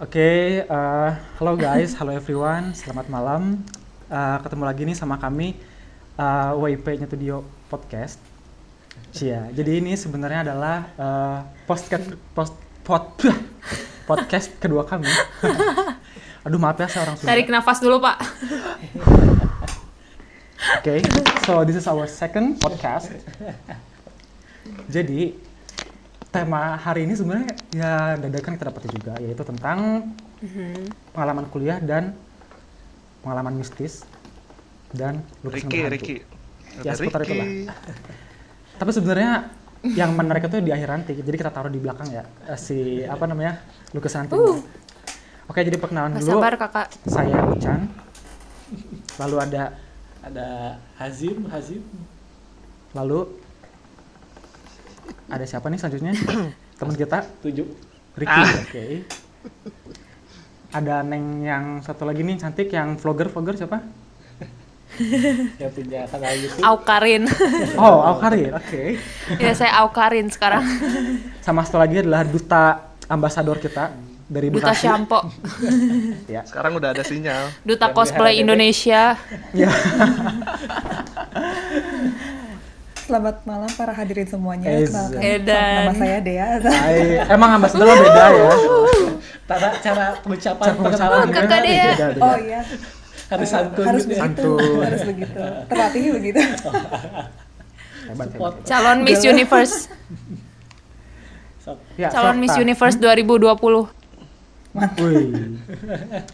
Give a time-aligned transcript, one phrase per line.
[0.00, 3.60] Oke, uh, halo guys, halo everyone, selamat malam.
[4.08, 5.52] Uh, ketemu lagi nih sama kami
[6.16, 8.16] uh, WIP Studio Podcast.
[9.12, 9.52] Cia.
[9.52, 13.12] Jadi ini sebenarnya adalah uh, podcast post pod,
[14.08, 15.04] podcast kedua kami.
[16.48, 17.36] Aduh maaf ya saya orang Sunda.
[17.36, 18.24] Tarik nafas dulu pak.
[20.80, 21.04] Oke,
[21.44, 23.12] so this is our second podcast.
[24.88, 25.49] Jadi
[26.30, 30.10] tema hari ini sebenarnya ya dadakan kita dapat juga yaitu tentang
[31.10, 32.14] pengalaman kuliah dan
[33.20, 34.06] pengalaman mistis
[34.94, 35.94] dan lukisan Ricky, berhantu.
[35.94, 36.16] Ricky.
[36.86, 37.34] Ya, seputar Ricky.
[37.34, 37.48] itulah.
[38.78, 39.32] Tapi sebenarnya
[39.92, 41.12] yang menarik itu di akhir nanti.
[41.18, 43.60] Jadi kita taruh di belakang ya eh, si apa namanya
[43.92, 44.38] lukisan hantu.
[44.38, 44.58] Uh.
[45.50, 46.38] Oke, jadi perkenalan Gak dulu.
[46.38, 46.86] sabar kakak.
[47.10, 47.90] Saya Ucan.
[49.18, 49.62] Lalu ada
[50.22, 51.82] ada Hazim Hazim
[52.92, 53.40] lalu
[55.30, 56.12] ada siapa nih selanjutnya?
[56.78, 57.66] Teman kita tujuh
[58.18, 58.42] Ricky.
[58.66, 58.86] Oke.
[60.70, 63.82] Ada Neng yang satu lagi nih cantik yang vlogger vlogger siapa?
[65.62, 67.22] yang punya kanal YouTube Aukarin.
[67.80, 68.52] Oh, Aukarin.
[68.54, 68.98] Oke.
[69.38, 70.62] ya saya Aukarin sekarang.
[71.46, 73.90] Sama satu lagi adalah duta ambasador kita
[74.30, 74.86] dari Duta Bekasi.
[74.86, 75.20] Shampo.
[76.30, 76.46] Ya.
[76.46, 77.50] Sekarang udah ada sinyal.
[77.66, 78.38] Duta Yang cosplay.
[78.38, 79.18] Indonesia.
[79.50, 79.70] Ya.
[83.10, 84.70] Selamat malam para hadirin semuanya.
[84.70, 85.10] Eza.
[85.10, 85.82] Kenalkan, Edan.
[85.82, 86.62] nama saya Dea.
[86.62, 87.18] Hai.
[87.34, 88.54] Emang ambasador beda ya?
[89.50, 91.90] cara cara pengucapan pengenalan kakak beda, dia.
[91.90, 92.22] beda, beda.
[92.22, 92.62] Oh iya,
[93.34, 94.22] harus santun harus gitu ya.
[94.22, 94.78] begitu, Santun.
[94.86, 95.42] harus begitu.
[95.66, 96.38] Terlatih begitu.
[98.14, 98.54] Hebat, Support.
[98.62, 98.70] hebat.
[98.70, 99.90] Calon Miss Universe.
[101.98, 102.54] Ya, Calon Miss.
[102.54, 103.90] Universe 2020.
[105.02, 105.58] Wih.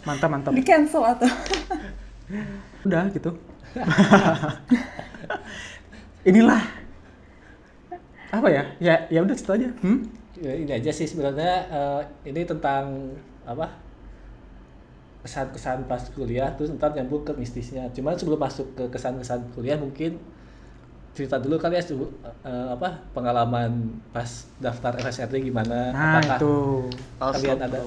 [0.04, 0.52] Mantap, mantap.
[0.52, 1.32] Di cancel atau?
[2.84, 3.32] Udah gitu.
[6.26, 6.62] Inilah
[8.28, 8.62] apa ya?
[8.82, 9.68] Ya ya udah situ aja.
[9.80, 10.02] Hmm?
[10.36, 13.14] Ya, ini aja sih sebenarnya eh, ini tentang
[13.46, 13.70] apa
[15.22, 20.22] kesan-kesan pas kuliah terus ntar nyambung ke mistisnya cuman sebelum masuk ke kesan-kesan kuliah mungkin
[21.16, 22.14] cerita dulu kali ya sebu-
[22.44, 24.28] eh, apa pengalaman pas
[24.60, 26.54] daftar FSRD gimana Nah, apakah itu.
[27.32, 27.78] kalian ada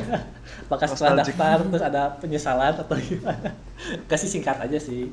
[0.68, 3.50] apakah setelah daftar terus ada penyesalan atau gimana
[4.10, 5.10] kasih singkat aja sih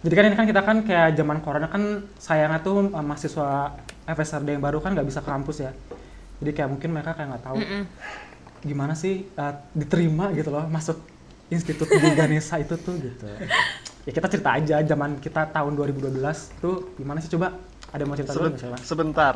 [0.00, 1.82] Jadi kan ini kan kita kan kayak zaman corona kan
[2.16, 5.72] sayangnya tuh eh, mahasiswa FSRD yang baru kan nggak bisa ke kampus ya.
[6.40, 7.82] Jadi kayak mungkin mereka kayak nggak tahu Mm-mm.
[8.62, 11.04] gimana sih eh, diterima gitu loh masuk
[11.48, 13.28] institut di Ganesha itu tuh gitu.
[14.00, 16.16] Ya kita cerita aja zaman kita tahun 2012
[16.56, 18.76] tuh gimana sih coba ada mau cerita dulu Seben- nggak siapa?
[18.80, 19.34] sebentar.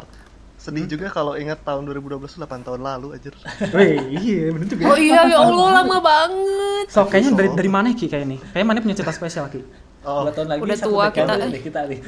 [0.57, 0.93] Sedih Hmm?
[0.97, 3.29] juga kalau ingat tahun 2012 itu 8 tahun lalu aja.
[3.77, 4.83] Wih, iya bener juga.
[4.87, 6.87] Oh iya ya Allah lama banget.
[6.89, 8.41] So kayaknya dari dari mana Ki kayak ini?
[8.41, 9.61] Kayaknya mana punya cerita spesial Ki?
[10.05, 11.49] Oh, dua tahun lagi Udah satu tua kita, eh.
[11.49, 12.01] deh kita nih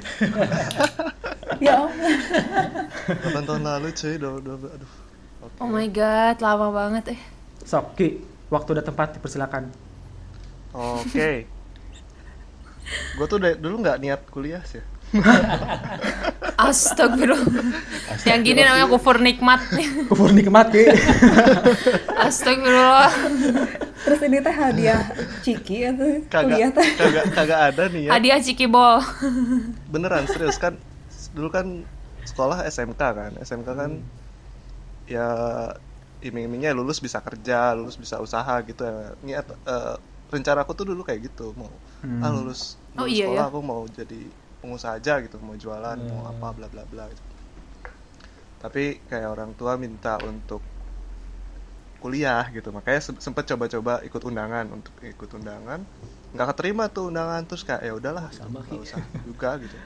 [1.64, 2.12] Ya Allah.
[3.32, 4.90] 8 tahun lalu cuy, udah, udah, aduh.
[5.40, 5.56] Oke.
[5.56, 7.20] Oh my god, lama banget eh.
[7.64, 9.72] Sok Ki, waktu dan tempat dipersilakan.
[10.70, 11.48] Oke.
[13.16, 14.84] Gue tuh dari- dulu nggak niat kuliah sih.
[16.66, 17.46] Astagfirullah.
[18.22, 19.60] Yang gini namanya kufur nikmat.
[20.10, 20.84] Kufur nikmat Ki.
[22.16, 23.12] Astagfirullah.
[23.98, 25.02] Terus ini teh hadiah
[25.40, 26.88] Ciki atau kuliah Kagak, teh?
[26.96, 28.10] kagak, kagak ada nih ya.
[28.12, 29.02] Hadiah Cikibol.
[29.88, 30.78] Beneran serius kan.
[31.32, 31.66] Dulu kan
[32.22, 33.32] sekolah SMK kan.
[33.38, 33.90] SMK kan
[35.06, 35.28] ya
[36.18, 39.14] iming-imingnya lulus bisa kerja, lulus bisa usaha gitu ya.
[39.20, 39.94] Niat eh,
[40.26, 42.20] rencana aku tuh dulu kayak gitu mau Hmm.
[42.20, 43.48] ah lulus, Oh, lulus iya sekolah ya?
[43.48, 44.20] aku mau jadi
[44.60, 46.32] pengusaha aja gitu, mau jualan, mau Hmm.
[46.32, 47.24] apa bla bla bla gitu.
[48.62, 50.60] Tapi kayak orang tua minta untuk
[52.02, 55.80] kuliah gitu, makanya se- sempet coba-coba ikut undangan untuk ikut undangan,
[56.36, 58.80] nggak keterima tuh undangan terus kayak ya udahlah, Sama, nggak Ki.
[58.84, 59.78] usah juga gitu.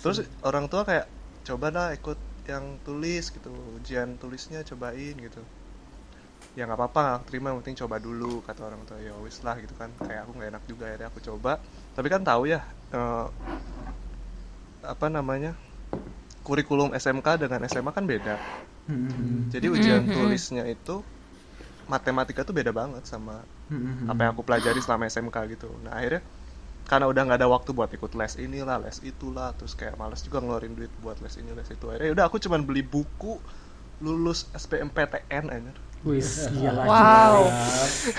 [0.00, 1.06] Terus orang tua kayak
[1.46, 2.18] coba lah ikut
[2.50, 5.42] yang tulis gitu, ujian tulisnya cobain gitu
[6.56, 9.56] ya nggak apa-apa nggak terima yang penting coba dulu kata orang tua ya wis lah
[9.60, 11.60] gitu kan kayak aku nggak enak juga ya aku coba
[11.92, 12.60] tapi kan tahu ya
[12.92, 13.26] eh,
[14.86, 15.58] apa namanya
[16.46, 18.36] kurikulum SMK dengan SMA kan beda.
[18.86, 19.50] Hmm.
[19.50, 21.02] jadi ujian tulisnya itu
[21.90, 24.06] matematika tuh beda banget sama Hmm.
[24.06, 25.66] apa yang aku pelajari selama SMK gitu.
[25.82, 26.22] Nah akhirnya
[26.86, 30.38] karena udah nggak ada waktu buat ikut les inilah les itulah terus kayak males juga
[30.38, 31.82] ngeluarin duit buat les ini les itu.
[31.90, 33.42] Akhirnya udah aku cuman beli buku
[33.98, 36.82] lulus SBMPTN aja Wis, gila.
[36.82, 37.50] Wow.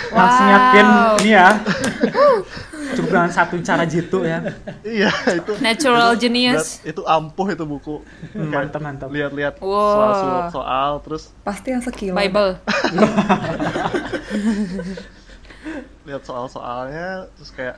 [0.10, 0.54] Langsung Wow.
[0.54, 0.88] yakin
[1.18, 1.50] ini ya.
[2.90, 4.44] Cukup dengan satu cara jitu ya.
[4.82, 6.80] iya itu Natural genius.
[6.80, 7.96] Berat- itu ampuh itu buku
[8.34, 9.08] Hmm, mantap, mantap.
[9.08, 9.94] lihat-lihat Wow.
[9.94, 10.12] soal
[10.52, 12.12] soal terus Pasti yang sekilo.
[12.14, 12.60] Bible.
[16.04, 17.76] lihat soal soalnya terus kayak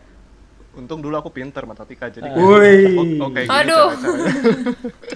[0.72, 3.88] untung dulu aku pinter matematika jadi kayak, oh, oke gini Aduh.
[3.90, 4.34] cara-caranya.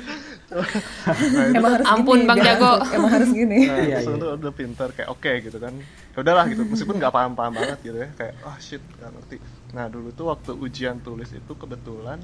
[0.55, 2.73] nah, Emang harus Ampun, gini, Bang biar Jago.
[2.93, 3.59] Emang harus gini.
[3.65, 4.09] Nah, Iya, iya.
[4.13, 5.73] udah, udah pinter kayak oke gitu kan.
[6.13, 9.37] Ya udahlah gitu, meskipun nggak paham-paham banget gitu ya, kayak ah shit nggak ngerti.
[9.73, 12.21] Nah dulu tuh waktu ujian tulis itu kebetulan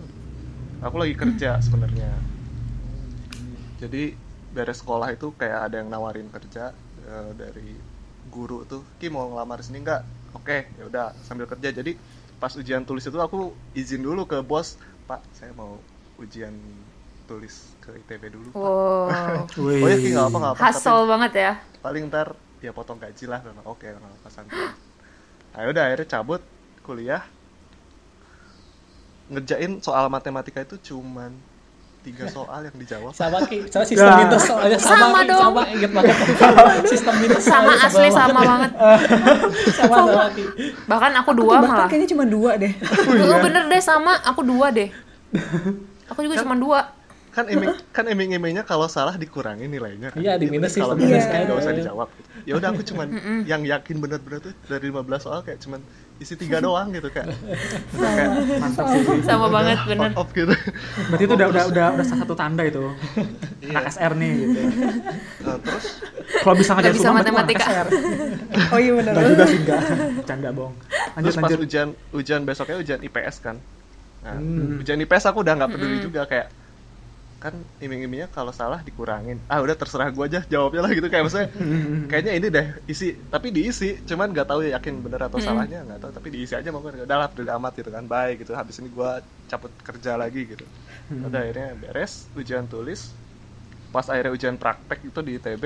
[0.80, 2.14] aku lagi kerja sebenarnya.
[3.80, 4.14] Jadi
[4.54, 6.74] beres sekolah itu kayak ada yang nawarin kerja
[7.06, 7.74] eh, dari
[8.30, 10.02] guru tuh, Ki mau ngelamar sini nggak?
[10.38, 11.74] Oke, ya udah sambil kerja.
[11.74, 11.98] Jadi
[12.38, 14.78] pas ujian tulis itu aku izin dulu ke bos,
[15.10, 15.82] Pak, saya mau
[16.22, 16.54] ujian
[17.26, 18.50] tulis ke ITB dulu.
[18.50, 19.66] Pak." Wow.
[19.82, 20.60] Oh ya Ki nggak apa nggak apa.
[20.60, 21.52] tapi- Hustle banget ya.
[21.80, 22.28] paling ntar
[22.60, 24.68] ya potong gaji lah memang oke nggak apa santai
[25.50, 26.42] nah udah akhirnya cabut
[26.82, 27.24] kuliah
[29.28, 31.32] ngerjain soal matematika itu cuman
[32.00, 34.18] tiga soal yang dijawab Sama Ki, sama sistem Ya.
[34.20, 35.42] minus soalnya sama, Sama Ki, dong.
[35.42, 36.16] sama inget banget.
[36.88, 38.72] sistem minus Sama asli sebel sama banget.
[39.78, 40.44] sama sama Ki.
[40.86, 41.88] Bahkan aku Aku dua bahkan malah.
[41.88, 42.72] kayaknya cuma dua deh.
[43.22, 44.90] Oh, bener deh sama, aku dua deh.
[46.08, 46.80] Aku juga cuma dua.
[47.30, 51.26] Kan iming kan iming-imingnya kalau salah dikurangin nilainya kan Iya, di minus kalau sistem minus
[51.26, 52.28] kan nggak usah dijawab gitu.
[52.44, 53.08] ya udah aku cuman
[53.46, 55.80] yang yakin bener-bener tuh dari 15 soal kayak cuman
[56.18, 57.32] isi tiga doang gitu kayak
[57.92, 59.02] kayak Mantap sih.
[59.22, 60.10] Sama banget bener.
[60.10, 60.54] fuck off gitu
[61.08, 62.82] Berarti itu udah udah udah udah salah satu tanda itu.
[63.60, 63.72] Iya.
[63.72, 64.60] Anak SR nih gitu.
[65.40, 65.86] Nah, terus
[66.40, 67.66] Kalau bisa ngerjain bisa matematika.
[67.66, 67.88] SR.
[68.70, 69.14] Oh iya benar.
[69.14, 69.82] Enggak juga sih enggak.
[70.26, 70.76] Canda bohong.
[70.76, 71.60] Lanjut terus pas lanjut.
[71.64, 73.56] ujian ujian besoknya ujian IPS kan
[74.20, 74.78] nah, Hmm.
[74.78, 76.48] ujian IPS aku udah nggak peduli juga kayak
[77.40, 79.40] kan iming-imingnya kalau salah dikurangin.
[79.48, 81.08] Ah udah terserah gua aja jawabnya lah gitu.
[81.08, 82.06] Kayak maksudnya Hmm.
[82.12, 83.16] kayaknya ini deh isi.
[83.16, 86.12] Tapi diisi cuman nggak tahu ya yakin bener atau salahnya nggak tahu.
[86.20, 88.04] Tapi diisi aja mau udah lah udah amat gitu kan.
[88.04, 88.52] Baik gitu.
[88.52, 90.68] Habis ini gua cabut kerja lagi gitu.
[91.08, 91.26] Hmm.
[91.32, 93.16] udah akhirnya beres ujian tulis.
[93.90, 95.64] Pas akhirnya ujian praktek itu di ITB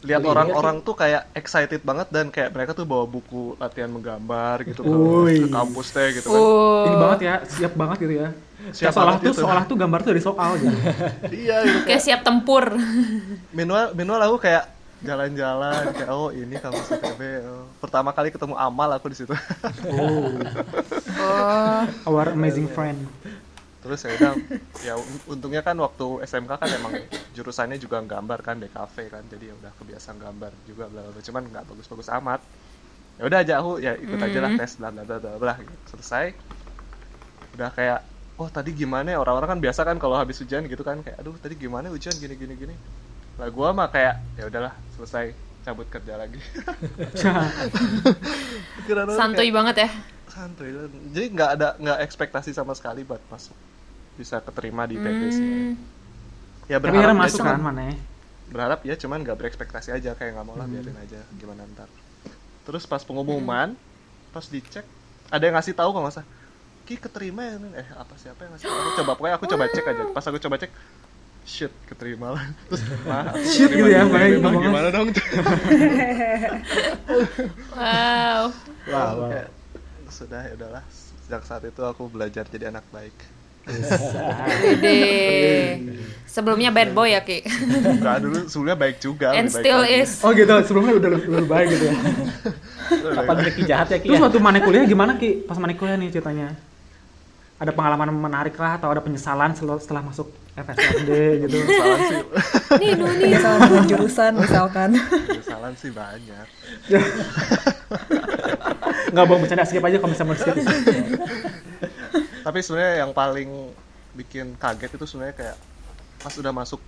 [0.00, 4.64] lihat Wih, orang-orang tuh kayak excited banget dan kayak mereka tuh bawa buku latihan menggambar
[4.64, 4.96] gitu ke,
[5.44, 6.40] ke kampus teh gitu kan.
[6.40, 6.88] Oh.
[6.88, 8.28] Ini banget ya, siap banget gitu ya.
[8.70, 9.40] Siap seolah tuh gitu.
[9.40, 10.76] seolah tuh gambar tuh dari soal gitu.
[11.40, 12.64] iya gitu Kayak siap tempur.
[13.50, 14.64] minimal minimal aku kayak
[15.00, 17.64] jalan-jalan kayak oh ini kampus ITB oh.
[17.78, 19.32] pertama kali ketemu Amal aku di situ
[19.88, 20.28] Oh,
[21.16, 21.80] Oh.
[22.06, 23.08] our amazing friend.
[23.80, 24.32] terus ya udah
[24.78, 27.00] ya un- untungnya kan waktu SMK kan emang
[27.32, 31.64] jurusannya juga gambar kan DKV kan jadi ya udah kebiasaan gambar juga bla cuman nggak
[31.64, 32.44] bagus-bagus amat
[33.16, 34.60] ya udah aja aku ya ikut aja lah Hmm.
[34.60, 35.74] tes bla bla bla bla bla gitu.
[35.90, 36.36] selesai
[37.50, 38.00] udah kayak
[38.40, 39.18] oh tadi gimana ya?
[39.20, 42.32] Orang-orang kan biasa kan kalau habis ujian gitu kan kayak aduh tadi gimana ujian gini
[42.34, 42.74] gini gini.
[43.36, 46.40] Lah gua mah kayak ya udahlah selesai cabut kerja lagi.
[49.12, 49.90] Santuy kayak, banget ya.
[50.30, 50.70] santuy.
[51.10, 53.52] Jadi nggak ada nggak ekspektasi sama sekali buat masuk
[54.14, 54.96] bisa keterima di
[55.28, 55.74] sih Hmm.
[56.66, 57.96] ya Tapi berharap ya, masuk cuman- kan mana ya?
[58.50, 61.86] berharap ya cuman nggak berekspektasi aja kayak nggak mau lah biarin aja gimana ntar.
[62.62, 63.74] Terus pas pengumuman
[64.30, 64.86] pas dicek
[65.28, 66.22] ada yang ngasih tahu kok masa
[66.90, 69.86] ki keterima ya Nen?" eh apa siapa yang ngasih aku coba pokoknya aku coba cek
[69.86, 70.72] aja pas aku coba cek
[71.40, 74.42] shit keterima lah terus mah aku Shit gitu ya, Bang.
[74.42, 74.66] ngomongnya.
[74.66, 75.08] gimana dong
[77.72, 78.42] Wow.
[78.90, 79.28] Wow, wow.
[79.28, 79.48] Kayak,
[80.10, 80.82] sudah ya udahlah
[81.22, 83.14] sejak saat itu aku belajar jadi anak baik.
[86.26, 87.44] Sebelumnya bad boy ya, Ki.
[87.86, 90.00] Enggak dulu sebelumnya baik juga And baik still lagi.
[90.00, 90.10] is.
[90.22, 91.94] Oh gitu, sebelumnya udah lebih baik gitu ya.
[93.20, 94.24] Kapan Ki jahat ya Ki Terus ya?
[94.26, 95.44] waktu mana kuliah gimana Ki?
[95.46, 96.56] Pas mana kuliah nih ceritanya?
[97.60, 101.12] Ada pengalaman menarik lah atau ada penyesalan setelah, setelah masuk FSRD
[101.44, 101.56] gitu?
[101.60, 102.24] Kesalahan sih
[102.80, 103.36] Nih, nu nih.
[103.84, 104.96] Jurusan misalkan.
[105.28, 106.48] kesalahan sih banyak
[109.10, 110.56] Enggak bohong bercanda skip aja kalau misalnya mau skip.
[112.46, 113.50] tapi sebenarnya yang paling
[114.16, 115.56] bikin kaget itu sebenarnya kayak
[116.20, 116.80] pas udah masuk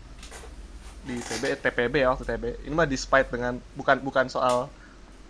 [1.02, 4.70] di TB TPB ya waktu TB ini mah despite dengan bukan bukan soal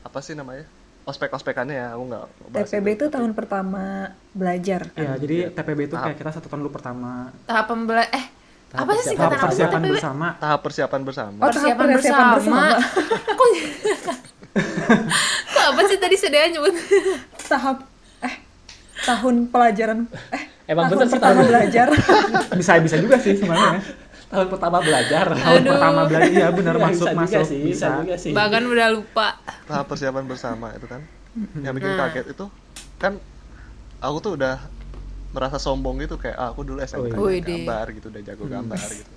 [0.05, 0.69] apa sih namanya
[1.05, 3.85] ospek ospekannya ya aku nggak TPB itu tahun pertama
[4.31, 4.87] belajar.
[4.93, 6.21] Ya, jadi TPB itu kayak Tahap.
[6.21, 7.35] kita satu tahun dulu pertama.
[7.43, 8.27] Tahap pembela eh
[8.69, 10.27] Tahap apa sih Tahap aku persiapan bersama.
[10.35, 12.63] tahap persiapan bersama Oh, tahap Persiapan persiapan bersama.
[13.39, 13.49] Kok
[15.49, 16.75] Kok apa sih tadi sedaya nyebut?
[17.43, 17.85] Tahap
[18.21, 18.35] eh
[19.03, 19.99] tahun pelajaran
[20.31, 21.87] eh Emang tahun bener sih pertama tahun- belajar.
[22.61, 23.81] Bisa bisa juga sih sebenarnya.
[24.33, 25.27] Tahun pertama belajar.
[25.29, 25.71] Tahun Aduh.
[25.71, 27.89] pertama belajar iya benar Iya, masuk bisa masuk juga sih, bisa bisa.
[28.01, 28.33] juga sih.
[28.33, 29.29] Bahkan udah lupa.
[29.63, 31.01] tahap persiapan bersama itu kan
[31.59, 32.09] yang bikin Nah.
[32.09, 32.45] kaget itu
[32.97, 33.21] kan
[33.99, 34.57] aku tuh udah
[35.31, 37.61] merasa sombong gitu kayak ah, aku dulu SMK jago Wih, deh.
[37.63, 39.13] gambar gitu udah jago gambar gitu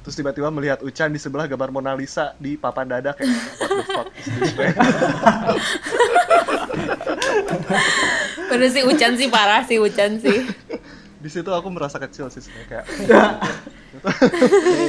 [0.00, 3.84] terus tiba-tiba melihat Ucan di sebelah gambar Mona Lisa di papan dada kayak what the
[3.86, 4.76] fuck is this man?"
[8.46, 10.44] Bener sih Ucan sih parah sih Ucan sih.
[11.24, 12.84] di situ aku merasa kecil sih sebenarnya kayak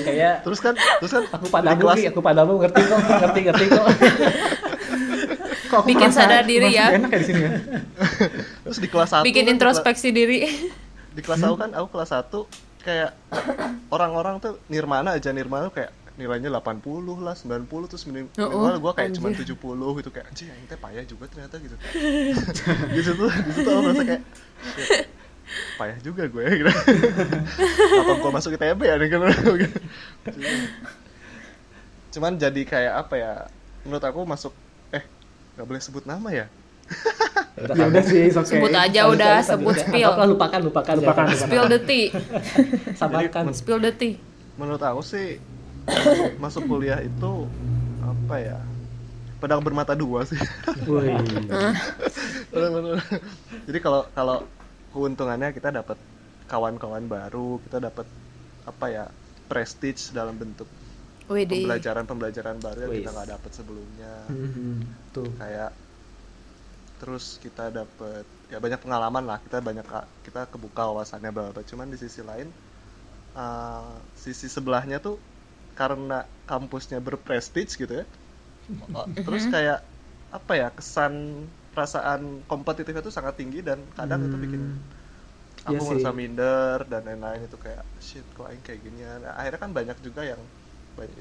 [0.03, 3.85] Kayak- terus kan terus kan aku padamu kelas aku padamu ngerti kok, ngerti ngerti kok.
[5.65, 6.93] Kok aku Bikin merasa- sadar diri ya.
[6.93, 7.51] Enak ya di sini ya.
[8.63, 10.39] terus di kelas satu Bikin kan, di introspeksi diri.
[11.09, 12.27] di kelas aku kan aku kelas 1
[12.81, 13.11] kayak
[13.87, 16.85] orang-orang tuh nirmana aja nirmana kayak nilainya 80
[17.17, 19.47] lah 90 terus minim Oh, minimal gue kayak cuma anjir.
[19.47, 21.75] 70 gitu kayak anjir yang teh payah juga ternyata gitu
[22.87, 24.21] di situ di situ aku merasa kayak
[24.77, 24.99] "Ya,
[25.77, 26.71] payah juga gue gitu
[28.01, 29.25] apa gue masuk ITB ya gitu.
[32.17, 33.33] cuman jadi kayak apa ya
[33.85, 34.53] menurut aku masuk
[34.89, 35.05] eh
[35.55, 36.45] nggak boleh sebut nama ya
[37.55, 38.59] ya udah sih okay.
[38.59, 40.11] Sebut aja udah, sebut spill.
[40.11, 41.47] Apa, lupakan, lupakan, Lupakan, jangan.
[41.49, 42.05] Spill the tea.
[42.99, 43.43] Sabarkan.
[43.55, 44.15] Spill the tea.
[44.55, 45.39] menurut aku sih
[46.39, 47.47] masuk kuliah itu
[47.99, 48.59] apa ya
[49.43, 50.39] pedang bermata dua sih
[50.87, 51.11] Wih.
[53.67, 54.47] jadi kalau kalau
[54.95, 55.99] keuntungannya kita dapat
[56.47, 58.07] kawan-kawan baru kita dapat
[58.63, 59.05] apa ya
[59.51, 60.65] prestige dalam bentuk
[61.27, 63.15] pembelajaran-pembelajaran baru yang kita Wis.
[63.19, 64.73] nggak dapat sebelumnya Mhm.
[65.11, 65.29] Tuh.
[65.35, 65.71] kayak
[66.95, 69.83] terus kita dapat ya banyak pengalaman lah kita banyak
[70.23, 71.51] kita kebuka wawasannya bla.
[71.65, 72.47] cuman di sisi lain
[73.35, 75.19] uh, sisi sebelahnya tuh
[75.75, 78.05] karena kampusnya berprestige gitu ya
[79.27, 79.83] terus kayak
[80.31, 81.45] apa ya kesan
[81.75, 84.61] perasaan kompetitifnya tuh sangat tinggi dan kadang itu bikin
[85.65, 85.89] Iya aku sih.
[85.97, 89.97] merasa minder dan lain-lain itu kayak shit kok aing kayak ginian Nah, akhirnya kan banyak
[90.05, 90.37] juga yang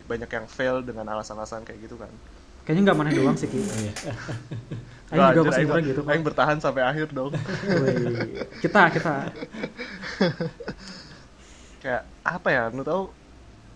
[0.07, 2.13] banyak, yang fail dengan alasan-alasan kayak gitu kan
[2.65, 3.61] Kayaknya nggak mana doang sih Ki.
[3.61, 3.93] Iya.
[5.13, 7.37] Aing juga pasti aing, gitu aing bertahan sampai akhir dong.
[8.65, 9.29] Kita kita.
[11.85, 13.05] kayak apa ya menurut tahu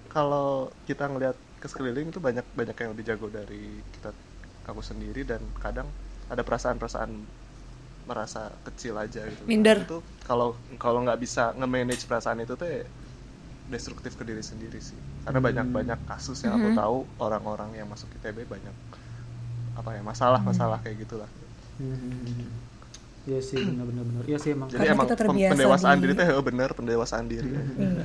[0.08, 4.16] kalau kita ngelihat ke sekeliling itu banyak banyak yang lebih jago dari kita
[4.64, 5.84] aku sendiri dan kadang
[6.28, 7.10] ada perasaan-perasaan
[8.04, 9.80] merasa kecil aja gitu Minder.
[9.80, 12.84] itu kalau kalau nggak bisa nge-manage perasaan itu tuh ya
[13.66, 18.08] destruktif ke diri sendiri sih karena banyak banyak kasus yang aku tahu orang-orang yang masuk
[18.14, 18.72] ITB banyak
[19.74, 21.28] apa ya masalah-masalah kayak gitulah
[21.76, 22.66] Mhm.
[23.22, 24.22] Iya sih benar-benar benar.
[24.24, 24.66] Iya sih emang.
[24.66, 27.62] jadi Karena emang kita terbiasa pendewasaan di- diri teh heuh, bener pendewasaan diri ya.
[27.76, 28.04] Iya.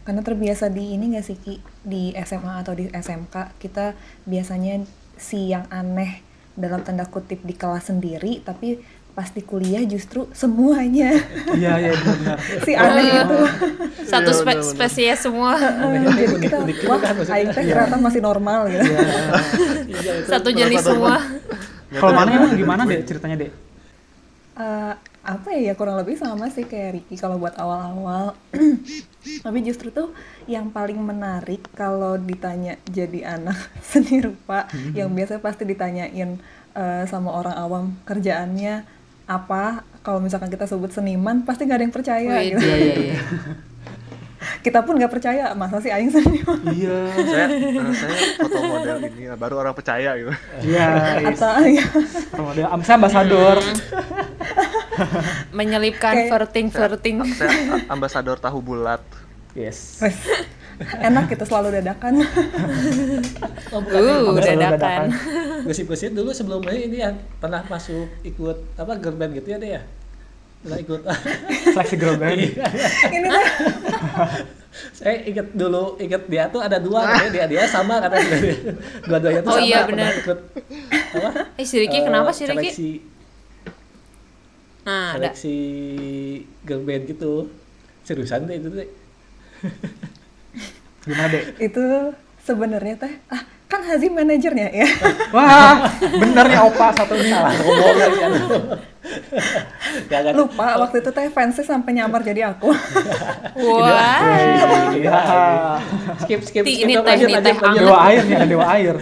[0.00, 4.84] Karena terbiasa di ini gak sih Ki, di SMA atau di SMK kita biasanya
[5.16, 6.22] si yang aneh
[6.60, 8.78] dalam tanda kutip di kelas sendiri, tapi
[9.10, 11.10] pas di kuliah justru semuanya
[11.50, 12.36] Iya iya benar.
[12.64, 13.38] si aneh itu.
[13.42, 14.70] Iya, Satu spe- bener-bener.
[14.70, 15.58] spesies semua.
[15.58, 18.86] Jadi kita wah kan aing teh ternyata masih normal gitu.
[19.90, 20.28] Iya, itu.
[20.30, 21.18] Satu jenis semua.
[21.90, 23.50] Kalau mana emang gimana deh ceritanya deh?
[24.54, 28.32] Eh, apa ya ya kurang lebih sama sih kayak Ricky kalau buat awal-awal
[29.44, 30.16] tapi justru tuh
[30.48, 33.56] yang paling menarik kalau ditanya jadi anak
[33.90, 34.64] seni rupa
[34.96, 36.40] yang biasa pasti ditanyain
[36.72, 41.94] eh, sama orang awam kerjaannya apa kalau misalkan kita sebut seniman pasti nggak ada yang
[41.94, 42.50] percaya Wede.
[42.56, 42.64] gitu.
[42.66, 43.18] Iya iya iya.
[44.60, 46.98] kita pun nggak percaya masa sih aing seniman Iya.
[47.14, 50.32] saya eh, saya foto model ini ya, baru orang percaya gitu
[50.62, 50.86] Iya.
[51.20, 51.36] yes.
[51.36, 51.84] atau ya
[52.34, 53.58] Model am- saya ambasador.
[55.50, 57.16] Menyelipkan Kayak- verting-verting.
[57.30, 59.00] saya a- ambasador tahu bulat
[59.52, 60.00] Yes.
[60.80, 62.24] enak kita selalu dadakan
[63.68, 64.78] Oh, bukan Uh, Ambasador dadakan.
[64.78, 65.08] dadakan.
[65.66, 69.82] gosip-gosip dulu sebelumnya ini ya pernah masuk ikut apa girl band gitu ya deh ya
[70.60, 71.00] pernah ikut
[71.66, 72.36] Seleksi girl band.
[72.36, 72.52] ini
[73.24, 73.44] tuh
[74.92, 78.54] saya inget dulu inget dia tuh ada dua katanya dia dia sama katanya dia
[79.02, 80.12] dua-duanya tuh Oh sama iya, benar.
[80.14, 80.38] ikut
[81.10, 82.70] apa Eh si Ricky eh, kenapa sih Ricky?
[82.70, 82.90] seleksi
[84.80, 85.28] Nah, ada.
[85.28, 85.58] seleksi
[86.62, 87.50] girl band gitu
[88.02, 88.88] seriusan deh itu deh
[91.00, 91.42] Gimana deh?
[91.58, 91.82] itu
[92.40, 94.82] sebenarnya teh ah kan Hazim manajernya ya
[95.36, 97.30] Wah, bener nih opa satu nih.
[97.30, 98.32] ngomong lagi kan
[100.10, 102.74] ya lupa waktu itu teh fansnya sampai nyamar jadi aku
[103.56, 104.90] Wah.
[104.90, 105.20] Iya.
[106.20, 108.94] skip skip Ti- skip ini teh, ini teh Dewa air nih, ada dewa air.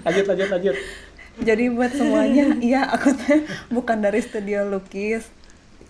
[0.00, 0.76] lanjut lanjut lanjut
[1.36, 5.28] jadi buat semuanya iya aku teh bukan dari studio lukis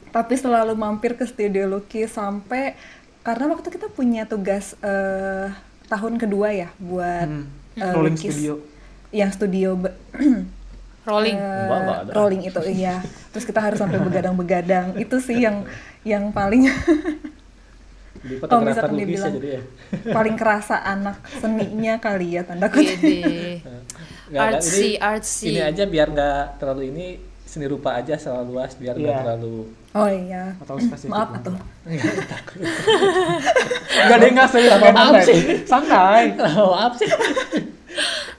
[0.09, 2.75] tapi selalu mampir ke studio lukis sampai
[3.21, 5.49] karena waktu kita punya tugas eh,
[5.87, 7.47] tahun kedua ya buat Hmm.
[7.77, 8.55] Eh, Rolling lukis studio.
[9.11, 9.71] yang studio
[11.05, 11.37] Rolling.
[11.37, 12.09] ada.
[12.11, 15.69] rolling itu iya terus kita harus sampai begadang-begadang itu sih yang
[16.03, 16.65] yang paling
[18.25, 19.61] jadi Kalau misalkan lukis ya dibilang- jadi ya
[20.17, 22.97] paling kerasa anak seninya kali ya tanda kutip
[24.25, 25.47] nggak, Artsy, ini- artsy.
[25.51, 27.07] ini aja biar nggak terlalu ini
[27.45, 29.21] seni rupa aja selalu luas biar nggak Iya.
[29.21, 31.11] terlalu oh iya Atau spesifik.
[31.11, 31.55] maaf atuh
[33.95, 34.73] Enggak deh, enggak serius.
[34.75, 35.23] Apa Santai.
[35.23, 35.41] sih?
[35.69, 36.23] Santai.
[36.59, 37.09] oh, maaf sih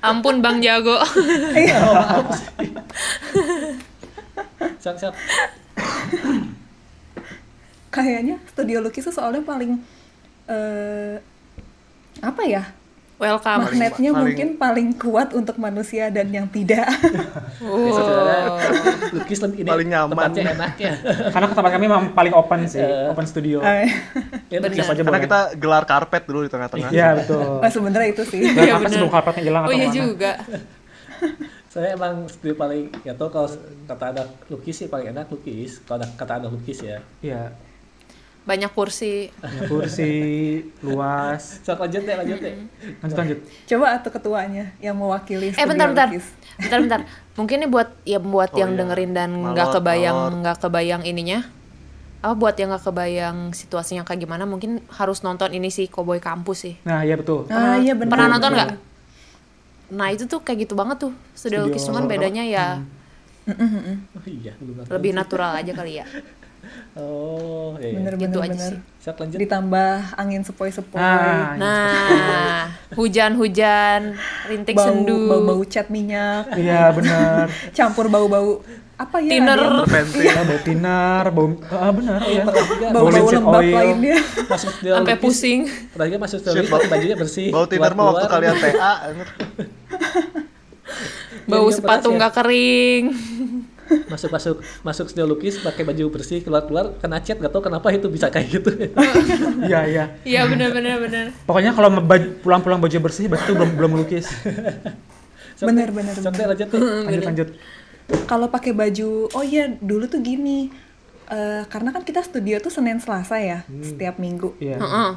[0.03, 0.99] Ampun Bang Jago.
[4.77, 5.13] sok sok
[7.89, 9.81] kayaknya studio lukis itu soalnya paling
[10.45, 11.17] eh
[12.21, 12.63] apa ya
[13.15, 13.59] Welcome.
[13.65, 16.83] Magnetnya paling- mungkin paling kuat untuk manusia dan yang tidak.
[17.55, 18.59] Ya, Oh.
[19.13, 20.11] lukis lebih ini Paling nyaman.
[20.11, 20.93] tempatnya enak ya.
[21.33, 23.07] Karena tempat kami memang paling open sih, Eh.
[23.07, 23.63] open studio.
[23.63, 23.87] Eh,
[24.51, 26.89] Ya, aja Karena kita gelar karpet dulu di tengah-tengah.
[26.89, 27.39] Iya betul.
[27.57, 28.43] oh, sebenarnya itu sih.
[28.43, 28.91] Iya, apa bener.
[28.93, 29.95] sebelum karpetnya hilang Oh atau iya mana?
[29.95, 30.31] juga.
[31.73, 33.47] Saya emang studio paling ya tau kalau
[33.85, 35.79] kata ada lukis sih paling enak lukis.
[35.81, 36.99] Kalau ada kata ada lukis ya.
[37.21, 37.51] Iya.
[38.45, 39.33] Banyak kursi.
[39.35, 40.09] Punya kursi
[40.79, 41.59] luas.
[41.61, 42.53] Sok lanjut deh, lanjut deh.
[43.01, 43.39] Lanjut lanjut.
[43.65, 46.07] Coba atau ketuanya yang mewakili Eh bentar bentar.
[46.07, 46.29] lukis.
[46.55, 46.99] Bentar bentar.
[47.33, 48.79] Mungkin ini buat ya buat Oh, yang iya.
[48.79, 51.41] dengerin dan nggak kebayang nggak kebayang ininya.
[52.21, 56.57] Apa buat yang nggak kebayang situasinya kayak gimana mungkin harus nonton ini sih Cowboy Kampus
[56.61, 56.73] sih.
[56.81, 57.49] Nah iya betul.
[57.49, 58.13] Ah, iya benar.
[58.13, 58.61] Pernah nonton benar.
[58.61, 58.79] nggak?
[59.85, 62.65] Nah itu tuh kayak gitu banget tuh studio Studio lukis cuman bedanya ya
[63.45, 64.57] Oh iya,
[64.89, 66.05] lebih natural aja kali ya.
[66.95, 67.91] Oh, iya.
[67.93, 68.71] Bener Gitu bener aja bener.
[68.71, 68.79] sih.
[69.01, 69.37] Sok lanjut.
[69.37, 70.97] Ditambah angin sepoi-sepoi.
[70.97, 72.61] Nah, Nah
[72.95, 75.27] hujan-hujan rintik bau, sendu.
[75.27, 77.51] bau bau cat minyak, iya benar.
[77.77, 78.63] campur bau-bau
[78.95, 79.29] apa ya?
[79.29, 79.53] Thinner.
[79.53, 80.23] ada yang- Terpenting.
[80.25, 82.43] Ya, bau tinar, bau ah benar ya.
[82.87, 83.75] Bau-bau linseed lembab oil.
[83.75, 84.17] lainnya.
[84.47, 85.59] Masuk Sampai pusing.
[85.91, 87.47] Pernah juga masuk bau- tapi bajunya bersih.
[87.51, 88.93] Bau tinar mah waktu kalian TA.
[91.45, 93.03] Bau Iya, sepatu nggak kering.
[94.05, 97.89] Masuk masuk masuk studio lukis pakai baju bersih keluar keluar kena cat gak tau kenapa
[97.89, 98.69] itu bisa kayak gitu
[99.69, 100.03] Iya iya.
[100.21, 101.25] Iya benar benar benar.
[101.43, 103.91] Pokoknya kalau baj- pulang-pulang baju bersih berarti belum belum
[105.95, 106.47] bener, sok deh bener.
[106.51, 107.49] lanjut tuh Lanjut lanjut.
[108.25, 110.69] Kalau pakai baju, oh iya dulu tuh gini.
[111.25, 114.53] eh, karena kan kita studio tuh Senin Selasa ya, setiap minggu.
[114.59, 114.77] Iya.
[114.77, 115.09] Heeh.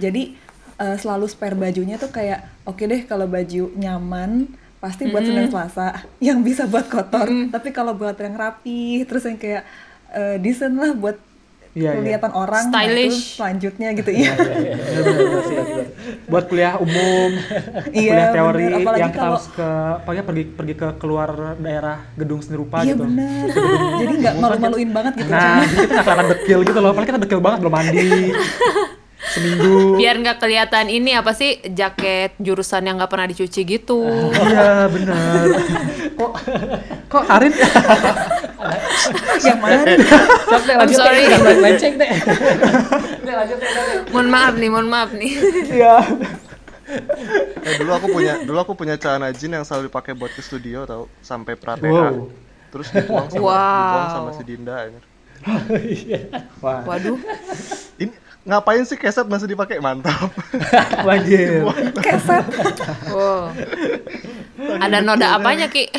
[0.00, 0.32] Jadi
[0.76, 5.86] eh, selalu spare bajunya tuh kayak oke deh kalau baju nyaman pasti buat Senin Selasa
[6.26, 7.28] yang bisa buat kotor.
[7.48, 9.62] Tapi kalau buat yang rapi terus yang kayak
[10.10, 11.16] eh, decent lah buat
[11.76, 12.00] Iya, iya.
[12.16, 13.20] kelihatan orang nah itu Stylish.
[13.36, 14.32] selanjutnya gitu ya.
[16.24, 17.30] Buat kuliah umum,
[17.92, 18.94] Iya, kuliah teori bener.
[18.96, 19.68] Yang kalau- harus ke
[20.00, 23.04] pokoknya pergi pergi ke keluar daerah gedung seni rupa Iya gitu.
[23.04, 23.44] bener.
[24.00, 25.28] Jadi nggak malu-maluin banget gitu.
[25.28, 26.90] Nah, jadi kita nggak kelihatan dekil gitu loh.
[26.90, 28.08] Padahal kita dekil banget belum mandi.
[29.26, 29.98] Seminggu.
[29.98, 34.06] Biar nggak kelihatan ini apa sih jaket jurusan yang nggak pernah dicuci gitu.
[34.32, 35.46] Iya bener.
[36.16, 36.32] kok
[37.10, 37.52] kok Karin?
[39.44, 39.82] yang mana?
[39.84, 39.98] deh
[40.78, 41.26] I'm sorry.
[41.26, 42.10] deh
[44.14, 45.32] mohon maaf nih, mohon maaf nih.
[45.74, 45.96] Iya.
[47.66, 50.86] Eh, dulu aku punya dulu aku punya celana jeans yang selalu dipakai buat ke studio
[50.86, 51.90] tau sampai pra TA.
[51.90, 52.30] Wow.
[52.70, 53.82] Terus dibuang sama Wow.
[53.82, 54.76] dibuang sama si Dinda.
[56.62, 56.80] Wah.
[56.86, 57.18] Waduh.
[57.98, 58.14] Ini
[58.46, 60.30] ngapain sih keset masih dipakai mantap.
[61.08, 61.66] Wajib.
[61.98, 62.46] Keset.
[63.10, 63.50] Wow.
[64.56, 65.90] Ada noda apanya ki?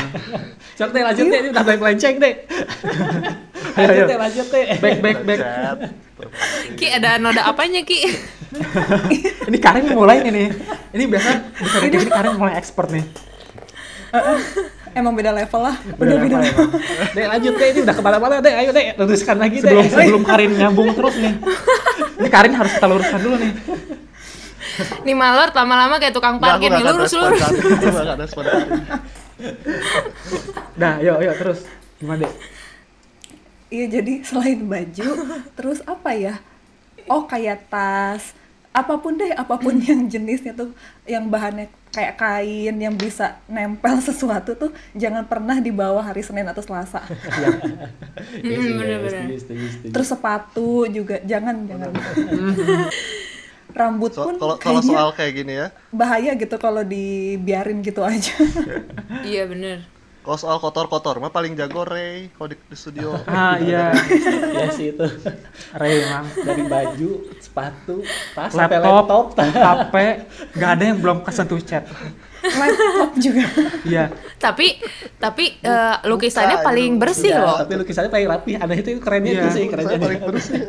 [0.78, 2.34] sok deh lanjut deh ini udah banyak lenceng deh
[3.76, 5.40] Ayo, lanjut deh lanjut deh Back back back.
[6.80, 8.08] Ki ada noda apanya ki?
[9.48, 10.48] Ini Karin mulai nih.
[10.96, 13.04] Ini biasa bisa kayak gini Karin mulai expert nih.
[14.92, 15.76] Emang beda level lah.
[15.96, 16.80] Udah beda level, level.
[16.80, 17.14] emang.
[17.16, 20.22] deh lanjut deh ini udah ke mana-mana deh ayo deh luruskan lagi deh Sebelum sebelum
[20.28, 21.34] Karin nyambung terus nih.
[22.20, 23.52] Ini Karin harus kita luruskan dulu nih.
[25.04, 27.40] Nih malor lama-lama kayak tukang parkir nih lurus lurus.
[30.76, 31.60] Nah, yuk yuk terus.
[31.98, 32.32] Gimana deh?
[33.72, 35.08] Iya jadi selain baju,
[35.56, 36.34] terus apa ya?
[37.08, 38.36] Oh kayak tas,
[38.72, 40.76] apa pun deh, apa pun yang jenisnya tuh,
[41.08, 46.64] yang bahannya kayak kain, yang bisa nempel sesuatu tuh, jangan pernah dibawa hari Senin atau
[46.64, 47.04] Selasa.
[48.40, 49.38] Iya.
[49.92, 51.92] Terus sepatu juga, jangan jangan.
[53.72, 58.36] Rambut So- pun kalau kalau soal kayak gini ya, bahaya gitu kalau dibiarin gitu aja.
[59.24, 59.80] Iya bener.
[60.22, 63.18] Kalau soal kotor-kotor mah paling jago Ray kalau di, di studio.
[63.26, 63.90] Ah iya,
[64.54, 65.06] Iya sih itu
[65.74, 66.26] Ray emang.
[66.46, 67.10] dari baju
[67.42, 69.58] sepatu tas sampai Laptop, laptop
[69.90, 69.94] HP,
[70.54, 71.84] nggak ada yang belum kesentuh chat.
[72.42, 73.44] Laptop juga.
[73.82, 74.04] Iya.
[74.36, 74.66] Tapi
[75.16, 77.56] tapi eh, lukisannya Buka, paling bersih Ya, loh.
[77.56, 79.38] tapi lukisannya paling rapi aneh itu kerennya Iya.
[79.38, 80.60] itu sih kerennya paling bersih.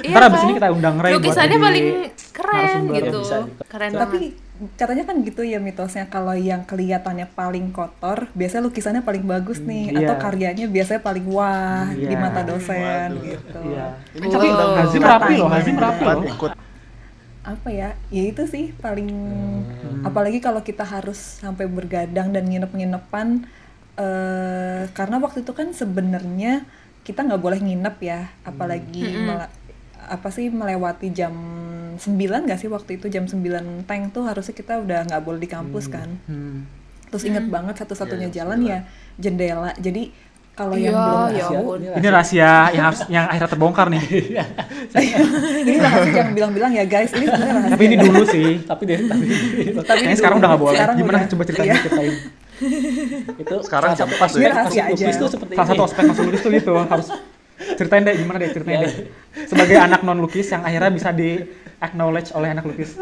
[0.00, 0.44] Iya Ntar abis kan?
[0.44, 1.86] ini kita undang Ray buat Lukisannya paling
[2.30, 3.18] keren gitu.
[3.18, 3.36] Ya, bisa.
[3.64, 4.20] Keren Tapi
[4.72, 9.90] katanya kan gitu ya mitosnya kalau yang kelihatannya paling kotor, biasanya lukisannya paling bagus nih
[9.90, 10.22] Hmm, atau iya.
[10.22, 12.18] karyanya biasanya paling wah di Iya.
[12.20, 12.78] mata dosen
[13.10, 13.22] Waduh.
[13.24, 13.58] gitu.
[13.64, 13.86] Iya.
[14.12, 14.38] Ini Oh.
[14.40, 16.22] undang Hazim rapi loh, Hazim rapi loh.
[16.24, 16.50] ikut
[17.44, 17.92] Apa ya?
[18.08, 20.02] Ya itu sih paling Hmm.
[20.02, 23.44] apalagi kalau kita harus sampai bergadang dan nginep-nginepan
[23.94, 26.66] eh karena waktu itu kan sebenarnya
[27.04, 29.52] kita nggak boleh nginep ya, apalagi mele-
[30.04, 31.32] apa sih melewati jam
[31.96, 35.46] 9 nggak sih waktu itu jam 9 tank tuh harusnya kita udah nggak boleh di
[35.46, 36.10] kampus kan.
[36.26, 36.66] Hmm.
[37.06, 38.78] Terus inget banget satu-satunya Iya, jalan ya
[39.14, 39.70] jendela.
[39.78, 40.10] Jadi
[40.54, 41.78] Kalau yang Iya, belum ya Rahasia, ampun.
[41.82, 44.02] ini Ini rahasia yang harus yang akhirnya terbongkar nih.
[45.60, 47.72] ini rahasia jangan bilang-bilang ya guys, ini sebenarnya rahasia.
[47.74, 48.48] Tapi ini dulu sih.
[48.62, 49.24] tapi deh tapi
[49.76, 50.14] Tapi dulu.
[50.14, 50.76] sekarang udah gak boleh.
[50.76, 51.28] Sekarang Gimana udah.
[51.28, 51.76] coba ceritain Iya.
[51.80, 52.14] ceritain.
[53.34, 54.30] itu Sekarang cepet pas.
[54.30, 55.04] Ini rahasia aja.
[55.12, 57.06] tuh seperti Salah ini satu aspek masuk lukis tuh gitu harus
[57.74, 58.86] ceritain deh gimana deh ceritain Iya.
[58.86, 58.94] deh.
[59.44, 61.42] Sebagai anak non lukis yang akhirnya bisa di
[61.78, 62.94] acknowledge oleh anak lukis.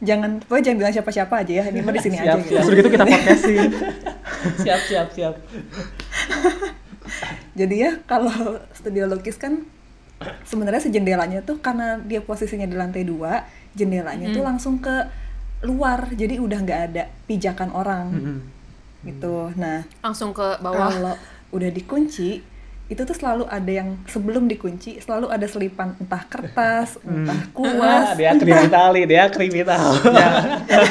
[0.00, 1.64] Jangan, pokoknya jangan bilang siapa-siapa aja ya.
[1.68, 2.40] Ini mah di sini Siap, aja siap.
[2.40, 2.56] gitu.
[2.56, 3.70] Terus gitu kita podcastin.
[4.64, 5.34] siap siap siap
[7.52, 8.32] Jadi ya kalau
[8.72, 9.66] studio lukis kan
[10.42, 15.08] sebenarnya si jendelanya tuh karena dia posisinya di lantai dua, jendelanya tuh langsung ke
[15.62, 16.08] luar.
[16.10, 18.38] Jadi udah nggak ada pijakan orang Mm-mm.
[19.04, 19.52] gitu.
[19.56, 20.88] Nah, Langsung ke bawah.
[20.88, 21.14] kalau
[21.50, 22.40] udah dikunci
[22.90, 28.08] itu tuh selalu ada yang sebelum dikunci selalu ada selipan entah kertas, entah Wah, kuas,
[28.18, 29.94] dia kriminal nih, dia kriminal.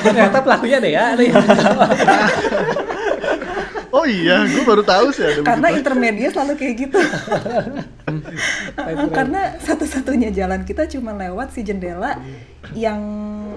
[0.08, 1.06] Ternyata pelakunya deh ya.
[3.90, 5.80] Oh iya, gue baru tahu sih ada karena begitu.
[5.82, 7.00] intermedia selalu kayak gitu.
[9.18, 12.22] Karena satu-satunya jalan kita cuma lewat si jendela
[12.78, 13.02] yang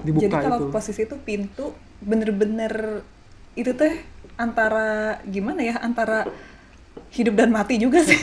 [0.01, 0.73] Dibuka jadi kalau itu.
[0.73, 3.05] posisi itu pintu bener-bener
[3.53, 4.01] itu teh
[4.35, 6.25] antara gimana ya antara
[7.13, 8.17] hidup dan mati juga sih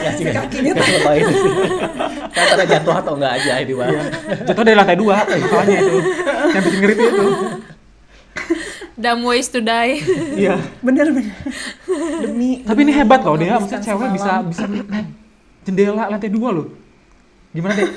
[0.00, 1.00] Ya si kakinya itu tuh.
[2.32, 3.92] Kan antara jatuh atau enggak aja ini bang.
[4.48, 5.96] Jatuh dari lantai dua masalahnya itu.
[6.56, 7.26] Yang bikin ngeri itu.
[8.96, 10.00] Dumb ways to die.
[10.36, 10.60] Iya.
[10.80, 11.32] bener-bener
[12.24, 14.64] demi Tapi ini hebat loh dia, maksudnya cewek bisa bisa
[15.68, 16.66] jendela lantai dua loh.
[17.52, 17.88] Gimana deh?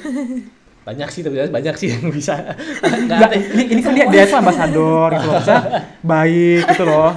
[0.84, 2.36] Banyak sih tapi banyak sih yang bisa.
[2.84, 3.32] Ada.
[3.36, 5.42] ini, ini kan dia, dia itu ambasador gitu loh,
[6.04, 7.12] baik gitu loh,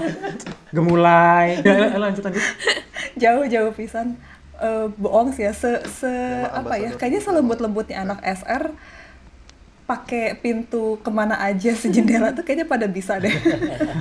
[0.71, 1.59] gemulai.
[1.67, 2.43] Ya, ya, lanjut lanjut.
[3.17, 4.15] jauh-jauh pisan
[4.57, 8.73] Eh, bohong sih ya se, se Emang apa ya kayaknya selembut-lembutnya anak SR
[9.85, 13.37] pakai pintu ke mana aja sejendela tuh kayaknya pada bisa deh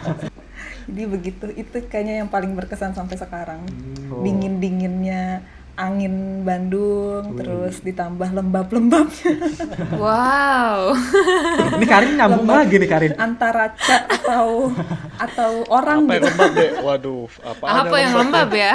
[0.87, 3.67] jadi begitu itu kayaknya yang paling berkesan sampai sekarang
[4.05, 4.21] Oh.
[4.21, 5.41] dingin dinginnya
[5.75, 9.31] angin Bandung terus ditambah lembab-lembabnya
[10.03, 10.95] wow.
[11.77, 13.11] Ini Karin nyambung lagi nih Karin.
[13.15, 14.71] antara cat atau
[15.15, 16.71] atau orang Apa yang gitu lembab deh?
[16.79, 18.73] Waduh, apa Apa yang lembab ya?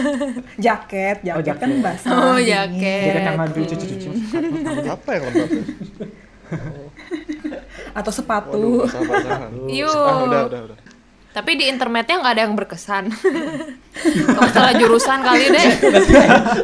[0.66, 1.60] jaket jaket, Oh, jaket.
[1.60, 2.48] kan basah Oh, dingin.
[2.48, 3.04] jaket.
[3.06, 4.10] Jaket yang maju cucu-cucu.
[4.86, 5.48] Apa yang lembab?
[5.50, 5.64] ya?
[7.92, 9.52] atau sepatu Waduh, basah-basahan.
[9.66, 9.88] Yuk.
[9.88, 10.78] Ah, udah, udah, udah.
[11.36, 13.12] Tapi di internetnya nggak ada yang berkesan.
[14.36, 15.68] kamu salah jurusan kali deh.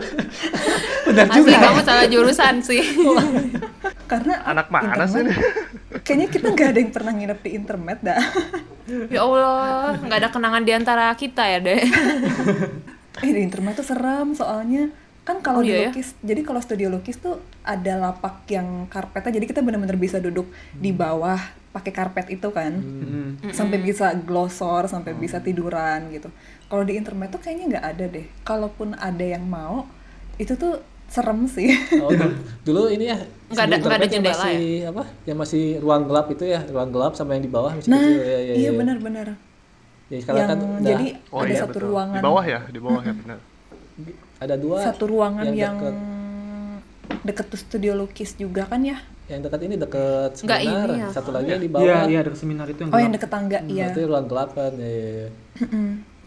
[1.13, 1.61] Benar Asli juga.
[1.61, 2.81] kamu salah jurusan sih.
[4.13, 5.25] karena Anak mana sih
[6.05, 8.21] kayaknya kita nggak ada yang pernah nginep di internet dah
[9.09, 11.81] ya Allah, nggak ada kenangan di antara kita ya deh.
[13.25, 15.91] eh di internet tuh serem soalnya kan kalau Oh, di iya ya?
[15.91, 20.51] lukis jadi kalau studio lukis tuh ada lapak yang karpetnya jadi kita benar-benar bisa duduk
[20.75, 21.39] di bawah
[21.71, 23.51] pakai karpet itu kan Mm.
[23.51, 26.27] sampai bisa glosor sampai bisa tiduran gitu
[26.67, 29.87] kalau di internet tuh kayaknya nggak ada deh kalaupun ada yang mau
[30.37, 32.33] itu tuh serem sih Oh, dulu,
[32.65, 35.03] dulu ini ya Nggak ada- nggak ada internet yang jendela masih, apa?
[35.23, 38.17] Yang masih ruang gelap itu ya, ruang gelap sama yang di bawah masih nah kecil.
[38.19, 38.71] Ya, ya, iya ya.
[38.73, 39.29] benar-benar
[40.09, 41.89] Ya, sekarang yang kan jadi Oh ada iya, satu betul.
[41.89, 42.61] ruangan Di bawah ya?
[42.67, 43.39] Di bawah ya, benar.
[44.43, 45.95] Ada dua satu ruangan yang, yang deket.
[47.23, 50.61] deket tuh studio lukis juga kan ya yang dekat ini dekat seminar.
[50.61, 51.09] ini ya.
[51.09, 51.87] Satu lagi yang di bawah.
[51.87, 54.73] Iya, iya ada seminar itu yang oh yang deket tangga iya Berarti ruang gelap kan.
[54.77, 55.29] Ya, ya, ya.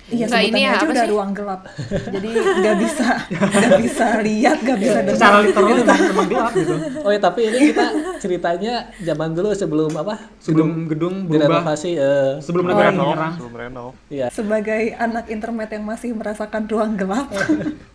[0.05, 1.11] Iya, Nggak, ini ya, aja udah sih?
[1.11, 1.61] ruang gelap.
[1.89, 5.17] Jadi nggak bisa, nggak bisa lihat, nggak bisa dengar.
[5.17, 6.73] Secara literal memang, memang gelap gitu.
[7.01, 10.13] Oh ya tapi ini kita ceritanya zaman dulu sebelum apa?
[10.37, 11.97] Sebelum gedung berubah, direnovasi.
[11.97, 13.27] eh, sebelum Oh, negara iya.
[13.33, 13.89] Sebelum renov.
[14.07, 14.25] iya.
[14.29, 17.25] Sebagai anak internet yang masih merasakan ruang gelap,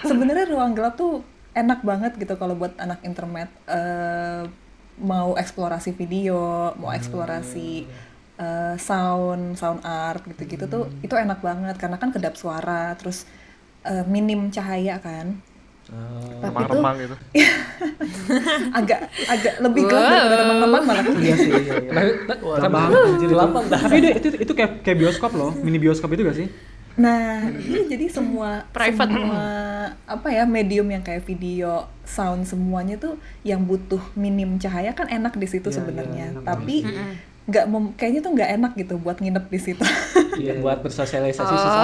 [0.00, 4.46] sebenarnya ruang gelap tuh enak banget gitu kalau buat anak internet eh,
[5.00, 7.88] mau eksplorasi video, mau eksplorasi
[8.36, 13.26] eh, sound, sound art gitu-gitu tuh itu enak banget karena kan kedap suara, terus
[13.82, 15.40] eh, minim cahaya kan.
[15.90, 17.16] Oh, Tapi Remang-remang gitu.
[18.78, 20.10] agak agak lebih gelap Wow.
[20.14, 21.04] daripada remang-remang malah.
[21.18, 22.02] Iya sih, iya, iya.
[22.14, 23.26] Itu.
[23.26, 23.70] gelap banget.
[23.74, 26.46] Tapi deh, itu itu kayak kayak bioskop loh, mini bioskop itu gak sih?
[27.00, 29.08] Nah, iya jadi semua Private.
[29.08, 29.44] semua
[30.04, 31.72] apa ya medium yang kayak video,
[32.04, 36.24] sound semuanya tuh yang butuh minim cahaya kan enak di situ Iya, sebenarnya.
[36.30, 36.76] enak Tapi
[37.42, 39.82] nggak mem- kayaknya tuh nggak enak gitu buat nginep di situ.
[40.36, 41.56] Iya, buat bersosialisasi Oh.
[41.56, 41.82] susah.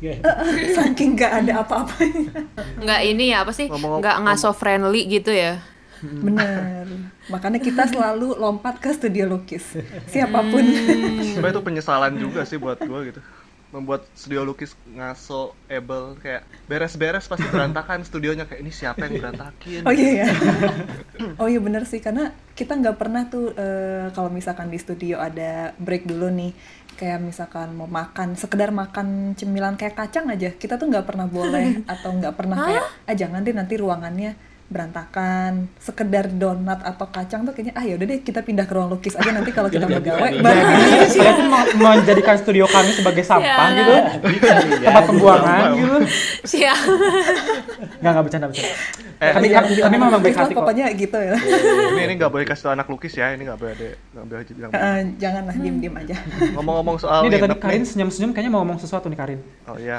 [0.76, 2.48] Saking nggak ada apa-apanya.
[2.78, 3.68] Nggak ini ya apa sih?
[3.68, 5.60] Nggak ngaso friendly gitu ya?
[6.00, 6.86] Bener.
[7.28, 9.76] Makanya kita selalu lompat ke studio lukis.
[10.06, 10.62] Siapa pun.
[10.64, 13.20] Sebenarnya itu penyesalan juga sih buat gua gitu.
[13.68, 19.84] Membuat studio lukis ngaso able kayak beres-beres pasti berantakan studionya kayak ini siapa yang berantakin
[19.84, 20.26] Oh iya ya.
[21.40, 25.76] oh iya bener sih karena kita nggak pernah tuh eh, kalau misalkan di studio ada
[25.76, 26.52] break dulu nih
[26.96, 31.80] kayak misalkan mau makan sekedar makan cemilan kayak kacang aja kita tuh nggak pernah boleh
[31.92, 37.50] atau nggak pernah kayak ah jangan deh nanti ruangannya berantakan sekedar donat atau kacang tuh
[37.50, 40.28] kayaknya ah ya udah deh kita pindah ke ruang lukis aja nanti kalau kita bergawe
[40.38, 41.64] baru Jadi saya tuh mau
[41.96, 43.92] menjadikan studio kami sebagai sampah gitu,
[44.78, 45.96] tempat pembuangan gitu.
[46.44, 46.76] Sia.
[47.98, 48.76] Nggak nggak bercanda bercanda.
[49.18, 50.62] Eh, Kami kami, kami memang baik hati kok.
[50.62, 51.34] pokoknya gitu ya.
[51.34, 54.44] Ini ini nggak boleh kasih tau anak lukis ya ini nggak boleh ada nggak boleh
[54.48, 56.16] bilang Eh, janganlah diem diem aja.
[56.52, 57.88] Ngomong-ngomong soal Ini dari Karin nih.
[57.88, 59.40] senyum-senyum kayaknya mau ngomong sesuatu nih Karin.
[59.66, 59.98] oh iya.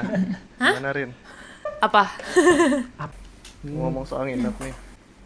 [0.56, 1.10] Gimana Rin?
[1.80, 2.16] Apa?
[3.62, 4.74] Ngomong soal nginep nih.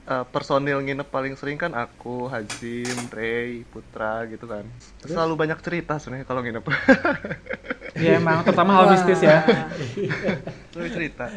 [0.05, 4.69] Eh, personil nginep paling sering kan aku Hazim Ray Putra gitu kan.
[5.01, 6.65] Selalu banyak cerita sebenarnya kalau nginep.
[7.95, 9.47] Iya emang, terutama hal mistis ya.
[10.75, 11.31] Selalu cerita.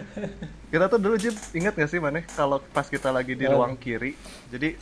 [0.67, 3.61] Kita tuh dulu Jim ingat gak sih mana kalau pas kita lagi di Oh.
[3.61, 4.17] ruang kiri?
[4.49, 4.73] Jadi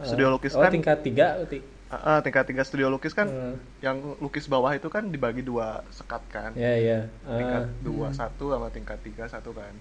[0.00, 1.60] studio lukis oh, kan tingkat tiga berarti.
[1.92, 3.60] Ah, ah, tingkat tiga studio lukis kan Hmm.
[3.84, 6.56] yang lukis bawah itu kan dibagi dua sekat kan.
[6.56, 6.98] Ya ya.
[7.28, 9.76] tingkat Ah, dua satu sama tingkat tiga satu kan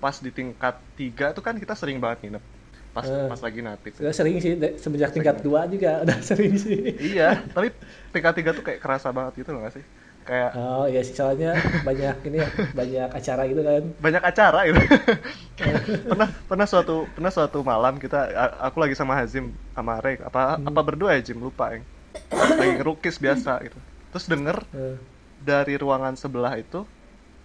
[0.00, 2.44] pas di tingkat tiga tuh kan kita sering banget nginep.
[2.90, 3.28] Pas Eh.
[3.28, 4.56] pas lagi napit sudah sering sih.
[4.76, 6.90] Semenjak tingkat dua juga udah sering sih.
[6.98, 7.70] iya tapi
[8.10, 9.84] tingkat tiga tuh kayak kerasa banget gitu loh gak sih?
[10.20, 11.12] Kayak Oh iya sih.
[11.12, 13.82] Soalnya banyak ini ya, banyak acara gitu kan.
[13.96, 14.80] banyak acara gitu.
[16.10, 18.26] Pernah pernah suatu pernah suatu malam kita
[18.58, 21.38] aku lagi sama Hazim sama Rek apa apa berdua ya Jim?
[21.38, 21.84] Lupa yang
[22.32, 23.78] lagi ngerukis biasa gitu.
[24.10, 24.96] Terus denger Eh,
[25.40, 26.82] dari ruangan sebelah itu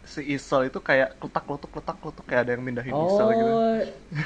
[0.05, 3.75] si Isol itu kayak kletak kletuk kletak kletuk kayak ada yang mindahin Isol gitu Oh,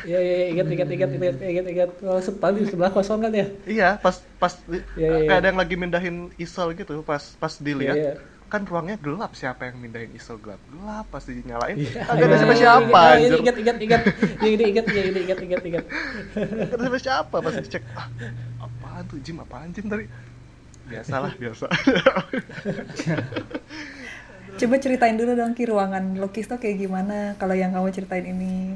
[0.07, 1.89] iya iya ingat ingat ingat ingat ingat ingat.
[2.03, 3.47] Oh, sempat di sebelah kosong kan ya?
[3.65, 5.39] iya pas pas Iya, iya, kayak iya.
[5.39, 8.13] ada yang lagi mindahin Isol gitu pas pas dilihat Iya, iya.
[8.49, 12.37] kan ruangnya gelap siapa yang mindahin Isol gelap gelap pas dinyalain Iya, kagak ada iya,
[12.41, 14.01] siapa iya, siapa iya, anjir Ingat ingat ingat.
[14.41, 15.85] Iya, ini ingat iya, ini ingat ingat ingat.
[16.73, 18.07] Ada siapa siapa pas dicek ah,
[18.59, 20.05] apaan tuh Jim apaan Jim tadi
[20.89, 21.65] biasalah biasa
[24.59, 28.75] coba ceritain dulu dong ki ruangan lukis tuh kayak gimana kalau yang kamu ceritain ini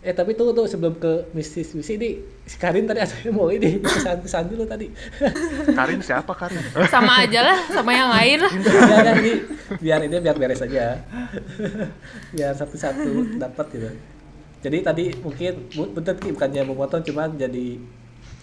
[0.00, 3.76] Eh tapi tunggu tuh sebelum ke mistis misi ini si Karin tadi yang mau ini
[3.84, 4.88] pesan-pesan dulu tadi.
[5.76, 6.56] Karin siapa Karin
[6.88, 8.48] Sama aja lah, sama yang lain lah.
[8.48, 9.32] ya, ini
[9.76, 11.04] biar ini biar beres aja.
[12.32, 13.92] biar satu-satu dapat gitu.
[14.64, 17.76] Jadi tadi mungkin bu- bener Ki bukannya memotong cuman jadi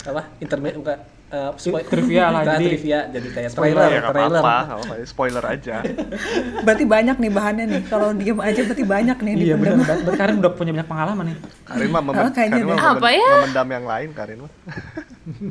[0.06, 4.01] apa intermezzo bukan uh, spoil- Trivia lah, Nah, jadi- trivia jadi kayak Spoiler, trailer, ya
[4.05, 4.39] trailer.
[4.39, 5.75] apa-apa nggak apa-apa spoiler aja
[6.65, 9.75] berarti banyak nih bahannya nih kalau diem aja berarti banyak nih Iya benar.
[9.77, 11.37] Berarti Karin udah punya banyak pengalaman nih.
[11.63, 13.29] Karin mah memen- Oh, kayaknya Karin mah Apa ya?
[13.35, 14.51] memendam yang lain Karin mah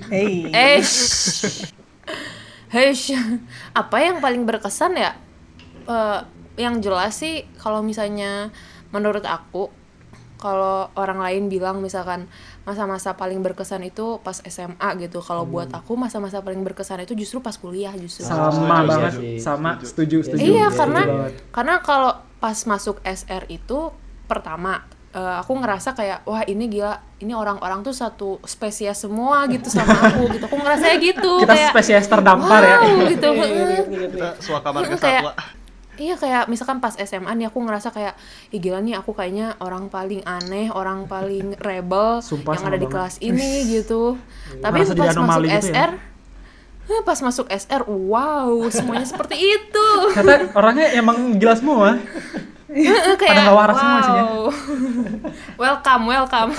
[0.08, 0.80] hey Eh.
[2.66, 2.90] Hei,
[3.72, 5.14] apa yang paling berkesan ya?
[5.84, 6.20] Eh,
[6.56, 8.50] yang jelas sih kalau misalnya
[8.88, 9.70] menurut aku
[10.36, 12.28] kalau orang lain bilang misalkan
[12.62, 15.20] masa-masa paling berkesan itu pas SMA gitu.
[15.20, 18.24] Kalau buat aku masa-masa paling berkesan itu justru pas kuliah justru.
[18.24, 19.12] Sama setuju, banget.
[19.16, 19.40] setuju.
[19.40, 20.40] Sama setuju setuju.
[20.44, 21.32] Iya, Setuju karena banget.
[21.50, 23.78] karena kalau pas masuk SR itu
[24.26, 29.72] pertama eh, aku ngerasa kayak wah ini gila, ini orang-orang tuh satu spesies semua gitu
[29.72, 30.44] sama aku gitu.
[30.44, 32.76] Aku ngerasanya gitu Kita kayak spesies terdampar ya.
[32.84, 33.28] wow, gitu.
[33.32, 34.08] Iya, iya, iya, iya.
[34.12, 35.32] kita suaka marga satwa
[35.96, 38.14] Iya kayak misalkan pas SMA nih aku ngerasa kayak
[38.48, 42.76] Ih gila nih aku kayaknya orang paling aneh, orang paling rebel Sumpah, yang sama ada
[42.76, 42.94] di banget.
[42.94, 44.20] kelas ini gitu.
[44.58, 45.60] Tapi Merasa jadi pas masuk gitu ya?
[45.62, 45.90] SR,
[46.86, 49.88] eh, pas masuk SR, wow semuanya seperti itu.
[50.12, 51.96] Ternyata orangnya emang gila semua.
[52.66, 54.22] Heeh, kayak Pada nggak waras semua isinya.
[54.26, 54.44] wow.
[55.64, 56.50] welcome, welcome.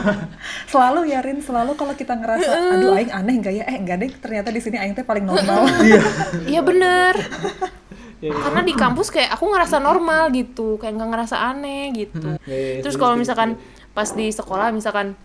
[0.72, 4.10] selalu ya Rin selalu kalau kita ngerasa aduh aing aneh enggak ya eh enggak deh
[4.12, 5.64] ternyata di sini aing teh paling normal
[6.44, 7.14] Iya bener.
[8.20, 8.42] Iya, iya.
[8.48, 12.36] Karena di kampus kayak aku ngerasa normal gitu, kayak nggak ngerasa aneh gitu.
[12.48, 13.50] Iya, iya, Terus setuju, kalau misalkan
[13.96, 15.16] pas di sekolah misalkan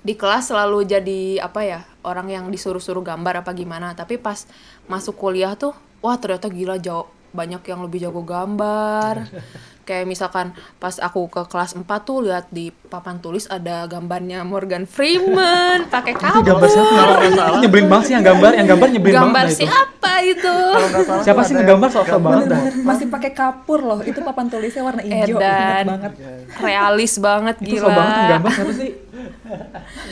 [0.00, 4.48] di kelas selalu jadi apa ya orang yang disuruh-suruh gambar apa gimana tapi pas
[4.88, 7.04] masuk kuliah tuh wah ternyata gila jauh
[7.36, 9.28] banyak yang lebih jago gambar
[9.88, 14.84] kayak misalkan pas aku ke kelas 4 tuh lihat di papan tulis ada gambarnya Morgan
[14.84, 17.02] Freeman pakai Itu kabel gambar siapa?
[17.24, 19.64] Itu nyebelin banget sih yang gambar, yang gambar nyebelin gambar banget itu.
[19.64, 22.60] siapa itu Kalau nggak salah Siapa sih ngegambar sok-sok banget dah.
[22.60, 22.84] Bener-bener.
[22.84, 26.12] masih pakai kapur loh itu papan tulisnya warna hijau Edan banget
[26.54, 28.90] realis banget Itu sok banget gila gambar siapa sih?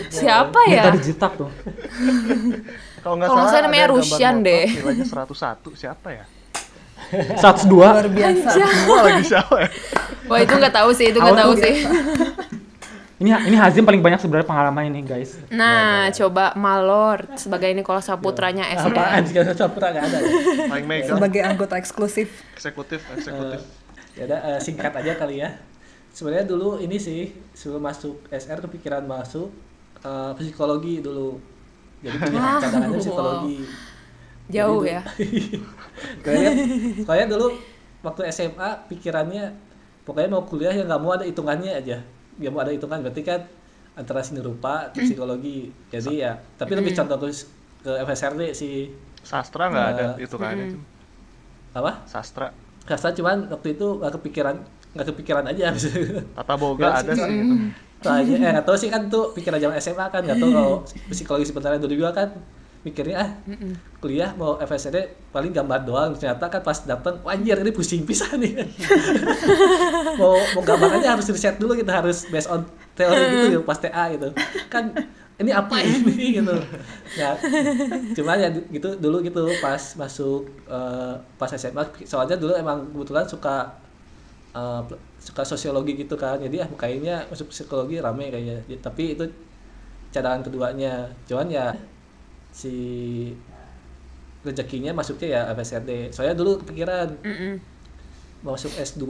[0.08, 1.50] siapa ya tadi jitak tuh.
[2.98, 4.66] Kalau nggak Kalau salah salah namanya ada gambar Rusian deh.
[4.72, 6.24] Nilainya 101 siapa ya?
[7.10, 7.70] 102.
[7.70, 8.50] luar biasa
[9.00, 9.68] lagi siapa ya?
[10.26, 11.74] wah itu nggak tahu sih itu nggak Tahu sih
[13.16, 15.40] Ini ini Hazim paling banyak sebenarnya pengalaman ini guys.
[15.48, 18.92] Nah, coba Malor sebagai Nikola Saputranya SD.
[18.92, 20.18] Apaan sih kalau Sapra nggak ada.
[20.68, 22.44] paling mega Sebagai anggota eksklusif.
[22.52, 23.64] eksekutif eksekutif
[24.12, 25.48] ya udah eh, singkat aja kali ya.
[26.12, 29.48] Sebenarnya dulu ini sih sebelum masuk SR kepikiran masuk
[29.96, 31.40] eh, psikologi dulu.
[32.04, 32.60] Jadi punya Wow.
[32.60, 33.58] cadangannya psikologi.
[34.46, 35.00] Jauh Jadi ya.
[36.24, 36.50] Kayaknya,
[37.08, 37.46] kayaknya dulu
[38.04, 39.44] waktu SMA pikirannya
[40.04, 41.96] pokoknya mau kuliah yang nggak mau ada hitungannya aja.
[42.38, 43.40] Nggak mau ada hitungan berarti kan
[43.96, 45.72] antara seni rupa atau psikologi.
[45.92, 47.28] Jadi ya, tapi lebih condong ke,
[47.84, 48.92] ke FSRD sih.
[49.26, 50.78] sastra nggak ada Eh, itu kan itu
[51.74, 51.92] Apa?
[52.06, 52.46] sastra
[52.86, 54.56] Rasa cuman waktu itu nggak kepikiran
[54.94, 55.74] nggak kepikiran aja
[56.36, 57.34] tata boga Ya, ada sih.
[57.42, 57.54] gitu.
[58.04, 60.74] Soalnya eh nggak tahu sih kan tuh pikiran zaman SMA kan nggak tahu kalau
[61.10, 62.28] psikologi sebenarnya dulu juga kan
[62.86, 63.30] mikirnya ah
[63.98, 64.94] kuliah mau FSD
[65.34, 66.14] paling gambar doang.
[66.14, 68.62] Ternyata kan pas datang anjir ini pusing pisan nih.
[70.22, 72.62] Mau mau gambar aja harus riset dulu kita harus based on
[72.94, 74.30] teori gitu ya pas TA gitu.
[74.70, 74.94] Kan
[75.42, 76.38] ini apa ini?
[76.38, 76.54] gitu.
[77.18, 77.34] Ya
[78.14, 83.74] cuman ya gitu dulu gitu pas masuk eh, pas SMA soalnya dulu emang kebetulan suka
[84.54, 84.82] eh,
[85.18, 86.38] suka sosiologi gitu kan.
[86.38, 88.62] Jadi ah kayaknya masuk psikologi rame kayaknya.
[88.70, 89.26] Ya, tapi itu
[90.14, 91.10] cadangan keduanya.
[91.26, 91.74] Cuman ya
[92.56, 92.74] si
[94.40, 97.54] rezekinya masuknya ya FSRD soalnya dulu kepikiran Mm-mm.
[98.40, 99.04] mau masuk S2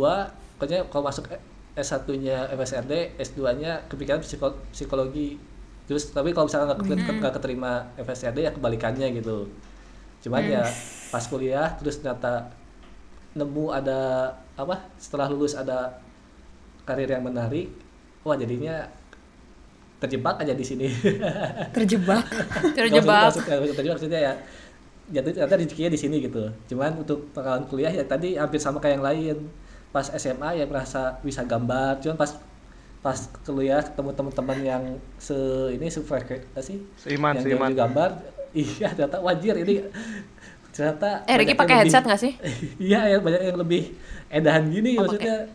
[0.57, 1.29] pokoknya kalau masuk
[1.77, 5.37] S1 nya FSRD S2 nya kepikiran psiko- psikologi.
[5.85, 9.45] Terus tapi kalau misalnya nggak ke- nggak keterima FSRD ya kebalikannya gitu.
[10.25, 10.65] Cuman ya
[11.13, 12.49] pas kuliah terus ternyata
[13.37, 16.01] nemu ada apa setelah lulus ada
[16.89, 17.69] karir yang menarik
[18.25, 18.89] wah jadinya
[19.97, 20.89] terjebak aja di sini.
[21.71, 22.25] Terjebak.
[22.73, 24.33] Nggak maksud- maksud- maksud- terjebak maksudnya ya
[25.07, 26.43] jadi ternyata rezekinya di sini gitu.
[26.67, 29.37] Cuman untuk pengalaman kuliah ya tadi hampir sama kayak yang lain.
[29.89, 32.01] Pas SMA ya merasa bisa gambar.
[32.01, 32.35] Cuman pas
[32.99, 34.83] pas kuliah ketemu teman-teman yang
[35.17, 35.37] se
[35.71, 37.71] ini sefrekuensi Seiman, yang seiman.
[37.73, 38.11] gambar.
[38.51, 39.87] Iya ternyata wajir ini.
[40.69, 42.33] Ternyata Eh, Ricky pakai headset nggak sih?
[42.83, 43.95] iya ya banyak yang lebih
[44.29, 45.49] edahan gini Oh, maksudnya.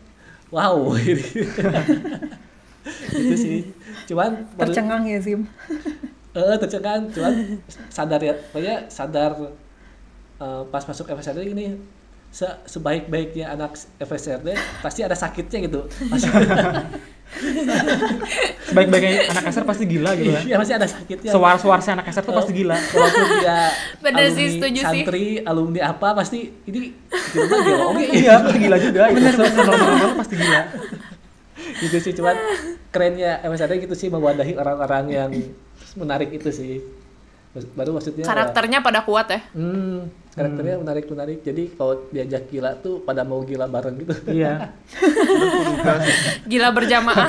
[0.48, 0.90] wow
[2.84, 3.58] ini itu sih
[4.06, 5.46] cuman Tercengang ya Zim.
[6.32, 9.32] eh tercengang cuman sadar ya pokoknya sadar
[10.38, 11.76] eh, pas masuk FSRD ini
[12.28, 14.48] se sebaik-baiknya anak FSRD
[14.80, 16.28] pasti ada sakitnya gitu pasti
[18.62, 20.42] Sebaik-baiknya anak SR pasti gila gitu kan.
[20.42, 22.76] iya pasti ada sakitnya Sewar-sewarsnya anak SR tuh pasti gila.
[22.76, 23.58] walaupun dia
[24.00, 24.84] Bener sih, alumni setuju sih.
[24.84, 26.80] santri alumni apa pasti ini
[27.66, 29.02] gila oke Iya, pasti gila juga.
[29.10, 30.60] Bener bener normal pasti gila.
[31.78, 32.36] Gitu sih cuman
[32.88, 35.30] kerennya FSRD gitu sih mewadahi orang-orang yang
[35.94, 36.80] menarik itu sih
[37.70, 39.44] baru maksudnya ya- Karakternya pada kuat ya.
[39.52, 41.44] Hmm, karakternya menarik menarik.
[41.44, 44.16] Jadi kalau diajak gila tuh pada mau gila bareng gitu.
[44.26, 44.72] Iya.
[46.48, 47.28] Gila berjamaah.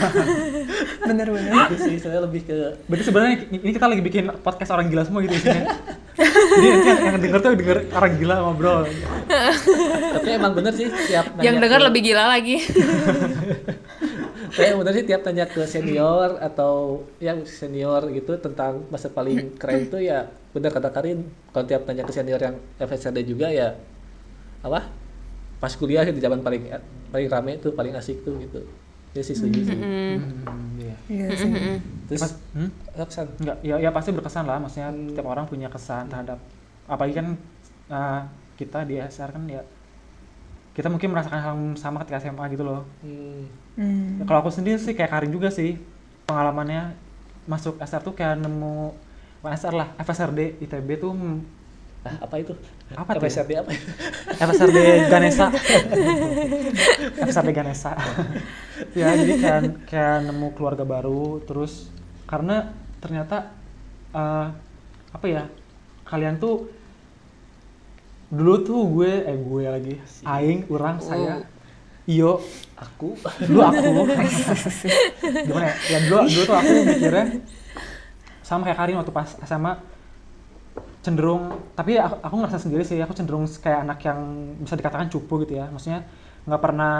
[1.07, 1.51] Bener-bener.
[1.67, 2.55] Itu sih saya lebih ke
[2.87, 5.75] Berarti sebenarnya ini kita lagi bikin podcast orang gila semua gitu isinya.
[6.15, 8.81] Jadi nanti yang, yang denger tuh denger orang gila ngobrol.
[10.13, 12.63] tapi emang bener sih tiap Yang ke- lebih gila lagi.
[14.53, 19.89] Kayak bener sih tiap tanya ke senior atau yang senior gitu tentang masa paling keren
[19.89, 23.73] itu ya bener kata Karin kalau tiap tanya ke senior yang FSRD juga ya
[24.61, 24.85] apa
[25.57, 26.69] pas kuliah di zaman paling
[27.09, 28.61] paling rame itu paling asik tuh gitu
[29.13, 30.95] ya sih setuju sih Hmm, iya.
[31.09, 31.49] Iya sih.
[32.07, 32.69] terus Pas- hmm?
[33.41, 34.57] Enggak, ya, ya pasti berkesan lah.
[34.61, 36.37] Maksudnya tiap orang punya kesan terhadap
[36.85, 37.27] apalagi kan
[37.89, 38.21] eh,
[38.53, 39.61] kita di SR kan ya
[40.73, 42.81] kita mungkin merasakan hal yang sama ketika SMA gitu loh.
[43.01, 44.21] hmm, Hmm.
[44.29, 45.81] Kalau aku sendiri sih kayak Karin juga sih
[46.29, 46.93] pengalamannya
[47.49, 48.93] masuk SR tuh kayak nemu
[49.41, 51.37] bukan SR lah FSRD ITB tuh hmm,
[52.05, 52.53] ah, apa itu
[52.93, 53.25] Apa tuh?
[53.25, 53.73] FSRD apa
[54.37, 54.77] FSRD
[55.13, 55.49] Ganesa
[57.17, 57.91] FSRD Ganesa
[58.99, 61.89] ya jadi kayak kayak nemu keluarga baru terus
[62.29, 63.51] karena ternyata
[64.13, 64.47] eh,
[65.11, 65.49] apa ya
[66.05, 66.69] kalian tuh
[68.33, 69.93] dulu tuh gue eh gue lagi.
[70.25, 71.45] Aing orang saya.
[72.09, 72.41] Iyo.
[72.73, 73.13] Aku.
[73.45, 73.89] Dulu aku.
[75.47, 75.75] Gimana ya?
[75.93, 77.25] ya dulu dulu tuh aku mikirnya
[78.43, 79.73] sama kayak Karin waktu pas SMA
[81.03, 84.19] cenderung tapi aku, aku ngerasa sendiri sih aku cenderung kayak anak yang
[84.65, 85.69] bisa dikatakan cupu gitu ya.
[85.69, 86.01] Maksudnya
[86.49, 86.95] nggak pernah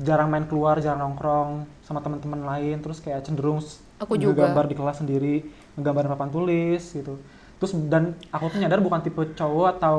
[0.00, 2.80] jarang main keluar jarang nongkrong sama teman-teman lain.
[2.80, 3.60] Terus kayak cenderung
[4.00, 4.48] Aku juga.
[4.48, 5.36] ngegambar di kelas sendiri
[5.76, 7.20] ngegambar di papan tulis gitu
[7.56, 9.96] terus dan aku tuh nyadar bukan tipe cowok atau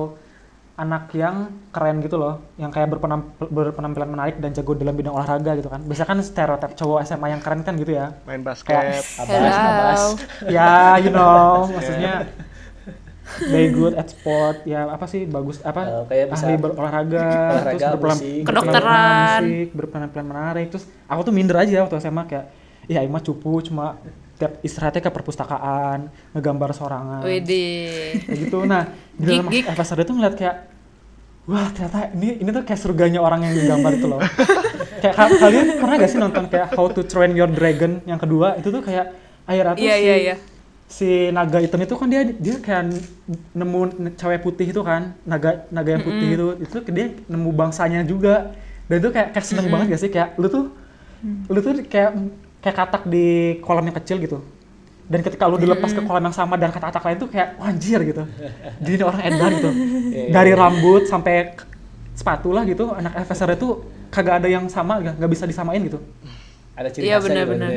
[0.76, 1.36] anak yang
[1.68, 5.82] keren gitu loh yang kayak berpenam- berpenampilan menarik dan jago dalam bidang olahraga gitu kan.
[5.82, 8.14] Biasanya kan stereotip cowok SMA yang keren kan gitu ya.
[8.24, 10.02] Main basket Kayak- abas abas.
[10.46, 12.30] Ya you know maksudnya
[13.44, 17.76] very good at sport ya apa sih bagus apa Eh, kayak bisa ahli berolahraga olahraga,
[17.76, 19.42] terus berpenampilan Kedokteran.
[19.42, 22.46] musik berpenampilan menarik terus aku tuh minder aja waktu SMA kayak
[22.86, 24.00] iya Aing mah cupu cuma
[24.38, 26.00] tiap istirahatnya ke perpustakaan
[26.32, 27.22] ngegambar sorangan.
[28.22, 28.64] Kayak gitu.
[28.64, 30.56] Nah di dalam episode itu ngeliat kayak
[31.44, 34.22] wah ternyata ini ini tuh kayak surganya orang yang digambar itu loh.
[34.98, 38.58] Kayak ka- kalian pernah gak sih nonton kayak How to Train Your Dragon yang kedua?
[38.58, 39.14] Itu tuh kayak
[39.46, 40.36] akhirnya tuh Iya, si iya, iya.
[40.88, 42.98] si naga hitam itu kan dia dia kayak
[43.54, 43.82] nemu
[44.18, 48.58] cewek putih itu kan naga naga yang putih itu itu dia nemu bangsanya juga.
[48.90, 50.10] Dan itu kayak kayak seneng banget gak sih?
[50.10, 50.66] Kayak lu tuh
[51.46, 52.12] lu tuh kayak
[52.68, 53.26] kayak katak di
[53.64, 54.44] kolam yang kecil gitu.
[55.08, 58.28] Dan ketika lu dilepas ke kolam yang sama dan katak-katak lain tuh kayak anjir gitu.
[58.84, 59.72] Jadi orang edan gitu.
[60.28, 61.56] Dari rambut sampai
[62.12, 63.80] sepatu lah gitu anak FSR itu
[64.12, 66.04] kagak ada yang sama nggak bisa disamain gitu.
[66.76, 67.70] Ada ciri Iya, khasnya gitu, benar-benar.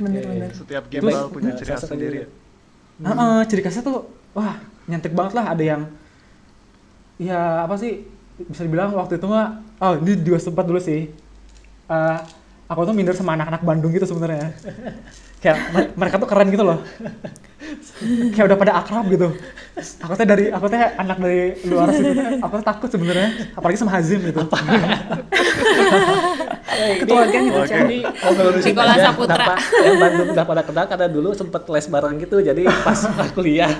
[0.00, 2.16] bener-bener Setiap Terus- gimbal punya Nah, ciri khas sendiri.
[2.16, 2.28] ya.
[3.04, 3.98] Heeh, ciri khasnya tuh
[4.32, 4.56] wah
[4.88, 5.52] nyantik banget lah.
[5.52, 5.82] Ada yang
[7.20, 8.02] ya apa sih
[8.40, 11.12] bisa dibilang waktu itu mah oh ini juga sempat dulu sih.
[11.86, 12.18] Eh,
[12.70, 14.54] aku tuh minder sama anak-anak Bandung gitu sebenarnya.
[15.44, 16.80] Kayak mer- mereka tuh keren gitu loh
[18.34, 19.28] kayak udah pada akrab gitu.
[19.74, 23.76] Aku teh dari aku teh anak dari luar situ teh aku tuh takut sebenarnya apalagi
[23.80, 24.40] sama Hazim gitu.
[26.74, 27.60] Ketua geng gitu.
[27.66, 27.98] Jadi
[28.62, 29.34] Nicholas aja, Saputra.
[29.34, 29.54] kenapa?
[29.82, 33.72] Yang Bandung udah pada kenal karena dulu sempet les bareng gitu jadi pas pas kuliah.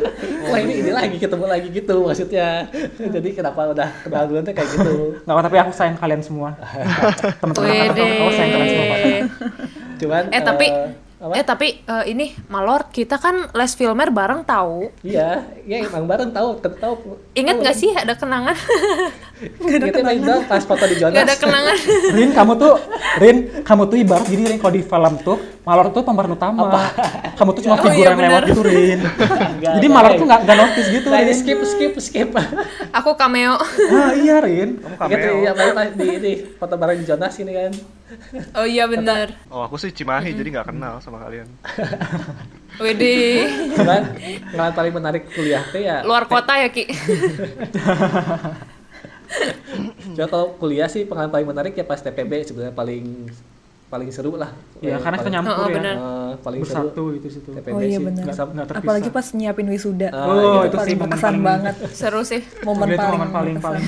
[0.50, 2.66] Wah ini ini lagi ketemu lagi gitu maksudnya.
[2.98, 4.94] Jadi kenapa udah kenal dulu tuh kayak gitu.
[5.22, 6.58] Nggak apa tapi aku sayang kalian semua.
[7.40, 8.96] Teman-teman aku, sayang kalian semua.
[9.94, 10.66] Cuman Eh tapi
[11.24, 11.32] apa?
[11.34, 14.92] eh tapi eh, ini Malor kita kan les filmer bareng tahu.
[15.00, 16.94] iya iya emang bareng tahu tahu
[17.32, 18.52] Ingat nggak sih ada kenangan?
[19.58, 21.76] kita main dong pas foto di Jonas Gak ada kenangan.
[22.12, 22.72] Rin, kamu tuh,
[23.18, 26.68] Rin, kamu tuh ibarat gini Rin, kalau di film tuh, Malor tuh pemeran utama.
[27.34, 29.00] Kamu tuh cuma Oh, figur iya yang lewat gitu, Rin.
[29.56, 30.20] Enggak, Jadi enggak, Malor Rin.
[30.20, 31.32] tuh nggak nggak notice gitu, Nah, Rin.
[31.32, 32.30] skip skip skip
[33.00, 33.56] Aku cameo.
[33.56, 34.76] Nah, iya, Rin.
[34.76, 35.40] Kamu Gitu cameo.
[35.40, 37.72] ya, apalagi pas di, di foto bareng Jonas ini kan.
[38.54, 39.32] Oh iya bener.
[39.48, 41.48] Oh aku sih Cimahi jadi nggak kenal sama kalian.
[42.76, 43.42] Wede.
[43.72, 44.02] Cuman
[44.46, 46.04] pengalaman paling menarik kuliah teh ya.
[46.04, 46.84] Luar kota ya Ki.
[50.14, 53.32] Coba kalau kuliah sih pengalaman paling menarik ya pas TPB sebenarnya paling
[53.86, 54.50] paling seru lah.
[54.78, 55.74] Iya, Eh, karena kita paling- nyampur Oh, ya.
[55.74, 55.94] bener.
[55.94, 57.50] eh, paling Bersatu seru itu situ.
[57.52, 58.04] TPB Oh iya sih.
[58.04, 58.24] benar.
[58.74, 60.08] Apalagi pas nyiapin wisuda.
[60.08, 61.74] Ah, Oh, itu, itu sih paling momen berkesan paling- banget.
[61.90, 62.42] Seru sih.
[62.62, 63.82] Momen Itu paling momen paling.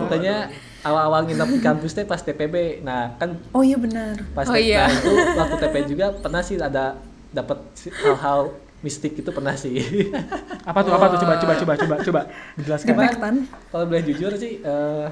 [0.00, 0.36] Katanya
[0.80, 2.54] awal-awal nginep di kampus teh pas TPB.
[2.80, 4.14] Nah, kan Oh iya benar.
[4.30, 4.86] pas Oh, iya.
[4.86, 6.94] itu waktu TPB juga pernah sih ada
[7.28, 7.58] dapat
[7.98, 9.74] hal-hal mistik itu pernah sih.
[10.70, 10.92] Apa tuh?
[10.92, 11.18] Apa tuh?
[11.18, 12.20] Coba, coba, coba, coba, coba.
[12.54, 13.34] Dijelaskan.
[13.66, 15.06] Kalau boleh jujur sih eh,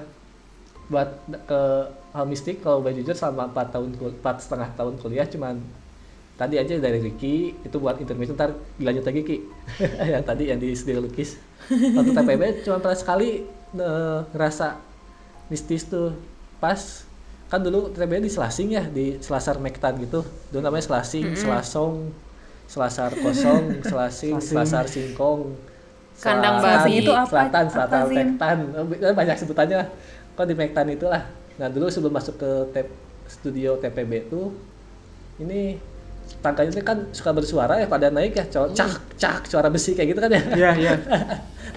[0.87, 1.09] buat
[1.43, 1.61] ke
[2.17, 5.61] hal mistik kalau boleh jujur selama 4 tahun empat setengah tahun kuliah cuman
[6.37, 9.37] tadi aja dari Ricky itu buat intermezzo ntar dilanjut lagi Ki
[10.17, 11.37] yang tadi yang di studio lukis
[11.69, 14.77] waktu TPB cuma pernah sekali eh, ngerasa
[15.49, 16.17] mistis tuh
[16.57, 17.05] pas
[17.47, 22.11] kan dulu TPB di Selasing ya di Selasar Mektan gitu dulu namanya Selasing Selasong
[22.67, 24.35] Selasar Kosong Selasing.
[24.43, 25.55] Selasar Singkong
[26.17, 26.93] Kandang Selatan, babi.
[27.05, 28.01] Itu apa- Selatan, Selatan?
[28.09, 28.57] Mektan.
[29.05, 29.81] Kan banyak sebutannya.
[30.33, 31.23] Kok di Mektan itulah.
[31.57, 34.55] Nah, dulu sebelum masuk ke tep- studio TPB itu
[35.43, 35.81] ini
[36.43, 40.15] tangkanya itu kan suka bersuara ya pada naik ya cak cak cak suara besi kayak
[40.15, 40.43] gitu kan ya.
[40.55, 40.93] Iya, iya.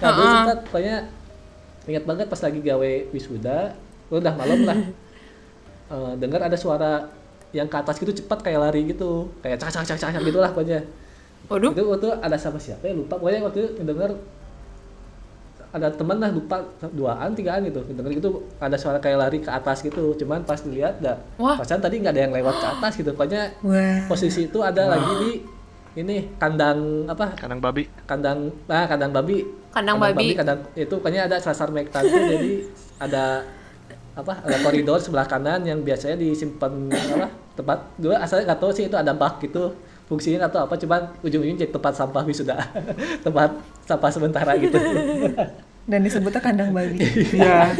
[0.00, 0.96] Nah, dulu sempat pokoknya
[1.84, 3.74] ingat banget pas lagi gawe wisuda,
[4.08, 4.78] udah malam lah.
[5.90, 7.10] Eh, dengar ada suara
[7.50, 10.38] yang ke atas gitu cepat kayak lari gitu, kayak cak cak cak cak cak gitu
[10.38, 10.80] lah pokoknya.
[11.50, 11.74] Waduh.
[11.74, 13.18] Itu waktu ada sama siapa ya lupa.
[13.18, 14.14] Pokoknya waktu itu denger
[15.70, 17.80] ada teman lah lupa duaan tigaan gitu.
[17.86, 18.30] Denger gitu.
[18.58, 20.14] Ada suara kayak lari ke atas gitu.
[20.18, 21.54] Cuman pas dilihat dah Wah.
[21.54, 23.10] pasan tadi nggak ada yang lewat ke atas gitu.
[23.14, 24.06] Pokoknya Wah.
[24.10, 25.32] posisi itu ada lagi di
[26.02, 27.34] ini kandang apa?
[27.38, 27.86] Kandang babi.
[28.06, 29.46] kandang nah kandang babi.
[29.70, 30.34] Kandang babi.
[30.34, 32.52] kandang itu pokoknya ada sasar mektan tuh jadi
[32.98, 33.46] ada
[34.18, 37.78] apa ada koridor sebelah kanan yang biasanya disimpan apa tempat.
[37.98, 39.70] Dulu asalnya nggak tahu sih itu ada bak gitu
[40.10, 42.58] fungsinya atau apa cuman ujung-ujungnya jadi tempat sampah wisuda
[43.24, 44.74] tempat sampah sementara gitu
[45.80, 47.02] Dan disebutnya kandang babi.
[47.32, 47.72] Iya.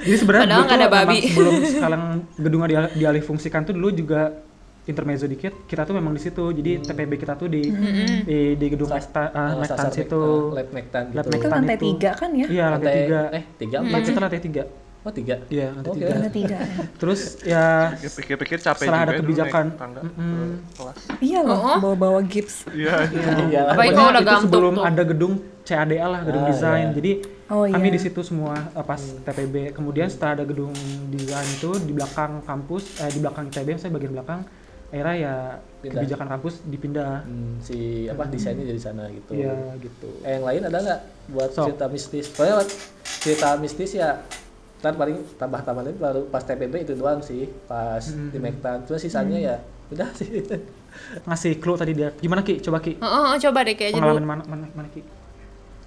[0.00, 1.18] Jadi sebenarnya Padahal dulu nggak ada babi.
[1.26, 2.02] sebelum sekarang
[2.38, 4.40] gedungnya dial- dialih fungsikan tuh dulu juga
[4.82, 6.48] intermezzo dikit kita tuh memang di situ.
[6.48, 7.68] Jadi TPB kita tuh di
[8.22, 10.22] di, di gedung Sas- Mekta, eh, Mektan situ.
[10.50, 11.84] Lab mektan Lab gitu Itu Mektan lantai itu.
[11.84, 12.46] tiga kan ya?
[12.48, 13.20] Iya lantai tiga.
[13.28, 14.62] eh tiga Iya, empat kita lantai tiga.
[15.02, 15.98] Oh tiga Iya lantai Oke.
[15.98, 16.12] tiga.
[16.12, 16.58] Lantai tiga.
[17.00, 17.64] Terus ya
[17.96, 19.64] Pikir-pikir capek Setelah juga ada kebijakan.
[19.74, 20.02] tangga
[20.72, 20.96] kelas.
[21.18, 21.78] Iya loh, Oh.
[21.80, 22.66] bawa-bawa gips.
[22.68, 23.10] Iya.
[23.46, 23.72] iya lah.
[23.72, 24.84] Apalagi pokoknya kalau udah itu gantung sebelum tuh.
[24.84, 26.86] ada gedung CADA lah gedung Ah, desain.
[26.86, 26.94] iya.
[26.94, 27.12] Jadi
[27.46, 27.94] Oh, kami iya.
[27.94, 29.54] di situ semua eh, pas TPB.
[29.72, 30.72] Kemudian setelah ada gedung
[31.08, 34.40] desain itu di belakang kampus, eh, di belakang ITB, saya bagian belakang,
[34.88, 35.34] akhirnya ya
[35.78, 35.92] Pindah.
[35.98, 37.20] kebijakan kampus dipindah.
[37.22, 40.08] Hmm, si apa desainnya jadi sana gitu Iya gitu.
[40.22, 41.64] Eh, yang lain ada nggak buat Sok.
[41.66, 42.26] cerita mistis?
[42.30, 42.68] Buat
[43.20, 44.24] cerita mistis ya
[44.82, 49.38] ntar paling tambah tambahannya baru pas TPB itu doang sih pas di Mektan terus sisanya
[49.38, 49.56] ya
[49.88, 50.26] udah sih
[51.24, 52.12] Ngasih clue tadi dia.
[52.14, 52.60] Gimana Ki?
[52.60, 52.92] Coba Ki.
[52.94, 54.12] Heeh, heeh, coba deh kayaknya dulu.
[54.12, 55.00] Pengalaman mana, mana, mana Ki?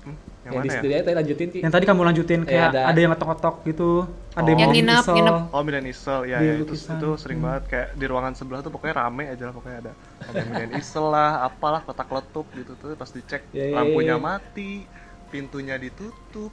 [0.01, 0.79] Hmm, yang yang di mana ya?
[0.79, 2.81] studio tadi lanjutin Ki Yang tadi kamu lanjutin Ya, kayak ada.
[2.85, 2.99] ada.
[2.99, 3.89] yang ngetok-ngetok gitu.
[4.31, 4.47] Ada Oh.
[4.47, 5.13] yang Yang mau nginep, isel.
[5.13, 5.35] nginep.
[5.47, 8.71] Oh Milan Isel, ya, Di ya itu, itu sering banget kayak di ruangan sebelah tuh
[8.71, 9.91] pokoknya rame aja lah pokoknya ada
[10.23, 14.19] ada Milan Isel lah, apalah kotak letup gitu tuh pas dicek Ya, ya, lampunya ya.
[14.19, 14.89] mati,
[15.27, 16.49] pintunya ditutup,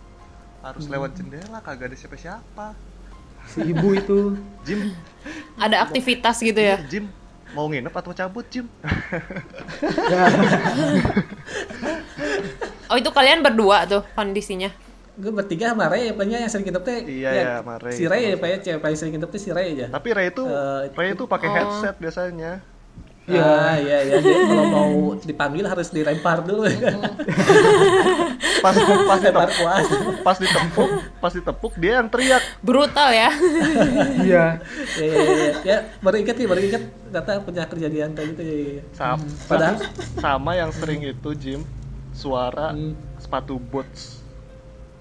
[0.62, 0.92] harus Hmm.
[0.92, 2.66] lewat jendela kagak ada siapa-siapa.
[3.44, 4.38] Si ibu itu.
[4.62, 4.94] Jim,
[5.56, 6.78] Ada aktivitas gitu ya.
[6.84, 7.10] Jim
[7.52, 8.64] mau nginep atau cabut Jim?
[12.86, 14.68] Oh itu kalian berdua tuh kondisinya.
[15.12, 17.92] gue bertiga sama Ray apanya yang sering nginep teh Iya, ya, ya, sama Ray.
[17.92, 20.26] si Ray ya pak ya cewek paling sering nginep tuh si Ray aja Tapi Ray
[20.28, 21.54] itu Eh, Ray itu pakai Oh.
[21.54, 22.52] headset biasanya.
[23.22, 24.14] Iya, iya, iya.
[24.18, 26.66] Jadi kalau mau dipanggil harus dilempar dulu.
[28.58, 29.86] Pas pas Lempar ditepuk, kuas.
[30.20, 32.42] pas ditepuk, pas ditepuk dia yang teriak.
[32.60, 33.30] Brutal ya.
[34.18, 34.46] Iya.
[34.98, 35.76] ya, ya, ya, ya.
[35.98, 38.42] baru ingat nih, baru ingat kata punya kejadian kayak gitu.
[38.42, 38.82] Ya, ya.
[38.92, 39.76] Sama, Padahal
[40.16, 41.60] sama yang sering itu Jim
[42.12, 42.94] suara Hmm.
[43.16, 44.18] sepatu boots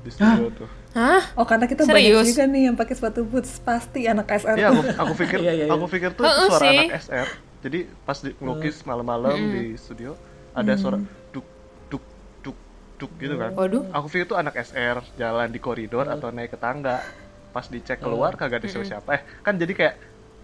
[0.02, 0.70] di studio tuh.
[0.92, 1.24] Hah?
[1.34, 2.22] Oh karena kita Serius?
[2.22, 5.54] banyak juga nih yang pakai sepatu boots pasti anak SR Iya, aku, aku pikir Iya,
[5.54, 5.72] iya, iya.
[5.72, 6.78] aku pikir tuh suara sih.
[6.82, 7.28] anak SR.
[7.62, 10.18] Jadi pas di ngelukis malam-malam di studio
[10.58, 10.98] ada suara
[11.30, 11.46] duk
[11.88, 12.04] duk
[12.42, 12.58] duk
[12.98, 13.54] duk gitu kan.
[13.54, 13.86] Waduh.
[13.94, 17.06] Aku pikir tuh anak SR jalan di koridor atau naik ke tangga.
[17.54, 19.10] Pas dicek keluar kagak ada siapa-siapa.
[19.14, 19.96] Eh, kan jadi kayak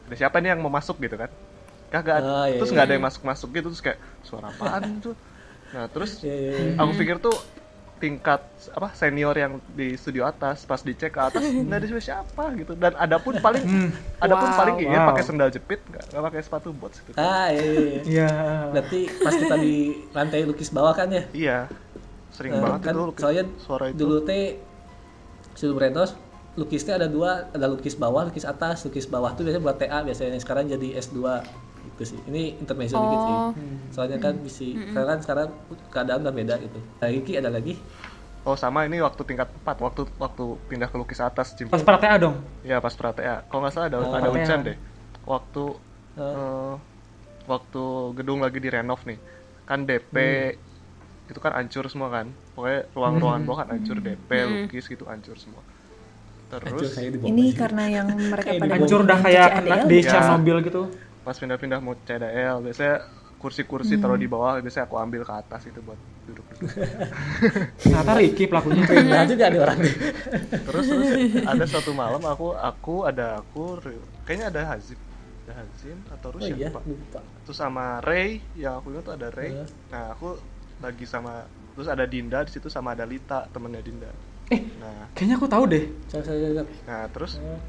[0.07, 1.31] ada siapa nih yang mau masuk gitu kan?
[1.89, 2.19] Kagak.
[2.21, 2.75] Oh, iya, terus iya.
[2.77, 5.15] nggak ada yang masuk-masuk gitu terus kayak suara apaan tuh?
[5.73, 6.79] Nah, terus Ya, ya, ya.
[6.79, 7.35] aku pikir tuh
[7.97, 12.73] tingkat apa senior yang di studio atas pas dicek ke atas nggak ada siapa gitu
[12.73, 13.63] dan ada pun paling
[14.17, 14.57] ada pun Wow.
[14.57, 15.07] paling Wow.
[15.07, 18.01] pakai sendal jepit nggak nggak pakai sepatu boots gitu Ah, iya, iya, iya.
[18.03, 18.29] Iya.
[18.71, 19.75] Berarti pas kita di
[20.11, 21.23] lantai lukis bawah kan ya?
[21.31, 21.59] iya
[22.29, 24.61] sering Eh, banget kan itu lukis- soalnya suara itu dulu teh
[25.57, 26.13] Renos
[26.53, 30.37] lukisnya ada dua ada lukis bawah lukis atas lukis bawah tuh biasanya buat TA biasanya
[30.37, 31.17] sekarang jadi S2
[31.97, 33.51] gitu sih ini intermezzo dikit sih Oh.
[33.89, 35.47] soalnya kan bisa sekarang sekarang
[35.89, 37.73] keadaan udah beda gitu lagi Ki, ada lagi
[38.43, 42.15] oh sama ini waktu tingkat 4 waktu waktu pindah ke lukis atas Jim Pas pratea
[42.17, 42.37] dong.
[42.61, 44.13] ya pas pratea kalau nggak salah ada Oh.
[44.13, 44.77] ada hujan deh
[45.23, 45.63] waktu
[46.13, 46.21] Eh.
[46.21, 46.73] eh,
[47.45, 47.83] waktu
[48.13, 49.17] gedung lagi direnov nih
[49.63, 51.29] kan DP Hmm.
[51.29, 55.59] itu kan hancur semua kan pokoknya ruang-ruangan bawah kan hancur DP lukis gitu hancur semua
[56.47, 57.59] terus Ini aja.
[57.59, 59.99] karena yang mereka pada Hancur udah kayak kena di.
[59.99, 60.81] Chernobyl gitu.
[61.27, 63.03] Pas pindah-pindah mau CDL biasanya
[63.37, 66.45] kursi-kursi taruh di bawah biasanya aku ambil ke atas itu buat duduk
[67.77, 68.81] Ternyata Ricky pelakunya.
[68.81, 69.95] Pindah juga ada orang nih
[70.63, 71.07] terus terus
[71.43, 73.77] ada suatu malam aku aku ada aku
[74.23, 74.97] kayaknya ada Hazim
[75.43, 79.13] ada Hazim atau oh Rusya iya lupa lupa terus sama Ray yang aku ingat tuh
[79.13, 79.67] ada Ray Eh.
[79.87, 80.39] nah aku
[80.77, 84.09] lagi sama terus ada Dinda di situ sama ada Lita temennya Dinda
[84.47, 84.63] Eh.
[84.79, 85.85] nah Kayaknya aku tahu deh.
[86.83, 87.59] nah terus Eh.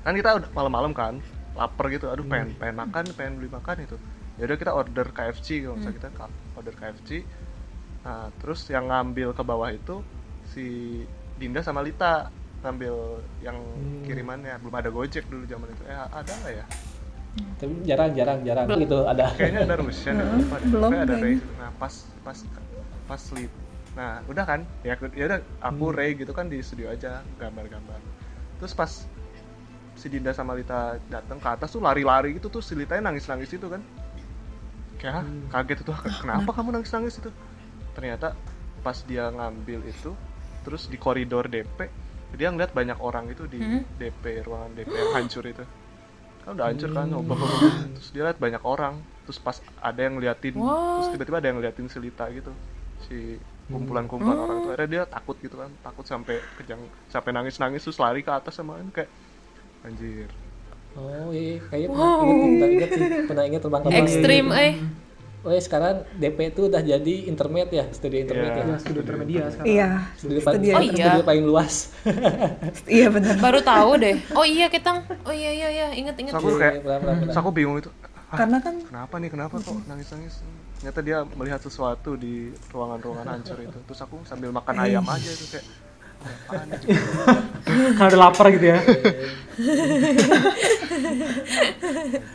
[0.00, 1.14] kan kita udah malam-malam kan
[1.58, 3.96] lapar gitu aduh pengen pengen makan pengen beli makan itu
[4.38, 6.08] ya udah kita order KFC kalau misalnya kita
[6.56, 7.10] order KFC
[8.00, 10.00] nah terus yang ngambil ke bawah itu
[10.50, 10.66] si
[11.40, 12.28] Dinda sama Lita
[12.60, 13.56] ngambil yang
[14.04, 14.60] kirimannya.
[14.60, 15.82] Belum ada Gojek dulu zaman itu.
[15.88, 16.64] Eh ada nggak ya?
[17.56, 19.32] Tapi jarang jarang jarang gitu ada.
[19.38, 20.68] Kayaknya ada Rusian ya lupa deh.
[20.68, 21.94] belum ada Ray nah pas
[22.26, 22.38] pas
[23.06, 23.50] pas sleep
[23.94, 24.60] nah udah kan?
[24.86, 27.98] Ya ya udah aku Ray gitu kan di studio aja gambar-gambar.
[28.60, 28.92] Terus pas
[30.00, 33.68] si Dinda sama Lita datang ke atas tuh lari-lari gitu tuh si Litanya nangis-nangis itu
[33.68, 33.84] kan.
[34.96, 35.24] Kayak "Hah,
[35.54, 37.30] kaget itu kenapa kamu nangis-nangis itu?
[37.92, 38.32] Ternyata
[38.80, 40.16] pas dia ngambil itu
[40.60, 41.88] terus di koridor DP
[42.30, 43.84] dia ngeliat banyak orang itu di Hmm.
[43.96, 45.64] DP ruangan DP yang hancur itu.
[46.40, 47.20] Kan udah hancur kan Hmm.
[47.20, 47.36] obah
[47.92, 50.96] terus dia lihat banyak orang terus pas ada yang ngeliatin Wah.
[50.96, 52.52] terus tiba-tiba ada yang ngeliatin si Lita gitu
[53.02, 53.36] si
[53.66, 54.68] kumpulan-kumpulan orang itu.
[54.68, 58.78] Akhirnya dia takut gitu kan takut sampai kejang sampai nangis-nangis terus lari ke atas sama
[58.90, 59.10] kayak
[59.82, 60.28] anjir
[60.92, 64.72] oh iya kayaknya pernah inget pernah inget sih pernah inget terbang terbang Ekstrim eh.
[65.40, 68.52] oh iya sekarang DP itu udah jadi internet ya internet Iya.
[68.52, 69.66] ya Ya, studio intermedia sekarang.
[69.66, 69.88] Iya.
[70.12, 70.92] studio paling Studio Oh iya.
[71.06, 71.74] studio paling luas
[72.90, 73.34] Iya benar.
[73.38, 74.16] Baru tahu deh.
[74.30, 75.00] Oh iya Ketang.
[75.22, 76.34] Oh iya iya iya, inget inget.
[76.34, 77.40] aku kayak Pernah, pernah, terus pernah.
[77.40, 77.90] aku bingung itu
[78.28, 80.34] "Ah, Karena kan kenapa nih kenapa kok nangis-nangis
[80.76, 82.34] ternyata dia melihat sesuatu di
[82.68, 85.64] ruangan-ruangan hancur itu terus aku sambil makan ayam aja tuh kayak
[87.96, 88.78] Karena udah lapar gitu ya.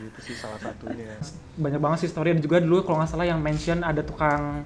[0.06, 1.18] gitu sih salah satunya
[1.56, 2.34] Banyak banget sih story.
[2.36, 4.66] Ada juga dulu kalau nggak salah yang mention ada tukang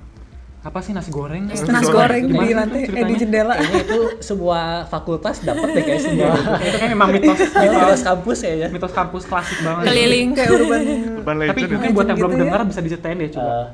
[0.60, 1.48] apa sih nasi goreng?
[1.48, 3.08] nasi goreng Gimana di sih lantai, eh ceritanya?
[3.08, 3.54] di jendela.
[3.56, 8.54] kayaknya itu sebuah fakultas dapat deh kayak semua itu kan memang mitos mitos kampus ya
[8.60, 9.84] ya mitos kampus klasik banget.
[9.88, 10.28] Keliling.
[10.36, 10.82] Kayak urban.
[11.24, 12.44] Urban Tapi Legend mungkin itu buat yang belum gitu ya.
[12.44, 13.52] dengar bisa diceritain deh coba.
[13.56, 13.68] Eh,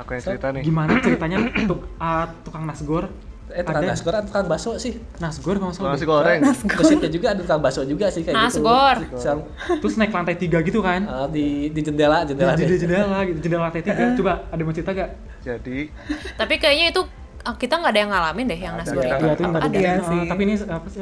[0.00, 3.04] aku yang cerita nih Gimana ceritanya tuk, ah, tukang nasgor
[3.56, 3.90] Eh tukang Ada.
[3.90, 5.00] nasgor atau tukang bakso sih?
[5.16, 5.90] Nasgor kalau nggak salah.
[5.90, 6.40] nasi goreng
[6.76, 8.60] Gesitnya juga ada tukang bakso juga sih kayak gitu.
[8.60, 8.96] Nasgor.
[9.80, 11.00] Terus naik lantai tiga gitu kan?
[11.04, 12.76] ah, di di jendela jendela Di deh.
[12.76, 14.12] jendela gitu, jendela lantai tiga.
[14.18, 15.10] Coba ada mau cerita gak?
[15.40, 15.78] jadi
[16.36, 17.02] Tapi kayaknya itu
[17.42, 19.08] ah, kita nggak ada yang ngalamin deh yang nasgor itu.
[19.08, 19.58] Iya, itu ada.
[19.58, 20.20] Ada Ah, sih.
[20.26, 21.00] Tapi ini apa sih?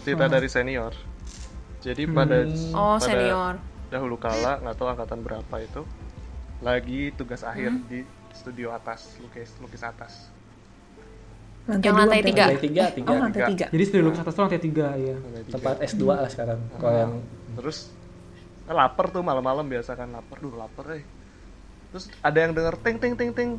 [0.00, 0.92] Cerita dari senior
[1.80, 3.54] jadi pada Oh pada senior.
[3.86, 5.82] dahulu kala nggak tahu angkatan berapa itu
[6.60, 10.28] lagi tugas akhir di studio atas lukis lukis atas
[11.70, 12.44] Lantai Yang lantai tiga.
[12.44, 13.08] Lantai tiga, tiga.
[13.08, 13.66] Oh, lantai Tiga.
[13.70, 15.16] Jadi studio lukis atas tuh lantai tiga ya.
[15.46, 16.60] Tempat S2 lah sekarang.
[16.82, 17.12] Kalau yang
[17.54, 17.78] terus
[18.66, 20.36] kan lapar tuh malam-malam biasa kan lapar.
[20.42, 21.04] Duh lapar eh.
[21.94, 23.50] Terus ada yang denger ting ting ting ting.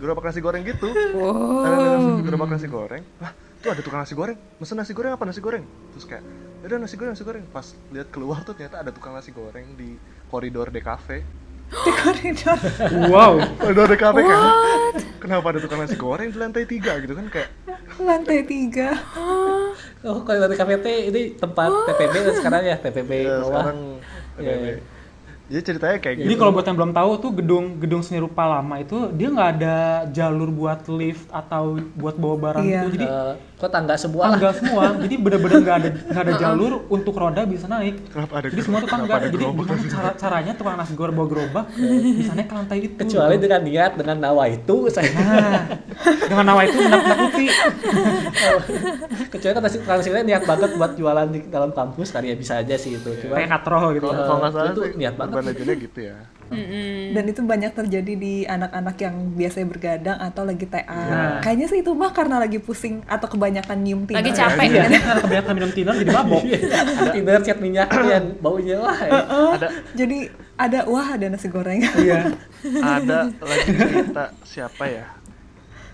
[0.00, 0.92] Gerobak nasi goreng gitu.
[1.64, 3.04] Ada yang denger gerobak nasi goreng.
[3.20, 3.32] Wah
[3.66, 4.38] tuh ada tukang nasi goreng.
[4.60, 5.64] Mesen nasi goreng apa nasi goreng?
[5.96, 6.24] Terus kayak
[6.62, 7.44] ada nasi goreng nasi goreng.
[7.50, 9.98] Pas lihat keluar tuh ternyata ada tukang nasi goreng di
[10.30, 11.08] koridor DKV
[11.66, 12.58] Di koridor.
[13.10, 13.34] Wow.
[13.58, 14.40] koridor DKV kan
[15.18, 17.50] kenapa ada tukang nasi goreng di lantai tiga gitu kan kayak
[17.98, 18.94] lantai tiga.
[20.06, 23.50] Oh, kalau dari KPT ini tempat dan sekarang ya PPB ya, bawah.
[23.50, 23.78] sekarang
[24.36, 24.66] Iya, PBB.
[25.48, 25.52] Iya.
[25.52, 28.42] jadi ceritanya kayak gitu Jadi kalau buat yang belum tahu tuh gedung gedung seni rupa
[28.44, 29.76] lama itu dia nggak ada
[30.08, 32.80] jalur buat lift atau buat bawa barang Iya.
[32.82, 32.88] gitu.
[32.92, 34.30] Jadi Eh, kok tangga semua lah.
[34.32, 34.82] tangga semua.
[35.02, 37.94] Jadi bener-bener nggak ada nggak ada jalur untuk roda bisa naik.
[38.06, 39.14] Kenapa ada Jadi semua tuh tangga.
[39.18, 41.64] Jadi gimana cara caranya tukang nasi goreng bawa gerobak
[42.16, 42.94] bisa naik ke lantai itu.
[42.96, 43.42] Kecuali gitu.
[43.42, 45.62] dengan niat dengan nawa itu saya Nah,
[46.26, 47.46] dengan nama itu menakut-nakuti.
[49.32, 52.96] kecuali kan goreng niat banget buat jualan di dalam kampus kali ya bisa aja sih
[52.96, 53.10] itu.
[53.22, 54.06] Cuma Kayak katro gitu.
[54.06, 56.16] kalau kalau nggak salah itu niat banget urban legendnya gitu ya.
[57.12, 60.80] Dan itu banyak terjadi di anak-anak yang biasanya bergadang atau lagi TA.
[60.88, 61.36] Nah.
[61.44, 64.24] Kayaknya sih itu mah karena lagi pusing atau kebanyakan nyium tiner.
[64.24, 64.66] Lagi capek.
[64.72, 66.42] Iya, karena kebanyakan minum tiner jadi mabok.
[67.12, 68.96] Tinder cat minyak yang baunya wah.
[68.96, 69.20] ya.
[69.60, 70.18] ada Jadi
[70.56, 71.84] ada wah ada nasi goreng.
[71.84, 72.32] Iya.
[72.96, 75.15] ada lagi cerita siapa ya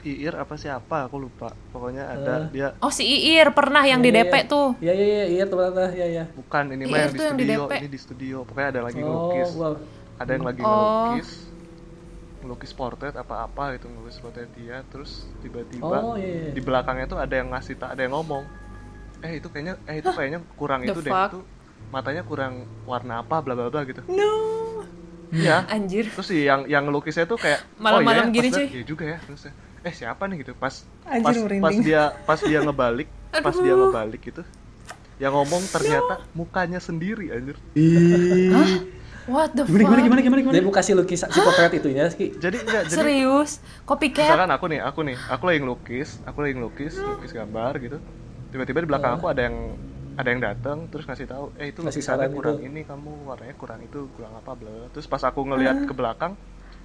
[0.03, 4.26] Iir apa siapa aku lupa pokoknya ada dia Oh si Iir pernah yang di Iya,
[4.26, 4.42] DP iya.
[4.44, 4.68] tuh.
[4.78, 6.24] Iya iya iya iya teman-teman iya iya.
[6.28, 8.80] bukan ini Iir mah yang di tuh yang di studio ini di studio pokoknya ada
[8.82, 9.74] lagi Oh, ngelukis wow.
[10.16, 10.70] ada yang lagi Oh.
[10.72, 11.30] ngelukis
[12.38, 16.50] ngelukis portret apa-apa gitu ngelukis portret dia terus tiba-tiba Oh, iya, iya.
[16.50, 18.42] di belakangnya tuh ada yang ngasih tak ada yang ngomong
[19.20, 21.30] eh itu kayaknya eh itu kayaknya kurang The itu deh fuck?
[21.30, 21.40] itu
[21.88, 24.30] matanya kurang warna apa bla bla bla gitu No.
[25.32, 25.64] Iya.
[25.64, 26.12] Anjir.
[26.12, 28.66] Terus sih yang yang ngelukisnya tuh kayak Malam-malam oh, iya, gini, pas cuy.
[28.68, 29.18] Iya juga ya.
[29.24, 29.48] Terus
[29.83, 31.62] eh siapa nih gitu pas Anjir, pas, merinding.
[31.62, 33.09] pas dia pas dia ngebalik
[33.47, 34.43] pas dia ngebalik gitu
[35.22, 37.55] yang ngomong ternyata mukanya sendiri anjir.
[39.30, 39.78] What the fuck?
[39.78, 40.55] Gimana gimana gimana gimana?
[40.59, 42.35] Dia mau kasih lukisan si potret itunya Ki.
[42.35, 43.62] Jadi enggak jadi Serius?
[43.87, 44.26] Copycat?
[44.26, 47.99] misalkan aku nih, aku nih, aku lagi ngelukis, aku lagi ngelukis, ngelukis gambar gitu.
[48.51, 49.57] Tiba-tiba di belakang aku ada yang
[50.18, 52.68] ada yang datang terus ngasih tahu, "Eh itu lukisannya kurang gitu.
[52.68, 56.35] ini kamu warnanya kurang itu, kurang apa bla." bla." Terus pas aku ngelihat ke belakang,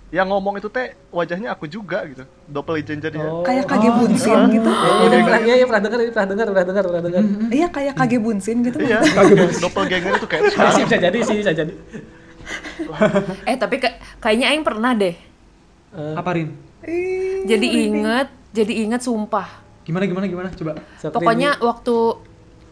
[0.08, 2.24] yang ngomong itu teh wajahnya aku juga gitu.
[2.48, 3.28] Doppelganger dia.
[3.28, 3.44] Oh.
[3.44, 4.70] Kayak kage bunsin gitu.
[4.72, 7.24] Iya, iya, pernah, iya, iya, pernah dengar, pernah dengar, pernah dengar, pernah dengar.
[7.52, 8.78] Iya kayak kage bunsin gitu.
[8.80, 9.00] Iya,
[9.64, 11.74] doppelganger itu kayak Bisa, sih, bisa jadi sih, bisa jadi.
[13.50, 15.16] Eh tapi ka- kayaknya Aing pernah deh.
[15.92, 16.56] Eh, Apa Rin?
[16.88, 19.60] Ih, Jadi inget, jadi inget sumpah.
[19.84, 20.50] Gimana gimana gimana?
[20.56, 20.80] Coba.
[21.12, 21.96] Pokoknya waktu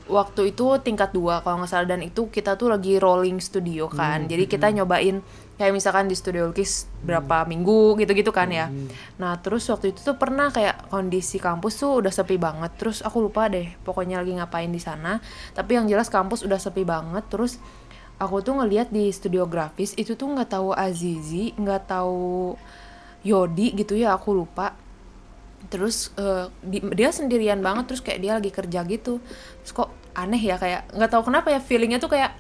[0.05, 4.23] waktu itu tingkat 2 kalau nggak salah dan itu kita tuh lagi rolling studio kan.
[4.29, 5.19] Jadi kita nyobain
[5.55, 8.67] kayak misalkan di studio lukis berapa minggu gitu-gitu kan ya.
[9.15, 12.75] Nah, terus waktu itu tuh pernah kayak kondisi kampus tuh udah sepi banget.
[12.75, 15.23] Terus aku lupa deh pokoknya lagi ngapain di sana.
[15.55, 17.23] Tapi yang jelas kampus udah sepi banget.
[17.31, 17.55] Terus
[18.19, 22.59] aku tuh ngeliat di studio grafis itu tuh nggak tahu Azizi, nggak tahu
[23.23, 24.75] Yodi gitu ya, aku lupa
[25.65, 26.13] terus
[26.61, 29.17] di- dia sendirian banget terus kayak dia lagi kerja gitu
[29.65, 32.37] terus kok aneh ya kayak nggak tahu kenapa ya feelingnya tuh kayak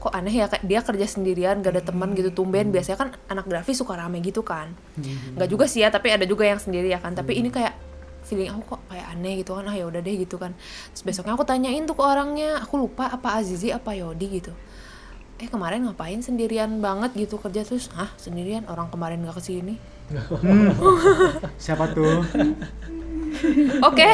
[0.00, 2.72] kok aneh ya kayak dia kerja sendirian gak ada teman gitu tumben.
[2.72, 4.72] Biasanya kan anak grafis suka rame gitu kan.
[5.36, 7.12] Nggak juga sih ya tapi ada juga yang sendiri ya kan.
[7.12, 7.76] Tapi ini kayak
[8.24, 10.56] feeling aku kok kayak aneh gitu kan ah ya udah deh gitu kan.
[10.96, 14.52] Terus besoknya aku tanyain tuh ke orangnya aku lupa apa Azizi apa Yodi gitu.
[15.40, 17.64] Eh kemarin ngapain sendirian banget gitu kerja?
[17.64, 19.76] Terus ah sendirian orang kemarin gak ke sini.
[21.64, 22.24] Siapa tuh?
[23.88, 24.06] oke.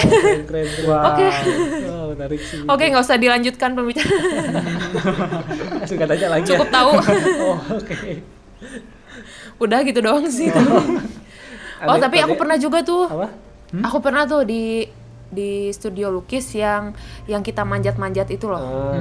[1.06, 1.26] Oke.
[1.86, 2.62] Oh, menarik sih.
[2.62, 4.22] Oke, nggak usah dilanjutkan pembicaraan.
[6.06, 6.56] Tanya lagi ya.
[6.56, 6.90] Cukup tahu.
[7.42, 7.96] Oh, oke.
[9.58, 10.48] Udah gitu doang sih.
[10.48, 10.84] oh,
[11.88, 13.06] Ada- tapi aku pernah juga tuh.
[13.06, 13.28] Apa?
[13.82, 14.86] Aku pernah tuh di
[15.26, 16.94] di studio lukis yang
[17.26, 18.62] yang kita manjat-manjat itu loh.
[18.94, 19.00] Eh,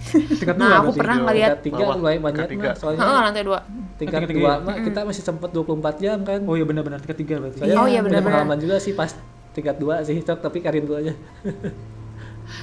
[0.00, 0.16] Hmm.
[0.32, 2.72] Tingkat dua Nah, aku pernah ngeliat tiga mulai tiga.
[2.72, 3.58] mah soalnya Heeh, lantai dua.
[3.60, 7.20] tingkat Tingkat tiga dua mah kita masih sempet 24 jam kan Oh iya benar-benar tingkat
[7.20, 7.60] tiga berarti.
[7.60, 8.48] Soalnya Oh iya, punya benar-benar.
[8.48, 9.12] pengalaman juga sih pas
[9.52, 11.14] tingkat dua sih Cok, tapi Karin dulu aja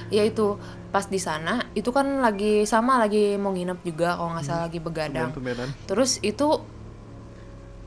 [0.07, 0.59] Ya itu
[0.89, 4.79] pas di sana itu kan lagi sama lagi mau nginep juga kalau nggak salah lagi
[4.79, 5.31] begadang.
[5.31, 5.69] Tumben-tumbenan.
[5.85, 6.59] Terus itu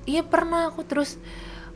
[0.04, 1.20] iya pernah aku terus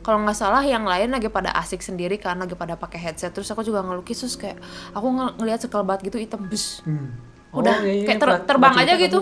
[0.01, 3.49] kalau nggak salah yang lain lagi pada asik sendiri kan lagi pada pakai headset terus
[3.49, 4.57] aku juga ngelukis terus kayak
[4.91, 7.09] aku ngel- ngelihat sekelebat gitu hitam bus Hmm.
[7.51, 9.17] Udah, iya, iya, kayak ter- pernah- terbang aja gitu.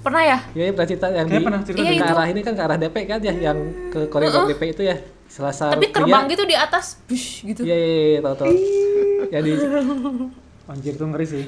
[0.00, 2.40] pernah ya Iya, iya, pernah cerita yang Kayak di, pernah cerita Iya, ke arah ini
[2.40, 3.58] kan ke arah DP kan ya, yang
[3.88, 4.96] ke koridor DP itu ya.
[5.34, 8.54] Selasa tapi terbang gitu di atas bus gitu Iya, iya, iya, tahu tahu.
[9.26, 9.50] Jadi
[10.64, 11.46] Anjir tuh ngeri sih.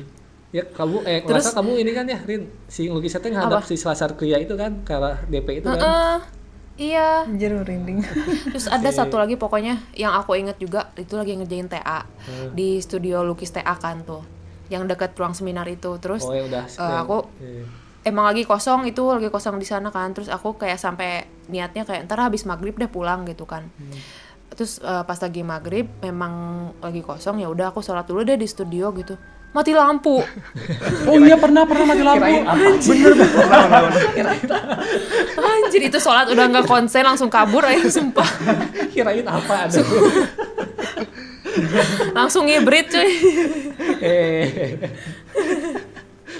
[0.50, 4.14] ya kamu eh Terus- kamu ini kan ya, Rin, si lukisan teh ngadap si Selasar
[4.14, 5.78] Kria itu kan ke arah DP itu kan.
[5.78, 6.16] Heeh.
[6.78, 8.02] iya Anjir merinding.
[8.52, 12.04] terus ada satu lagi pokoknya yang aku inget juga itu lagi ngerjain TA
[12.52, 14.20] di studio lukis TA kan tuh
[14.66, 16.64] yang dekat ruang seminar itu terus Oh, ya udah.
[16.66, 17.64] eh, aku Iya.
[18.06, 22.06] Emang lagi kosong itu lagi kosong di sana kan terus aku kayak sampai niatnya kayak
[22.06, 23.66] ntar habis maghrib deh pulang gitu kan
[24.54, 26.32] terus eh, pas lagi maghrib memang
[26.78, 29.18] lagi kosong ya udah aku sholat dulu deh di studio gitu
[29.50, 30.22] mati lampu
[31.08, 32.28] Oh iya pernah pernah mati lampu.
[32.28, 32.66] Apa?
[32.76, 33.92] Bener banget.
[35.66, 38.28] anjir itu sholat udah nggak konsen langsung kabur aja sumpah
[38.92, 39.80] Kirain apa ada?
[42.12, 43.10] langsung ngibrit cuy
[44.04, 44.76] eh.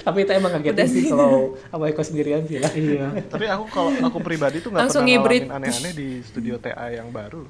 [0.07, 1.31] Tapi itu emang kagetin Udah sih kalau
[1.67, 2.71] apa Eko sendirian sih lah.
[2.71, 3.07] Iya.
[3.27, 5.43] Tapi aku kalau aku pribadi tuh nggak Langsung pernah ngibrit.
[5.43, 7.43] ngalamin aneh-aneh di studio TA yang baru.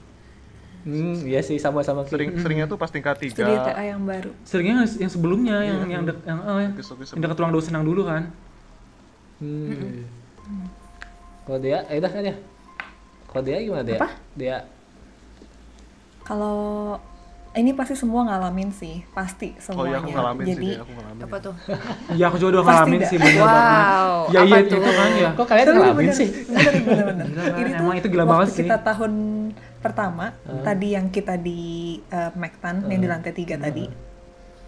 [0.82, 2.01] Hmm, iya sih sama-sama.
[2.08, 3.43] Sering seringnya tuh pas tingkat tiga.
[3.43, 4.32] Studio TA yang baru.
[4.41, 8.01] Seringnya yang- sebelumnya yang yang dek, yang, eh, yang yang dekat ruang dosen yang dulu
[8.03, 8.32] kan.
[9.38, 10.01] Hmm.
[11.43, 12.36] Kalau dia, eh dah kan ya.
[13.28, 13.99] Kalau dia gimana dia?
[13.99, 14.10] Apa?
[14.34, 14.58] Dia
[16.24, 16.97] Kalau
[17.58, 19.89] ini pasti semua ngalamin sih, pasti Oh semuanya.
[19.89, 21.28] iya aku ngalamin Jadi sih, aku ngalamin.
[21.28, 21.55] apa tuh
[22.08, 23.86] Iya aku juga udah ngalamin sih bener Wow, banget.
[24.28, 24.80] Ya apa iya tuh?
[24.80, 25.32] itu kan ya.
[25.36, 26.30] kok kalian Tapi ngalamin bener, sih?
[26.47, 27.28] bener, bener, bener.
[27.55, 28.68] Gila Ini tuh emang itu gila waktu banget sih.
[28.68, 29.14] kita tahun
[29.80, 30.36] pertama,
[30.66, 31.62] tadi yang kita di
[32.12, 33.86] uh, Mactan, yang di lantai tiga tadi,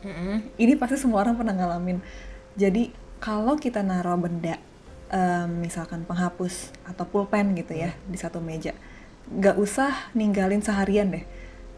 [0.05, 0.55] Mm-mm.
[0.55, 1.99] ini pasti semua orang pernah ngalamin.
[2.55, 4.55] Jadi kalau kita naruh benda,
[5.11, 8.71] em, misalkan penghapus atau pulpen gitu ya di satu meja,
[9.27, 11.25] nggak usah ninggalin seharian deh.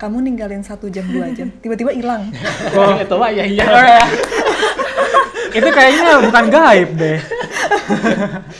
[0.02, 2.26] Kamu ninggalin satu jam dua jam, tiba-tiba hilang.
[2.74, 4.02] Oh, itu mah ya iya.
[5.52, 7.20] itu kayaknya bukan gaib deh.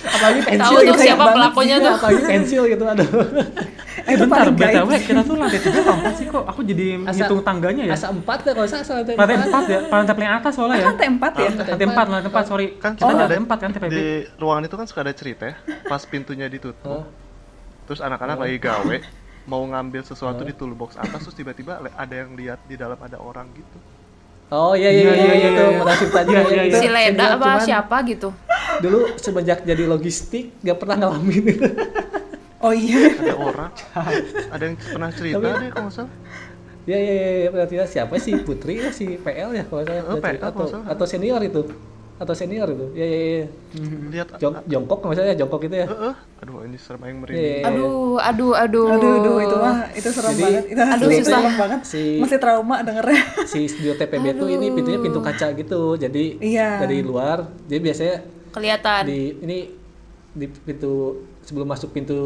[0.06, 1.02] Apalagi pensil tahu tuh gitu.
[1.02, 3.10] siapa banget pelakunya Iya, tuh apalagi pensil gitu aduh.
[4.02, 6.44] Eh Itu bentar, BTW kita tuh lantai tiga atau empat sih kok?
[6.46, 7.94] Aku jadi Asa- ngitung tangganya ya.
[7.96, 10.86] Asa empat ya kalau saya asal Lantai empat ya, lantai paling atas soalnya ya.
[10.94, 11.50] Lantai empat ya?
[11.50, 12.68] Lantai empat, lantai empat, sorry.
[12.78, 13.92] Kan kita ada ada empat kan TPB.
[13.92, 14.06] Di
[14.38, 15.56] ruangan itu kan suka ada cerita ya,
[15.90, 17.08] pas pintunya ditutup.
[17.88, 22.62] Terus anak-anak lagi gawe mau ngambil sesuatu di toolbox atas terus tiba-tiba ada yang lihat
[22.64, 23.78] di dalam ada orang gitu.
[24.50, 25.78] Oh iya iya Iya, iya iya, iya itu iya.
[25.80, 26.76] pernah cerita Iya, juga iya, itu.
[26.76, 28.30] si Leda apa cuman siapa gitu
[28.78, 31.70] Dulu semenjak jadi logistik gak pernah ngalamin itu.
[32.62, 33.10] Oh iya.
[33.10, 33.72] Ada orang,
[34.52, 36.14] ada yang pernah cerita Tapi- deh kalau salah.
[36.82, 40.02] Iya iya iya iya, pernah cerita siapa sih Putri ya si PL ya kalau saya
[40.04, 40.18] Oh.
[40.18, 41.66] PL atau atau senior itu
[42.22, 42.86] atau senior itu.
[42.94, 43.46] Iya iya iya.
[44.08, 45.88] Lihat Jong, jongkok nggak salah ya jongkok itu ya.
[45.88, 46.14] Heeh.
[46.38, 47.42] Aduh ini serem yang Iya, merinding.
[47.42, 47.66] iya.
[47.66, 50.64] aduh aduh aduh Aduh, aduh, itu mah itu serem Jadi, banget.
[50.68, 51.34] Itu aduh, asli susah.
[51.36, 51.80] serem banget.
[51.84, 53.22] Si- Masih trauma dengernya.
[53.44, 55.82] si studio TPB tuh ini pintunya pintu kaca gitu.
[55.96, 56.70] Jadi Iya.
[56.80, 58.16] dari luar jadi biasanya
[58.52, 59.58] kelihatan di ini
[60.32, 60.94] di pintu
[61.42, 62.20] sebelum masuk pintu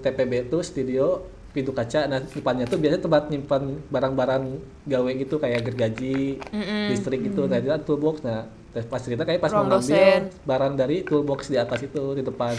[0.00, 1.22] TPB itu studio
[1.52, 4.42] pintu kaca nah depannya tuh biasanya tempat nyimpan barang-barang
[4.84, 6.40] gawe gitu kayak gergaji
[6.88, 9.92] listrik gitu nah itu kan toolbox nah terus pas cerita kayak pas mau Ruang ngambil
[9.92, 10.20] dosen.
[10.42, 12.56] barang dari toolbox di atas itu di depan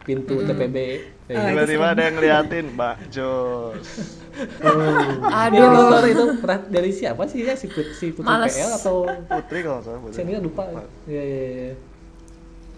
[0.00, 0.76] pintu TPB
[1.22, 1.54] kayak Ah, gitu.
[1.54, 3.86] Tiba-tiba ada yang ngeliatin Mbak Jos.
[4.40, 8.50] Iya, aduh itu, itu pernah dari siapa sih ya si Put- si Putri Males.
[8.50, 10.00] PL atau Putri kalau salah.
[10.00, 10.16] Putri.
[10.16, 10.64] saya lupa
[11.04, 11.40] iya iya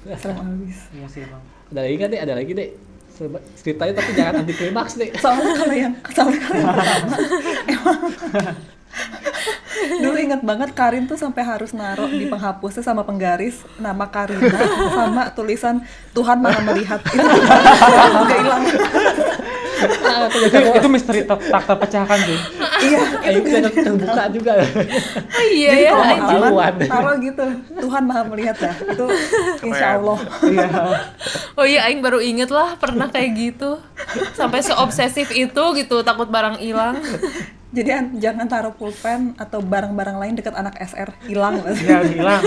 [0.03, 0.78] iya Serem abis.
[0.91, 1.43] Iya sih bang.
[1.70, 2.68] ada lagi kan deh ada lagi deh
[3.59, 5.11] ceritanya tapi jangan anti klimaks deh.
[5.23, 7.16] Soalnya kalau yang soalnya kalau yang pertama
[7.68, 7.99] emang
[9.83, 14.53] dulu inget banget Karin tuh sampai harus naruh di penghapusnya sama penggaris nama Karina
[14.93, 15.81] sama tulisan
[16.12, 17.01] Tuhan maha melihat.
[17.01, 18.64] Itu juga hilang
[20.33, 22.39] itu, itu misteri tak, tak terpecahkan sih.
[22.87, 23.03] iya.
[23.26, 24.53] Ayo kita terbuka juga.
[24.62, 27.45] Oh, iya jadi ya kalau taruh gitu.
[27.83, 28.72] Tuhan maha melihat ya.
[28.93, 29.07] Itu
[29.66, 30.18] insya Allah.
[30.43, 30.68] Iya.
[31.59, 33.78] oh iya aing baru inget lah pernah kayak gitu.
[34.35, 36.99] Sampai seobsesif itu gitu takut barang hilang
[37.73, 42.43] jadi an- jangan taruh pulpen atau barang-barang lain dekat anak SR hilang Iya hilang.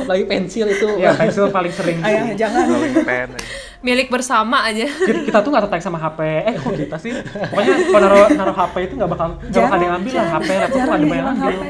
[0.00, 1.98] apalagi pensil itu Iya pensil paling sering.
[2.00, 3.46] ayah jangan Paling pen aja.
[3.78, 6.20] milik bersama aja Kita, kita tuh nggak tertarik sama HP.
[6.44, 7.10] Eh kok kita sih?
[7.20, 10.26] Pokoknya kalau naruh naruh HP itu nggak bakal nggak bakal ada yang ambil lah.
[10.32, 11.58] HP laptop tuh ada yang ambil.
[11.58, 11.64] HP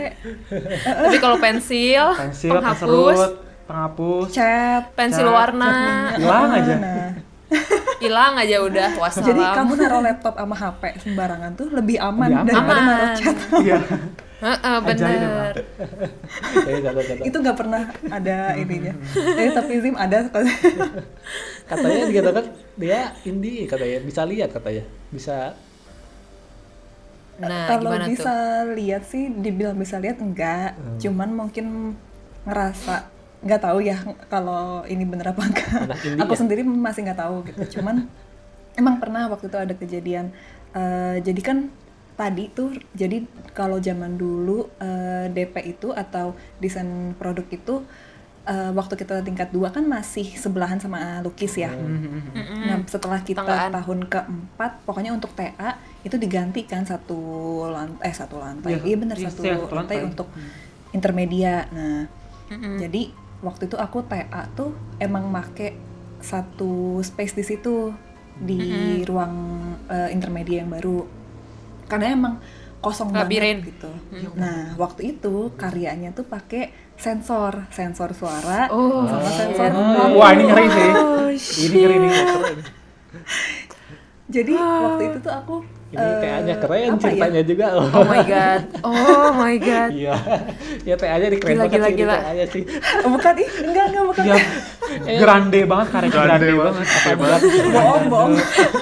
[1.02, 3.30] tapi kalau pensil, Pensil, penghapus penserut,
[3.64, 5.34] penghapus, chat pensil Cat.
[5.34, 5.72] warna
[6.14, 6.74] hilang aja.
[6.76, 7.08] nah
[7.98, 12.36] hilang aja udah wassalam Jadi kamu naruh laptop sama HP sembarangan tuh lebih aman Lebih
[12.36, 12.46] aman.
[12.46, 12.88] daripada Aman.
[12.88, 13.36] naruh chat.
[13.58, 13.78] Iya.
[14.38, 15.54] Heeh, Ajaib bener.
[16.78, 17.26] catat-catat.
[17.26, 18.94] itu nggak pernah ada ininya
[19.34, 20.30] eh tapi Zim ada
[21.66, 22.44] katanya dikatakan
[22.74, 25.58] dia indie katanya bisa lihat katanya bisa
[27.38, 28.74] Nah, kalau bisa tuh?
[28.74, 30.98] lihat sih dibilang bisa lihat enggak Hmm.
[30.98, 31.94] cuman mungkin
[32.42, 33.06] ngerasa
[33.38, 35.68] nggak tahu ya kalau ini bener apa enggak
[36.18, 36.38] aku ya?
[36.38, 38.10] sendiri masih nggak tahu gitu cuman
[38.74, 40.34] emang pernah waktu itu ada kejadian
[40.72, 41.58] eh, jadi kan
[42.14, 43.22] tadi tuh jadi
[43.52, 47.86] kalau zaman dulu eh, DP itu atau desain produk itu
[48.44, 51.70] eh, waktu kita tingkat dua kan masih sebelahan sama lukis ya
[52.58, 53.70] Nah, setelah kita Tanggaan.
[53.72, 55.72] tahun keempat, pokoknya untuk TA
[56.02, 57.16] itu digantikan satu
[57.66, 59.98] lantai, eh satu lantai, Iya, iya benar iya, satu lantai, satu lantai.
[60.04, 60.28] untuk
[60.90, 61.64] intermedia.
[61.70, 62.04] Nah,
[62.48, 62.76] Mm-mm.
[62.78, 63.02] jadi
[63.40, 65.74] waktu itu aku TA tuh emang make
[66.18, 67.94] satu space di situ
[68.34, 68.58] di
[69.02, 69.34] ruang
[69.86, 71.06] eh, intermedia yang baru,
[71.86, 72.34] karena emang
[72.78, 73.58] kosong Labirin.
[73.58, 73.90] banget gitu.
[74.34, 79.02] Nah, waktu itu karyanya tuh pakai sensor, sensor suara Oh.
[79.04, 80.18] sama sensor Oh, lampu.
[80.18, 80.90] Wah ini ngeri sih.
[80.90, 82.10] Oh, Ini ngeri nih.
[84.28, 85.56] Jadi waktu itu tuh aku
[85.88, 87.00] ini eh, TA-nya keren ya?
[87.00, 88.60] ceritanya juga loh Oh my god.
[88.82, 89.90] Oh my god.
[89.90, 90.14] iya
[90.82, 92.16] ya TA-nya di keren Gila, banget gila, sih gila.
[92.18, 92.62] TA-nya sih
[92.98, 94.36] Oh, bukan ih enggak enggak bukan Iya.
[95.22, 96.74] Grande banget karyanya Grande grande banget.
[96.74, 96.88] banget.
[96.90, 97.40] Oke banget.
[97.70, 98.32] bohong bohong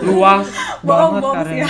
[0.03, 0.47] Luas
[0.87, 1.69] bohong banget bohong ya karyanya.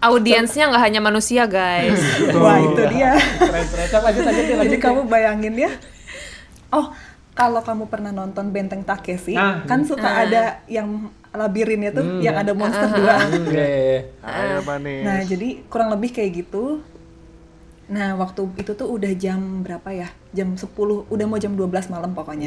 [0.00, 2.00] Audiensnya nggak hanya manusia, guys.
[2.32, 5.70] wah itu dia keren keren Coba lanjut lanjut jadi kamu bayangin ya
[6.70, 6.88] oh
[7.32, 9.64] kalau kamu pernah nonton Benteng Takeshi Nah.
[9.64, 14.00] kan suka ada yang labirinnya tuh yang ada monster dua Hmm, iya, iya, iya.
[14.20, 15.02] Ayo manis.
[15.02, 16.82] nah jadi kurang lebih kayak gitu
[17.86, 20.06] Nah, waktu itu tuh udah jam berapa ya?
[20.30, 20.70] Jam 10,
[21.04, 22.46] udah mau jam 12 malam pokoknya.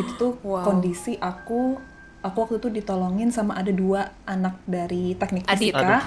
[0.00, 0.64] Itu tuh Wow.
[0.64, 1.76] kondisi aku
[2.20, 5.76] aku waktu itu ditolongin sama ada dua anak dari teknik Adit.
[5.76, 6.00] fisika.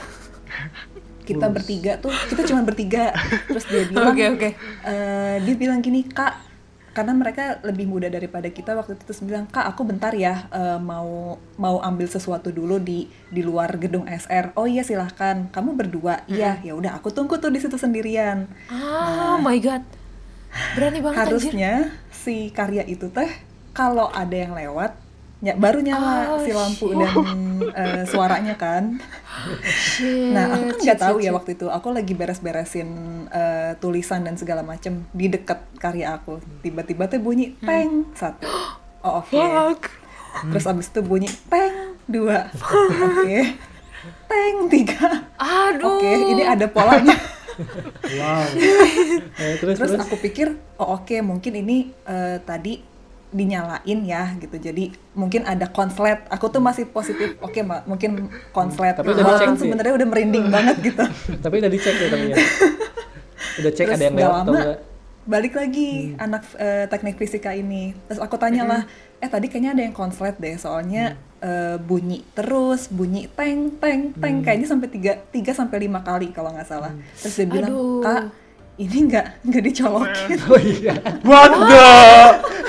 [1.22, 3.14] Kita bertiga tuh, kita cuma bertiga.
[3.48, 4.50] Terus dia bilang, Oke, oke.
[4.84, 6.34] eh, dia bilang gini, "Kak,
[6.94, 10.80] karena mereka lebih muda daripada kita waktu itu terus bilang, "Kak, aku bentar ya eh,
[10.80, 15.50] mau mau ambil sesuatu dulu di di luar gedung SR." "Oh iya, silahkan.
[15.50, 18.46] Kamu berdua?" "Iya." Ya udah, aku tunggu tuh di situ sendirian.
[18.70, 19.82] Ah, oh my god.
[20.78, 21.30] Berani banget anjir.
[21.34, 21.74] harusnya
[22.14, 23.30] si karya itu teh
[23.74, 24.94] kalau ada yang lewat
[25.44, 27.12] ya baru nyala Oh, si lampu dan
[27.76, 28.96] eh, suaranya kan.
[29.68, 31.36] Shit, nah aku kan shit, nggak tahu shit, ya shit.
[31.36, 31.68] waktu itu.
[31.68, 32.90] Aku lagi beres-beresin
[33.28, 36.40] eh, tulisan dan segala macem di dekat karya aku.
[36.64, 38.48] Tiba-tiba tuh bunyi peng satu
[39.06, 39.36] oh oke.
[39.36, 39.82] Fuck.
[40.50, 42.48] terus abis itu bunyi peng dua.
[42.56, 43.44] Oke.
[44.28, 45.32] Peng tiga.
[45.40, 45.96] Aduh.
[46.00, 47.16] oke ini ada polanya.
[48.18, 48.50] Wow.
[49.44, 50.06] Eh, terus terus terus?
[50.06, 52.82] aku pikir oh oke mungkin ini eh, tadi
[53.34, 54.56] dinyalain ya gitu.
[54.56, 56.22] Jadi mungkin ada konslet.
[56.30, 57.36] Aku tuh masih positif.
[57.42, 58.94] Oke Ma, mungkin konslet.
[58.94, 61.04] Tapi udah walaupun sebenarnya udah merinding banget gitu.
[61.44, 62.38] Tapi udah dicek ya tapi ya
[63.62, 64.80] udah cek terus ada yang lewat atau enggak
[65.24, 67.96] balik lagi anak eh, teknik fisika ini.
[68.08, 68.82] Terus aku tanya lah
[69.24, 70.56] eh tadi kayaknya ada yang konslet deh.
[70.60, 74.44] Soalnya eh, bunyi terus bunyi teng teng teng.
[74.44, 76.92] Kayaknya sampai tiga tiga sampai lima kali kalau nggak salah.
[77.20, 78.04] Terus dia bilang Aduh.
[78.04, 78.24] kak
[78.74, 81.90] ini nggak nggak dicolokin oh iya What the?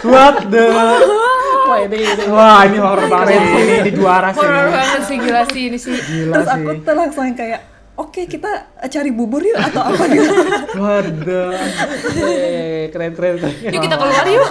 [0.05, 0.67] What the?
[1.65, 3.41] wah ini, ini Wah ini horror banget sih.
[3.41, 4.45] Ini di juara sih.
[4.45, 5.97] Horor banget sih gila sih ini sih.
[5.97, 6.57] Gila terus sih.
[6.61, 7.61] aku tuh langsung kayak
[7.97, 8.51] oke kita
[8.85, 10.29] cari bubur yuk atau apa gitu?
[12.21, 14.49] Eh, keren keren keren Yuk kita keluar yuk.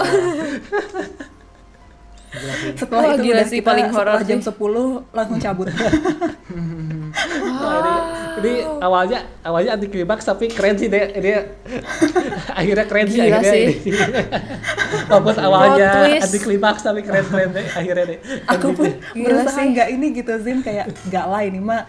[2.73, 4.49] setelah Wah, itu gila udah sih, kita paling horor setelah jam sih.
[4.49, 5.67] 10 langsung cabut
[7.61, 11.31] Wah, ini, ini awalnya awalnya anti klimaks tapi keren sih deh ini
[12.59, 13.93] akhirnya keren sih Gila akhirnya sih.
[15.09, 19.65] walaupun awalnya anti klimaks tapi keren keren deh akhirnya deh aku pun berusaha sih.
[19.73, 21.81] nggak ini gitu Zin kayak nggak lah ini mah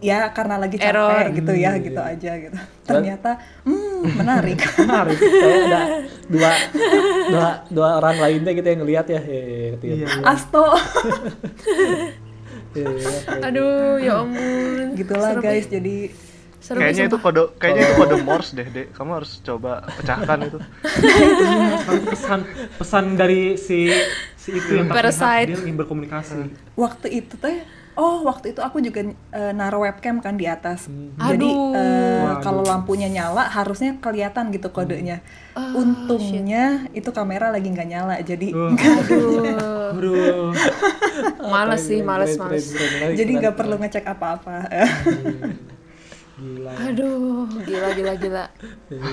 [0.00, 1.28] ya karena lagi capek Error.
[1.36, 2.56] gitu ya gitu aja gitu
[2.88, 3.36] ternyata
[3.68, 5.18] hmm menarik Menarik.
[5.20, 5.80] Kayak ada
[6.24, 6.50] dua
[7.36, 9.20] dua dua orang lainnya gitu yang ngelihat ya
[9.76, 9.94] gitu ya.
[10.00, 10.06] Iya.
[10.24, 12.19] Asto Eh, keren.
[13.42, 14.94] Aduh, ya ampun.
[14.94, 15.96] gitulah Seru, guys jadi
[16.60, 18.92] Seru, Kayaknya itu kode kayaknya itu kode Morse deh, Dek.
[18.92, 20.58] Kamu harus coba pecahkan itu.
[22.12, 22.40] pesan
[22.76, 23.88] pesan dari si
[24.36, 25.50] si itu yang Parasite.
[25.50, 26.52] dia ingin berkomunikasi.
[26.76, 27.64] waktu itu teh
[28.00, 31.12] oh waktu itu aku juga eh, naruh webcam kan di atas Hmm.
[31.20, 32.40] jadi Waduh.
[32.40, 35.20] kalau lampunya nyala harusnya kelihatan gitu kodenya
[35.52, 38.72] Ah, untungnya itu kamera lagi nggak nyala jadi Uh.
[38.72, 39.92] Aduh.
[39.92, 40.48] Aduh.
[41.52, 42.70] Males sih, males, males.
[43.12, 44.64] jadi nggak perlu ngecek apa-apa
[46.40, 46.72] Gila.
[46.72, 46.88] ya.
[46.88, 48.44] Aduh, gila gila gila.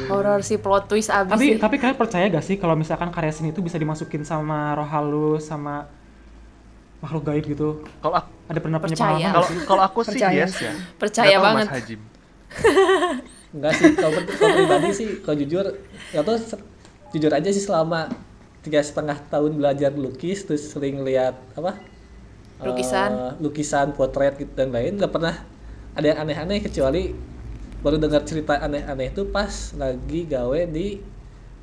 [0.08, 1.60] Horor sih plot twist abis Tapi sih.
[1.60, 5.44] tapi kalian percaya gak sih kalau misalkan karya seni itu bisa dimasukin sama roh halus
[5.44, 5.92] sama
[7.04, 7.70] makhluk gaib gitu?
[8.02, 9.28] Kalau aku Ada pernah punya Percaya.
[9.28, 10.66] pengalaman kalau aku sih Percaya yes sih.
[10.68, 10.74] ya.
[11.02, 11.68] Percaya tahu, banget.
[11.68, 12.02] Mas Hajim.
[13.56, 15.66] Enggak sih, kalau, kalau pribadi sih, kalau jujur,
[16.12, 16.64] tahu se-
[17.16, 18.12] jujur aja sih selama
[18.64, 21.80] tiga setengah tahun belajar lukis, terus sering lihat apa?
[22.64, 23.12] Lukisan.
[23.14, 25.36] eh, lukisan, potret gitu dan lain, nggak pernah
[25.98, 27.14] ada yang aneh-aneh kecuali
[27.82, 30.98] baru dengar cerita aneh-aneh itu pas lagi gawe di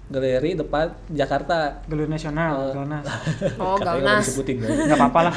[0.04, 1.80] galeri depan Jakarta.
[1.84, 2.72] Galeri Nasional, Oh.
[2.74, 3.04] Galnas.
[3.62, 4.20] Oh, Galnas.
[4.22, 4.68] disebutin kan?
[4.84, 5.34] Nggak apa-apa lah.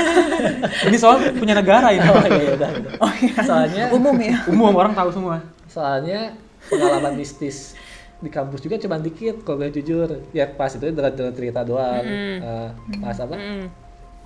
[0.86, 2.02] ini soal punya negara ini.
[2.02, 2.92] Oh iya, iya, udah, udah.
[2.98, 3.34] Oh iya.
[3.38, 4.36] Soalnya Umum ya.
[4.50, 5.36] Umum orang tahu semua.
[5.64, 6.30] soalnya
[6.64, 7.74] pengalaman mistis
[8.16, 11.98] di kampus juga cuma dikit kalau gue jujur ya pas itu dengar dengar cerita doang
[12.00, 13.66] Eh, pas apa Mm.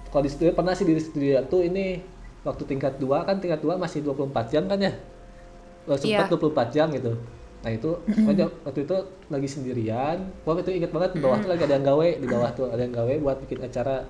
[0.07, 2.05] kalau di studio pernah sih di studio tuh ini
[2.43, 4.93] waktu tingkat 2 kan tingkat 2 masih 24 jam kan ya
[5.83, 6.37] Lo sempat Iya.
[6.37, 7.17] 24 jam gitu
[7.59, 8.97] nah itu pokoknya waktu itu
[9.29, 10.17] lagi sendirian.
[10.47, 12.83] Waktu itu inget banget di bawah tuh lagi ada yang gawe di bawah tuh ada
[12.87, 14.07] yang gawe buat bikin acara.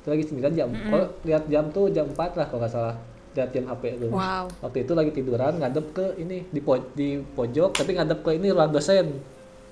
[0.00, 2.96] Itu lagi sendirian jam kalau lihat jam tuh jam 4 lah kalau nggak salah.
[3.36, 4.10] Lihat jam HP tuh.
[4.10, 4.44] Wow.
[4.64, 8.48] waktu itu lagi tiduran ngadep ke ini di po di pojok tapi ngadep ke ini
[8.48, 9.06] ruang dosen.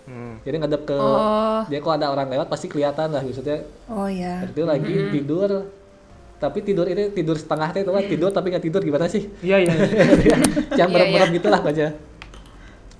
[0.09, 0.41] Hmm.
[0.41, 1.61] jadi ngadep ke Oh.
[1.69, 3.61] dia kalau ada orang lewat pasti kelihatan lah maksudnya.
[3.93, 4.45] Oh ya.
[4.45, 5.51] waktu itu lagi tidur.
[6.39, 9.27] Tapi tidur ini tidur setengah teh tuh tidur tapi nggak tidur gimana sih?
[9.43, 9.75] Iya, iya.
[10.79, 11.37] yang Iya, merem-merem iya.
[11.43, 11.91] gitu lah aja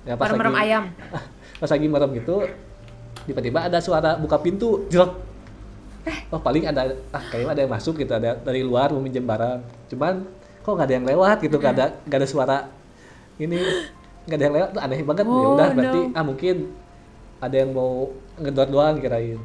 [0.03, 0.83] ya pas Merem-merem lagi ayam.
[1.61, 2.35] pas lagi merem gitu
[3.27, 5.11] tiba-tiba ada suara buka pintu jelek
[6.31, 9.59] oh paling ada ah kayaknya ada yang masuk gitu ada dari luar mau minjem barang.
[9.91, 10.25] Cuman
[10.63, 12.57] kok nggak ada yang lewat gitu nggak ada nggak ada suara
[13.37, 13.59] ini
[14.25, 15.25] nggak ada yang lewat tuh aneh banget.
[15.25, 16.15] Ya Oh, udah berarti no.
[16.17, 16.55] ah mungkin
[17.39, 19.39] ada yang mau ngedor doang kirain.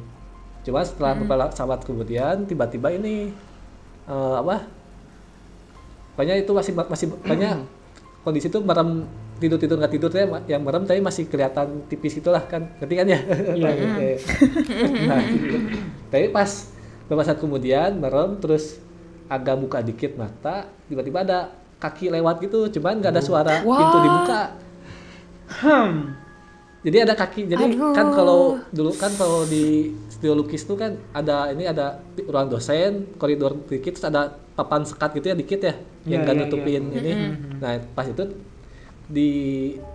[0.65, 3.29] Cuma setelah beberapa saat kemudian tiba-tiba ini
[4.07, 4.65] eh, apa?
[6.15, 7.57] Banyak itu masih masih banyak
[8.25, 12.43] kondisi itu merem tidur tidur nggak tidur ya yang merem tapi masih kelihatan tipis itulah
[12.47, 13.19] kan ngerti kan ya
[13.51, 14.15] Iya, iya.
[15.05, 15.57] Nah, gitu.
[16.07, 16.49] tapi pas
[17.05, 18.79] beberapa saat kemudian merem terus
[19.27, 21.39] agak buka dikit mata tiba-tiba ada
[21.77, 23.77] kaki lewat gitu cuman nggak ada suara Wah.
[23.77, 24.41] pintu dibuka
[25.45, 26.17] Hmm.
[26.81, 27.93] jadi ada kaki jadi Aduh.
[27.93, 33.13] kan kalau dulu kan kalau di studio lukis tuh kan ada ini ada ruang dosen
[33.21, 35.73] koridor dikit terus ada papan sekat gitu ya dikit ya
[36.09, 37.11] yang nggak iya, nutupin ini
[37.61, 38.25] nah pas itu
[39.05, 39.29] di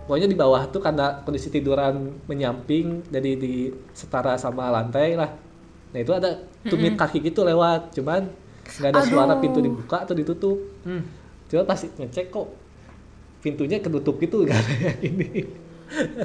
[0.07, 5.27] pokoknya di bawah tuh karena kondisi tiduran menyamping jadi di setara sama lantai lah.
[5.91, 8.31] Nah itu ada tumit kaki gitu lewat cuman
[8.79, 9.43] nggak ada suara Aduh.
[9.43, 10.57] pintu dibuka atau ditutup.
[10.87, 11.03] Hmm.
[11.51, 12.47] coba pas ngecek kok
[13.43, 15.43] pintunya ketutup gitu gak ada yang ini.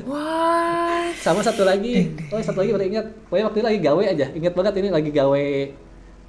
[0.07, 1.11] What?
[1.19, 3.07] sama satu lagi oh satu lagi baru ingat.
[3.27, 5.45] Pokoknya waktu itu lagi gawe aja ingat banget ini lagi gawe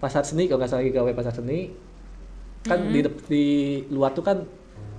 [0.01, 1.69] pasar seni kalau nggak salah lagi gawe pasar seni.
[2.65, 3.45] Kan di dep- di
[3.93, 4.41] luar tuh kan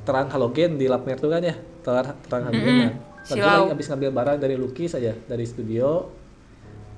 [0.08, 1.52] terang halogen di lab merah tuh kan ya?
[1.84, 2.92] Terang terang halogen nah
[3.28, 3.60] Waktu itu Silau.
[3.60, 6.08] lagi habis ngambil barang dari lukis aja dari studio.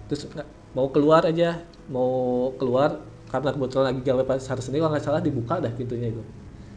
[0.06, 0.30] Terus
[0.70, 1.58] mau keluar aja
[1.90, 6.22] mau keluar karena kebetulan lagi gawe pasar seni kalau nggak salah dibuka dah pintunya itu.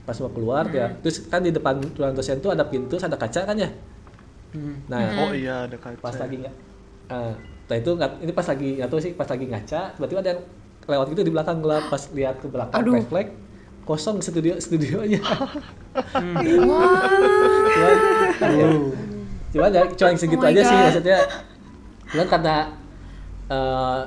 [0.04, 0.90] Pas mau keluar ya.
[1.06, 3.70] Terus kan di depan ruang dosen tuh ada pintu terus ada kaca kan ya?
[4.54, 4.86] Hmm.
[4.86, 5.98] nah Oh iya ada kaca.
[5.98, 6.56] pas lagi nggak
[7.10, 7.34] ah
[7.66, 10.42] nah itu nggak ini pas lagi nggak tahu sih pas lagi ngaca tiba-tiba ada yang
[10.86, 13.02] lewat gitu di belakang gelap pas lihat ke belakang Aduh.
[13.02, 13.34] refleks
[13.84, 15.20] kosong studio studionya.
[16.64, 17.12] What?
[18.40, 18.68] cuman ya,
[19.54, 20.84] cuman ya cuma yang segitu Oh aja sih God.
[20.88, 21.20] maksudnya.
[22.10, 22.56] Cuman karena
[23.52, 24.00] eh,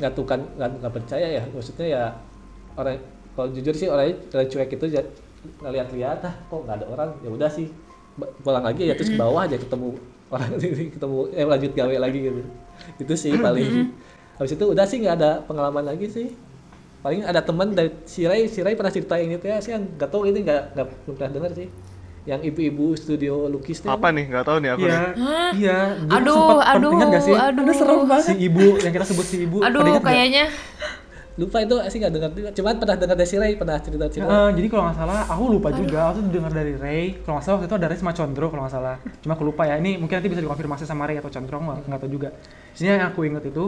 [0.00, 1.42] nggak tuh kan nggak percaya ya.
[1.50, 2.02] Maksudnya ya
[2.78, 2.96] orang
[3.34, 5.02] kalau jujur sih orangnya orang cuek itu ya
[5.60, 7.10] ngeliat-liat ah kok nggak ada orang?
[7.26, 7.68] Ya udah sih.
[8.44, 9.96] Pulang lagi ya terus ke bawah aja ketemu
[10.34, 12.42] orang ini ketemu eh lanjut gawe lagi gitu.
[13.02, 13.92] Itu sih paling.
[14.38, 16.28] Habis itu udah sih nggak ada pengalaman lagi sih
[17.02, 20.22] paling ada teman dari Sirai Sirai pernah cerita ini tuh ya sih yang nggak tahu
[20.30, 21.66] ini nggak nggak belum pernah dengar sih
[22.22, 24.30] yang ibu-ibu studio lukis tuh Apa nih?
[24.30, 24.86] Nggak tahu nih aku.
[24.86, 25.50] Iya, nih.
[25.58, 25.78] iya.
[26.06, 27.34] Aduh, sempat aduh, gak sih?
[27.34, 27.62] aduh.
[27.66, 28.36] Aduh serem Si banget.
[28.38, 29.58] ibu yang kita sebut si ibu.
[29.58, 30.46] Aduh, kayaknya
[31.32, 34.50] lupa itu sih nggak dengar juga cuman pernah dengar dari Sirai pernah cerita cerita Eh,
[34.52, 36.12] jadi kalau nggak salah, aku lupa juga.
[36.12, 37.24] Aku tuh dengar dari Ray.
[37.24, 38.96] Kalau nggak salah waktu itu ada Ray sama Condro kalau nggak salah.
[39.24, 39.74] Cuma aku lupa ya.
[39.80, 41.58] Ini mungkin nanti bisa dikonfirmasi sama Ray atau Condro.
[41.58, 42.28] Nggak tahu juga.
[42.76, 43.64] Sini yang aku inget itu.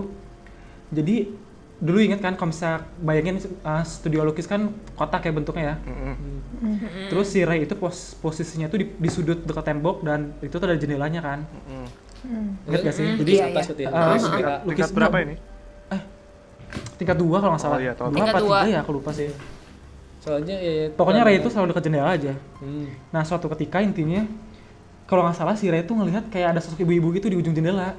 [0.93, 1.16] Jadi
[1.85, 5.76] dulu inget kan kalau misalnya bayangin eh, studio lukis kan kotak kayak bentuknya ya.
[5.85, 6.16] Mm-mm.
[7.12, 10.64] Terus si Ray itu pos posisinya tuh di, di sudut dekat tembok dan itu tuh
[10.64, 11.45] ada jendelanya kan.
[11.45, 12.66] Mm-mm.
[12.72, 13.05] Ingat gak sih?
[13.05, 13.85] Mm, Jadi iya, atas iya.
[13.85, 13.89] ya.
[13.93, 15.37] Eh, kira- lukis Tingkat berapa ini?
[16.99, 17.78] tingkat dua kalau nggak salah.
[17.78, 18.11] Oh iya, tahu.
[18.11, 18.59] dua Tingkat apa dua.
[18.64, 19.30] tiga ya aku lupa sih.
[20.24, 22.32] soalnya ya, ya, Pokoknya Ray itu selalu dekat jendela aja.
[22.59, 22.89] Hmm.
[23.12, 24.24] Nah suatu ketika intinya
[25.05, 27.93] kalau nggak salah si Ray tuh ngelihat kayak ada sosok ibu-ibu gitu di ujung jendela.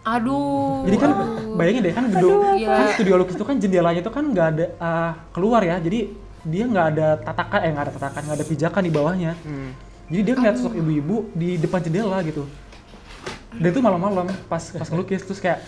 [0.00, 0.84] aduh.
[0.84, 1.10] Jadi kan
[1.56, 2.68] bayangin deh kan gedung Iya.
[2.68, 5.76] kan studio lukis itu kan jendelanya itu kan nggak ada ah, keluar ya.
[5.78, 9.32] Jadi dia nggak ada tatakan eh nggak ada tatakan nggak ada pijakan di bawahnya.
[9.44, 9.70] Hmm.
[10.10, 12.44] Jadi dia ngeliat sosok ibu-ibu di depan jendela gitu.
[13.54, 15.62] Dan itu malam-malam pas pas ngelukis terus kayak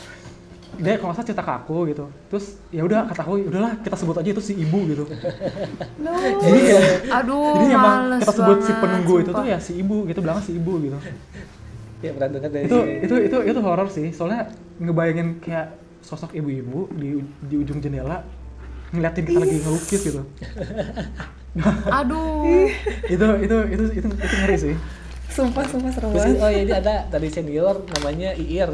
[0.81, 4.17] dia kalau salah cerita ke aku gitu terus ya udah kata aku udahlah kita sebut
[4.17, 5.05] aja itu si ibu gitu
[6.41, 6.81] jadi ya
[7.21, 9.53] Aduh, jadi emang males kita sebut si banget, penunggu itu tuh sumpah.
[9.53, 10.99] ya si ibu gitu belakang si ibu gitu
[12.03, 14.49] ya dari itu itu itu itu horor sih soalnya
[14.81, 18.23] ngebayangin kayak sosok ibu-ibu di di ujung jendela
[18.93, 20.23] ngeliatin kita lagi ngelukis gitu
[22.01, 22.69] Aduh.
[23.09, 24.77] itu itu itu itu itu ngeri sih
[25.33, 26.45] Sumpah, sumpah Terus banget.
[26.45, 28.69] oh ya ini ada dari senior namanya Iir.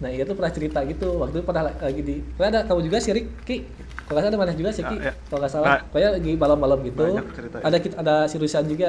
[0.00, 3.04] Nah Iir tuh pernah cerita gitu waktu itu pernah lagi di pernah ada kamu juga
[3.04, 3.12] sih
[3.44, 3.68] Ki.
[4.08, 4.96] Kalau nggak salah ada mana juga sih Ki.
[4.96, 5.14] Ya, ya.
[5.28, 7.04] Kalau nggak salah, Nah, pokoknya lagi malam-malam gitu.
[7.36, 7.62] cerita ya.
[7.68, 8.88] Ada kita ada si juga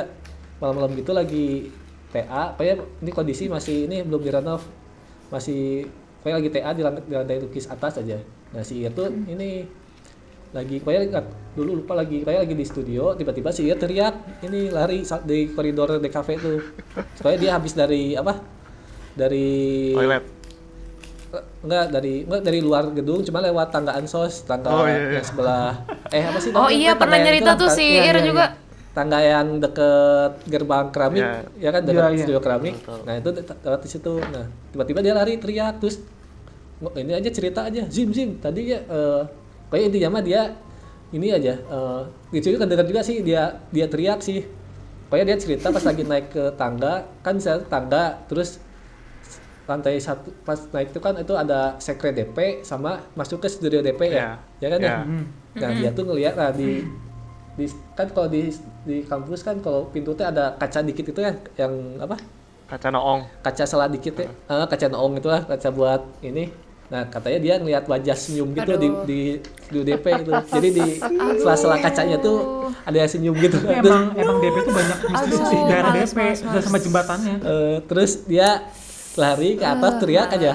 [0.64, 1.48] malam-malam gitu lagi
[2.16, 2.56] TA.
[2.56, 4.64] Pokoknya ini kondisi masih ini belum direnov
[5.28, 5.92] masih
[6.22, 8.22] pokoknya lagi TA di lantai, di lantai lukis atas aja.
[8.54, 9.66] Nah si Iir tuh ini
[10.54, 11.26] lagi pokoknya ingat
[11.58, 15.98] dulu lupa lagi kayak lagi di studio tiba-tiba si Iir teriak ini lari di koridor
[15.98, 16.60] di cafe tuh
[17.18, 18.38] supaya dia habis dari apa
[19.16, 19.50] dari
[19.96, 20.24] toilet
[21.64, 25.10] enggak dari enggak dari luar gedung cuma lewat tangga ansos tangga Oh, iya, iya.
[25.20, 25.72] yang sebelah
[26.12, 28.46] eh apa sih Oh iya, pernah nyerita itu tuh si iya, Ir iya, juga.
[28.92, 31.40] Tangga yang deket gerbang keramik Iya.
[31.58, 31.82] ya kan?
[31.88, 32.22] Dekat Iya, iya.
[32.22, 32.76] studio keramik.
[33.08, 33.30] Nah itu
[33.64, 34.14] lewat di situ.
[34.20, 36.04] Nah tiba-tiba dia lari teriak terus
[36.82, 37.84] "Nggak, ini aja cerita aja.
[37.88, 38.36] Zim zim.
[38.38, 39.22] Tadi ya eh
[39.72, 40.42] kayak intinya mah dia
[41.12, 42.02] ini aja eh
[42.34, 43.24] gitu kan dengar juga sih.
[43.24, 44.44] Dia dia teriak sih.
[45.08, 47.08] Pokoknya dia cerita pas lagi naik ke tangga.
[47.22, 48.60] Kan bisa tangga terus
[49.62, 54.02] lantai satu pas naik itu kan itu ada sekre DP sama masuk ke studio DP
[54.10, 54.36] ya?
[54.60, 54.68] Ya.
[54.68, 54.88] Kan ya?
[54.90, 54.98] Iya.
[55.08, 55.26] Hmm.
[55.52, 56.84] nah dia tuh ngelihat nah di
[57.52, 58.48] di kan kalau di
[58.88, 62.16] di kampus kan kalau pintu teh ada kaca dikit itu ya yang apa?
[62.72, 63.28] Kaca noong.
[63.44, 66.48] Kaca salah dikit ya Ah, kaca noong itu lah kaca buat ini.
[66.92, 69.04] Nah katanya dia ngelihat wajah senyum gitu di Aduh.
[69.08, 69.20] di
[69.72, 70.86] di DP itu jadi di
[71.40, 73.60] sela-sela kacanya tuh ada yang senyum gitu.
[73.60, 77.36] Tapi Terus, emang emang DP tuh banyak mistis di daerah DP udah sama jembatannya.
[77.44, 78.68] Eh, terus dia
[79.16, 80.54] lari ke atas teriak aja.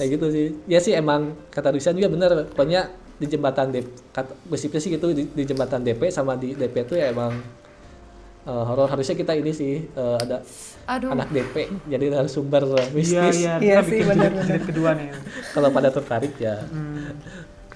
[0.00, 0.46] kayak gitu sih.
[0.64, 2.48] Ya sih emang kata Rusian juga bener.
[2.56, 2.88] Pokoknya
[3.20, 6.94] di jembatan DP kata gosipnya sih gitu di, di jembatan DP sama di DP itu
[6.96, 7.36] ya emang
[8.42, 10.40] eh, horor harusnya kita ini sih eh, ada
[10.88, 11.12] Aduh.
[11.12, 11.54] anak DP
[11.86, 14.32] jadi harus sumber iya mistis iya Iya kita sih, bikin benar,
[14.64, 15.08] kedua nih
[15.52, 17.12] kalau pada tertarik ya Hmm.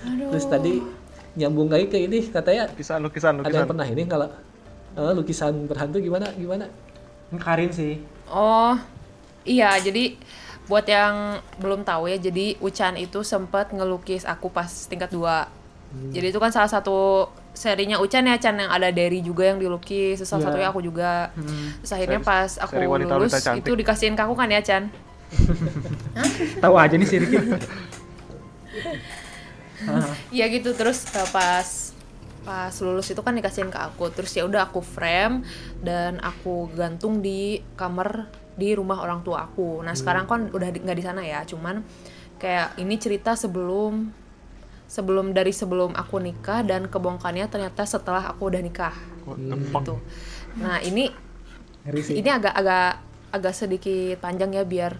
[0.04, 0.32] Aduh.
[0.32, 0.80] terus tadi
[1.34, 4.28] nyambung lagi ke ini katanya lukisan lukisan ada lukisan yang pernah ini kalau
[4.94, 6.66] eh, lukisan berhantu gimana gimana
[7.34, 8.72] Karin sih Oh,
[9.44, 9.76] iya.
[9.76, 10.16] Jadi
[10.64, 15.20] buat yang belum tahu ya, jadi Ucan itu sempat ngelukis aku pas tingkat 2.
[15.20, 16.10] Hmm.
[16.10, 20.18] Jadi itu kan salah satu serinya Ucan ya, Chan yang ada Derry juga yang dilukis,
[20.18, 20.48] terus salah Iya.
[20.50, 21.12] satunya aku juga.
[21.32, 21.76] Hmm.
[21.78, 23.62] Terus akhirnya Seri- pas aku seri wanita-wanita lulus cantik.
[23.62, 24.84] itu dikasihin ke aku kan ya, Chan.
[26.62, 27.36] tahu aja nih si Ricky
[30.30, 31.92] Iya gitu terus uh, pas
[32.44, 35.42] pas lulus itu kan dikasihin ke aku terus ya udah aku frame
[35.80, 39.82] dan aku gantung di kamar di rumah orang tua aku.
[39.82, 41.82] Nah sekarang kan udah nggak di sana ya cuman
[42.38, 44.10] kayak ini cerita sebelum
[44.84, 48.94] sebelum dari sebelum aku nikah dan kebongkarnya ternyata setelah aku udah nikah.
[49.24, 49.38] Fuck?
[49.82, 49.94] gitu.
[50.60, 51.10] Nah ini
[52.14, 53.02] ini agak agak
[53.34, 54.94] agak sedikit panjang ya biar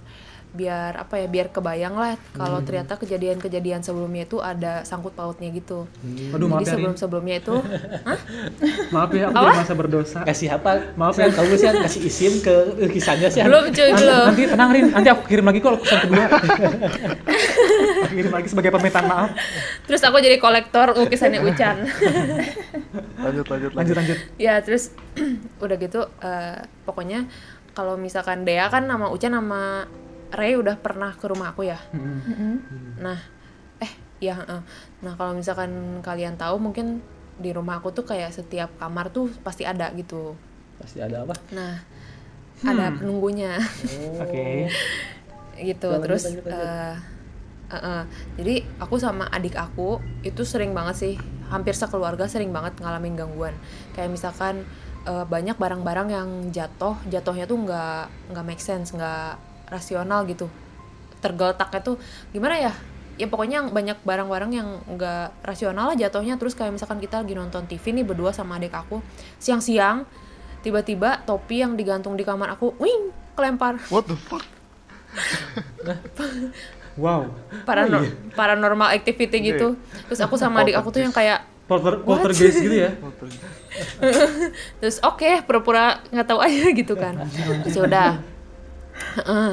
[0.54, 2.64] biar apa ya biar kebayang lah kalau Hmm.
[2.64, 5.90] ternyata kejadian-kejadian sebelumnya itu ada sangkut pautnya gitu.
[6.30, 7.54] aduh maaf Jadi ya sebelum-sebelumnya itu
[8.08, 8.18] Hah?
[8.88, 11.26] maaf ya aku jadi merasa berdosa kasih apa Maaf ya.
[11.28, 14.24] kamu sih kasih izin ke lukisannya sih belum cuy belum.
[14.24, 16.24] nanti tenang Rin, nanti aku kirim lagi kok lukisan kedua.
[18.00, 19.30] aku kirim lagi sebagai permintaan maaf.
[19.84, 21.76] Terus aku jadi kolektor lukisannya Ucan.
[23.16, 24.18] lanjut lanjut Lanjut lanjut.
[24.36, 24.94] ya terus
[25.64, 27.26] udah gitu eh, pokoknya
[27.72, 29.88] kalau misalkan Dea kan nama Ucan sama
[30.34, 31.78] Ray udah pernah ke rumah aku ya.
[31.90, 32.58] Hmm.
[32.98, 33.18] Nah,
[33.78, 34.60] eh ya, heeh.
[35.00, 35.70] nah kalau misalkan
[36.00, 37.00] kalian tahu mungkin
[37.34, 40.34] di rumah aku tuh kayak setiap kamar tuh pasti ada gitu.
[40.74, 41.78] pasti ada apa Nah,
[42.62, 44.18] ada penunggunya oh.
[44.26, 44.66] Oke.
[45.56, 45.86] gitu.
[45.88, 46.66] Lanjut, Terus lanjut, lanjut.
[46.66, 46.94] eh,
[47.70, 48.02] eh, eh.
[48.38, 51.14] jadi aku sama adik aku itu sering banget sih,
[51.46, 53.54] hampir sekeluarga sering banget ngalamin gangguan.
[53.94, 54.66] Kayak misalkan
[55.04, 59.38] eh, banyak barang-barang yang jatuh, jatuhnya tuh nggak nggak make sense, nggak
[59.68, 60.48] rasional gitu.
[61.20, 61.96] Tergeletaknya tuh
[62.30, 62.72] gimana ya?
[63.14, 66.34] Ya pokoknya yang banyak barang-barang yang nggak rasional lah jatuhnya.
[66.36, 68.98] Terus kayak misalkan kita lagi nonton TV nih berdua sama adik aku,
[69.38, 70.02] siang-siang
[70.64, 73.76] tiba-tiba topi yang digantung di kamar aku, wing, kelempar.
[73.92, 74.42] what the fuck
[76.94, 77.26] Wow.
[77.66, 78.06] Paranor-
[78.38, 79.74] paranormal activity gitu.
[80.10, 82.92] Terus aku sama adik aku tuh yang kayak Polter poltergeist gitu ya.
[84.84, 87.24] Terus oke pura-pura nggak tahu aja gitu kan.
[87.64, 88.10] Terus ya udah.
[89.20, 89.52] Heeh.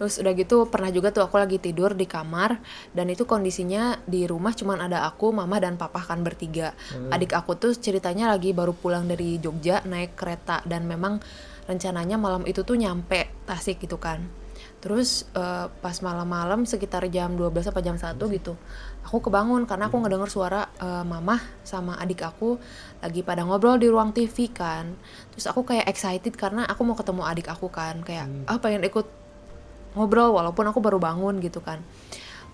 [0.00, 2.56] Terus udah gitu pernah juga tuh aku lagi tidur di kamar
[2.96, 6.72] dan itu kondisinya di rumah cuman ada aku, mama dan papa kan bertiga.
[7.12, 11.20] Adik aku tuh ceritanya lagi baru pulang dari Jogja naik kereta dan memang
[11.68, 14.24] rencananya malam itu tuh nyampe Tasik gitu kan.
[14.80, 18.56] terus eh, pas malam-malam sekitar jam 12 apa jam 1 gitu
[19.04, 22.60] aku kebangun karena aku ngedenger suara eh, mamah sama adik aku
[23.00, 24.94] lagi pada ngobrol di ruang TV kan.
[25.34, 28.04] Terus aku kayak excited karena aku mau ketemu adik aku kan.
[28.04, 29.06] Kayak ah pengen ikut
[29.98, 31.80] ngobrol walaupun aku baru bangun gitu kan.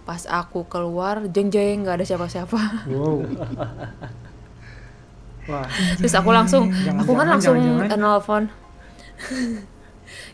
[0.06, 2.88] Pas aku keluar jeng jeng nggak ada siapa-siapa.
[2.88, 3.20] Wow.
[5.46, 5.62] Wah.
[5.94, 8.44] terus aku langsung aku kan Jangan-jangan, langsung nelfon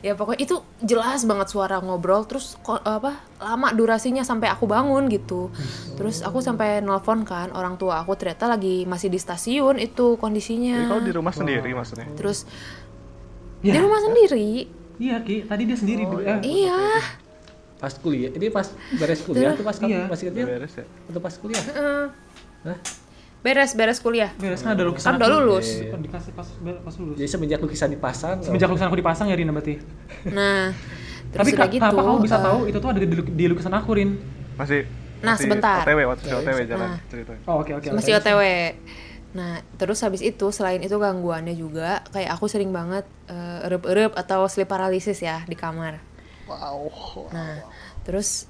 [0.03, 5.07] ya pokoknya itu jelas banget suara ngobrol terus kok apa lama durasinya sampai aku bangun
[5.07, 5.49] gitu
[5.95, 10.21] terus aku sampai nelfon kan orang tua aku ternyata lagi masih di stasiun itu Jadi
[10.21, 12.11] kondisinya kalau di rumah sendiri maksudnya.
[12.13, 12.45] terus
[13.63, 13.73] Ya.
[13.73, 14.67] di rumah sendiri
[14.99, 16.03] Iya Ki, tadi dia sendiri.
[16.05, 16.79] Oh, eh, iya
[17.77, 18.31] Pas kuliah.
[18.31, 20.03] Ini pas beres kuliah tuh pas kamu Iya.
[20.07, 20.85] masih kecil beres ya.
[21.09, 21.63] atau pas kuliah?
[21.65, 22.05] Heeh.
[22.65, 22.79] Hah?
[23.43, 25.07] Beres beres kuliah Beres kan ada lukisan.
[25.09, 26.47] kan udah lulus Oh, dikasih pas
[26.79, 27.17] pas lulus.
[27.17, 28.39] Jadi semenjak lukisan dipasang.
[28.39, 29.83] Semenjak lukisan aku dipasang ya Rina berarti.
[30.29, 30.71] nah
[31.29, 33.33] terus Tapi udah ka- gitu kenapa kamu bisa eh, tahu itu tuh ada di, luk-
[33.33, 34.11] di lukisan aku Rin?
[34.55, 34.83] Masih
[35.19, 35.83] Nah, masih sebentar.
[35.83, 36.99] OTW waktu si OTW jalan Nah.
[37.07, 37.41] ceritanya.
[37.47, 37.87] Oh oke oke.
[37.91, 38.13] masih.
[38.17, 38.43] OTW.
[39.33, 44.45] Nah, terus habis itu selain itu gangguannya juga kayak aku sering banget eh, erup-erup atau
[44.45, 46.03] sleep paralysis ya di kamar.
[46.45, 46.91] Wow.
[47.31, 47.63] Nah,
[48.03, 48.45] terus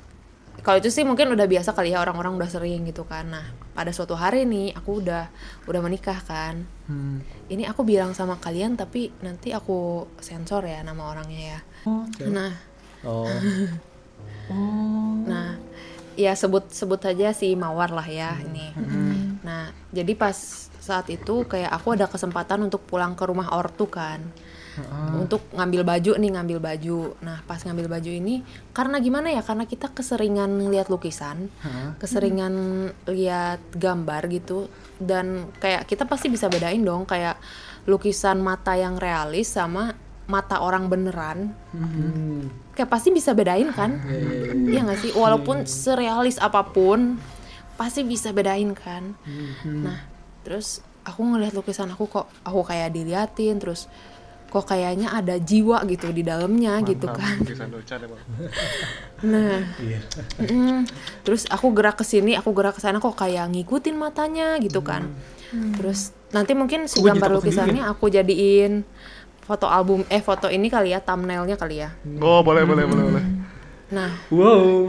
[0.63, 3.35] kalau itu sih mungkin udah biasa kali ya orang-orang udah sering gitu kan.
[3.35, 5.27] Nah, pada suatu hari nih aku udah
[5.67, 6.63] udah menikah kan.
[6.87, 7.19] Hmm.
[7.51, 11.61] Ini aku bilang sama kalian tapi nanti aku sensor ya nama orangnya ya.
[11.91, 12.73] Oh, Nah,
[13.03, 13.27] Oh.
[14.55, 15.15] oh.
[15.27, 15.59] Nah,
[16.15, 18.71] ya sebut sebut saja si Mawar lah ya ini.
[19.43, 20.35] Nah, jadi pas
[20.83, 24.23] saat itu kayak aku ada kesempatan untuk pulang ke rumah ortu kan.
[25.19, 26.99] Untuk ngambil baju nih, ngambil baju.
[27.21, 28.41] Nah, pas ngambil baju ini
[28.73, 29.45] karena gimana ya?
[29.45, 31.97] Karena kita keseringan lihat lukisan, Hah?
[32.01, 32.55] keseringan
[33.09, 37.37] lihat gambar gitu dan kayak kita pasti bisa bedain dong kayak
[37.85, 39.93] lukisan mata yang realis sama
[40.31, 41.53] mata orang beneran.
[41.75, 42.49] Hmm.
[42.73, 44.01] Kayak pasti bisa bedain kan?
[44.71, 45.13] Iya nggak sih?
[45.13, 47.21] Walaupun serealis apa pun,
[47.77, 49.13] pasti bisa bedain kan.
[49.67, 49.99] Nah,
[50.47, 53.91] terus aku ngelihat lukisan aku kok aku kayak diliatin, terus
[54.53, 57.41] kok kayaknya ada jiwa gitu di dalamnya gitu kan.
[59.23, 60.03] Nah, Iya.
[60.43, 60.83] mm,
[61.23, 65.09] terus aku gerak ke sini, aku gerak ke sana kok kayak ngikutin matanya gitu kan.
[65.79, 68.83] Terus nanti mungkin si gambar lukisannya aku jadiin
[69.43, 71.95] foto album eh foto ini kali ya thumbnailnya kali ya.
[72.19, 73.25] Oh, boleh boleh boleh boleh.
[73.93, 74.89] Nah, Wow.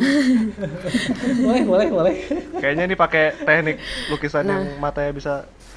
[1.46, 2.16] boleh, boleh, boleh.
[2.58, 3.78] Kayaknya ini pakai teknik
[4.10, 4.58] lukisan Nah.
[4.58, 5.34] yang matanya bisa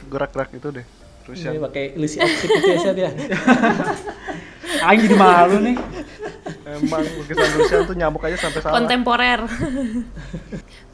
[0.07, 0.87] gerak-gerak itu deh.
[1.27, 3.11] Terus Ini yang pakai ilusi optik gitu ya, Sat, ya.
[4.86, 5.77] Aing jadi malu nih.
[6.66, 8.74] emang lukisan Lucian tuh nyamuk aja sampai salah.
[8.78, 9.40] kontemporer.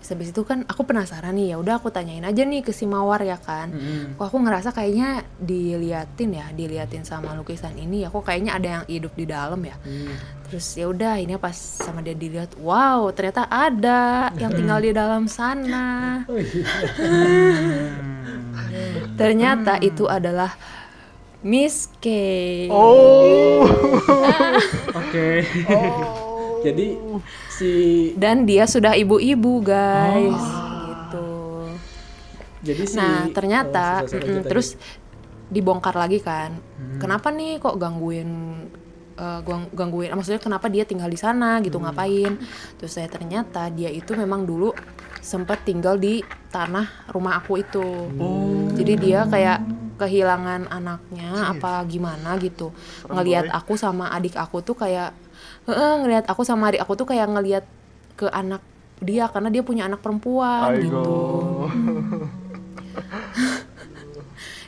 [0.02, 3.22] Habis itu kan aku penasaran nih ya udah aku tanyain aja nih ke si Mawar
[3.22, 3.70] ya kan.
[3.70, 4.18] Mm-mm.
[4.18, 8.84] Kok aku ngerasa kayaknya diliatin ya, diliatin sama lukisan ini ya kok kayaknya ada yang
[8.90, 9.76] hidup di dalam ya.
[10.50, 15.24] Terus ya udah ini pas sama dia dilihat, wow ternyata ada yang tinggal di dalam
[15.30, 16.26] sana.
[16.28, 16.36] Oh.
[19.20, 20.56] Ternyata itu adalah
[21.42, 22.06] Miss K.
[22.70, 23.66] Oh.
[25.00, 25.42] Oke.
[26.64, 26.94] Jadi
[27.62, 27.72] si
[28.18, 30.42] Dan dia sudah ibu-ibu guys,
[30.90, 31.30] gitu.
[32.66, 34.68] jadi si Nah ternyata Oh, susah-susah mm-mm, lanjut terus
[35.46, 36.58] dibongkar lagi kan.
[36.98, 38.30] Kenapa nih kok gangguin
[39.16, 40.10] gang- gangguin?
[40.10, 42.40] Maksudnya kenapa dia tinggal di sana gitu ngapain?
[42.80, 44.72] Terus saya ternyata dia itu memang dulu
[45.22, 47.86] sempat tinggal di tanah rumah aku itu.
[48.74, 49.60] Jadi dia kayak
[50.00, 52.72] kehilangan anaknya apa gimana gitu.
[53.06, 55.12] Ngelihat aku sama adik aku tuh kayak
[55.62, 57.64] Heeh, ngelihat aku sama adik aku tuh kayak ngelihat
[58.18, 58.62] ke anak
[59.02, 60.82] dia karena dia punya anak perempuan Aigo.
[60.82, 61.06] gitu.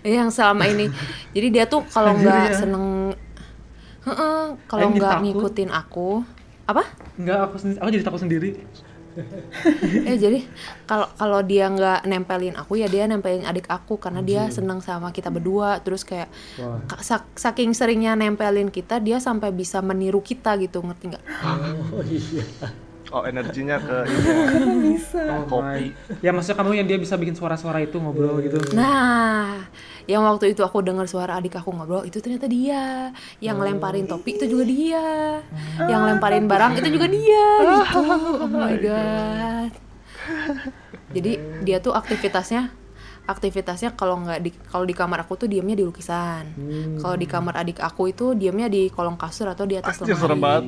[0.19, 0.93] yang selama ini
[1.33, 2.57] jadi dia tuh kalau nggak ya.
[2.61, 3.16] seneng
[4.05, 6.21] Heeh, kalau Aing jadi nggak ngikutin aku
[6.69, 6.85] apa
[7.16, 8.51] Enggak, aku sendiri, aku jadi takut sendiri.
[10.09, 10.43] eh jadi
[10.85, 15.15] kalau kalau dia nggak nempelin aku ya dia nempelin adik aku karena dia seneng sama
[15.15, 16.28] kita berdua terus kayak
[16.59, 16.82] Wah.
[17.01, 21.24] sak- saking seringnya nempelin kita dia sampai bisa meniru kita gitu ngerti nggak
[21.95, 22.84] Oh iya.
[23.13, 24.37] Oh, energinya ke ini ya.
[24.81, 25.23] Bisa?
[25.49, 25.93] Oh my.
[26.25, 28.57] Ya maksudnya kamu yang dia bisa bikin suara-suara itu ngobrol gitu.
[28.73, 29.69] Nah,
[30.09, 33.13] yang waktu itu aku dengar suara adik aku ngobrol itu ternyata dia.
[33.41, 35.07] Yang lemparin topi itu juga dia.
[35.85, 38.01] Yang lemparin barang itu juga dia gitu.
[38.41, 39.71] Oh my god.
[41.13, 41.33] Jadi
[41.63, 42.84] dia tuh aktivitasnya
[43.25, 46.45] aktivitasnya kalau nggak di kalau di kamar aku tuh diamnya di lukisan.
[46.99, 50.37] Kalau di kamar adik aku itu diamnya di kolong kasur atau di atas Anjir, serem
[50.37, 50.45] lemari.
[50.45, 50.65] banget.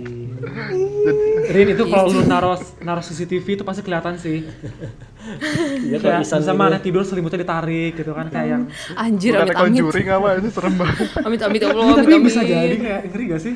[1.55, 4.41] Rin itu kalau lu naruh naruh CCTV itu pasti kelihatan sih.
[5.83, 8.63] Iya kalau Kayak bisa bisa mana tidur selimutnya ditarik gitu kan kayak yang
[8.95, 9.59] Anjir amit amit.
[9.59, 11.07] conjuring apa itu serem banget.
[11.19, 12.25] Amit amit ya Allah, Iya, amit amit.
[12.25, 13.55] bisa jadi kayak ngeri gak sih?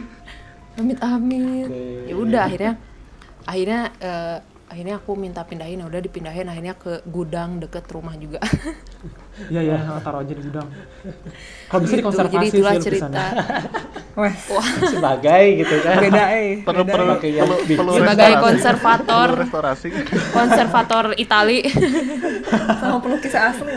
[0.72, 1.68] amit amit
[2.04, 2.72] ya udah akhirnya
[3.44, 4.36] akhirnya eh,
[4.70, 8.38] akhirnya aku minta pindahin ya udah dipindahin akhirnya ke gudang deket rumah juga
[9.48, 10.68] Iya ya, taruh aja di gudang.
[11.72, 13.24] Kalau bisa Gitu, dikonservasi jadi itulah sih cerita.
[14.20, 14.36] Wes,
[14.84, 16.60] sebagai gitu kan beda eh.
[16.60, 17.40] perlu perlu eh.
[17.72, 18.44] Perlu, sebagai restorasi.
[18.44, 19.88] konservator restorasi
[20.36, 21.64] konservator Itali
[22.84, 23.72] Sama pelukis asli.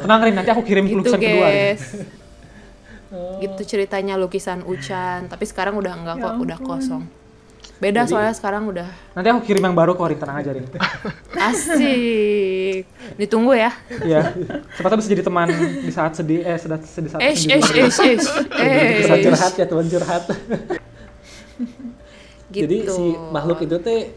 [0.00, 1.48] Tenang Rin, nanti aku kirim gitu lukisan kedua.
[1.52, 1.84] Guys
[3.40, 7.08] gitu ceritanya lukisan Ucan tapi sekarang udah enggak kok udah kosong
[7.78, 10.66] beda soalnya sekarang udah Nanti aku kirim yang baru kok Rin, tenang aja Rin.
[11.48, 12.82] asik
[13.14, 14.34] ditunggu ya Iya.
[14.74, 15.46] Siapa tahu bisa jadi teman
[15.78, 17.58] di saat sedih, eh saat sedih saat Eish, sendiri.
[17.58, 18.28] eish, eish, eish,
[18.98, 19.24] bisa eish.
[19.24, 20.24] curhat ya teman curhat
[22.48, 22.64] Gitu.
[22.64, 24.08] jadi si makhluk itu teh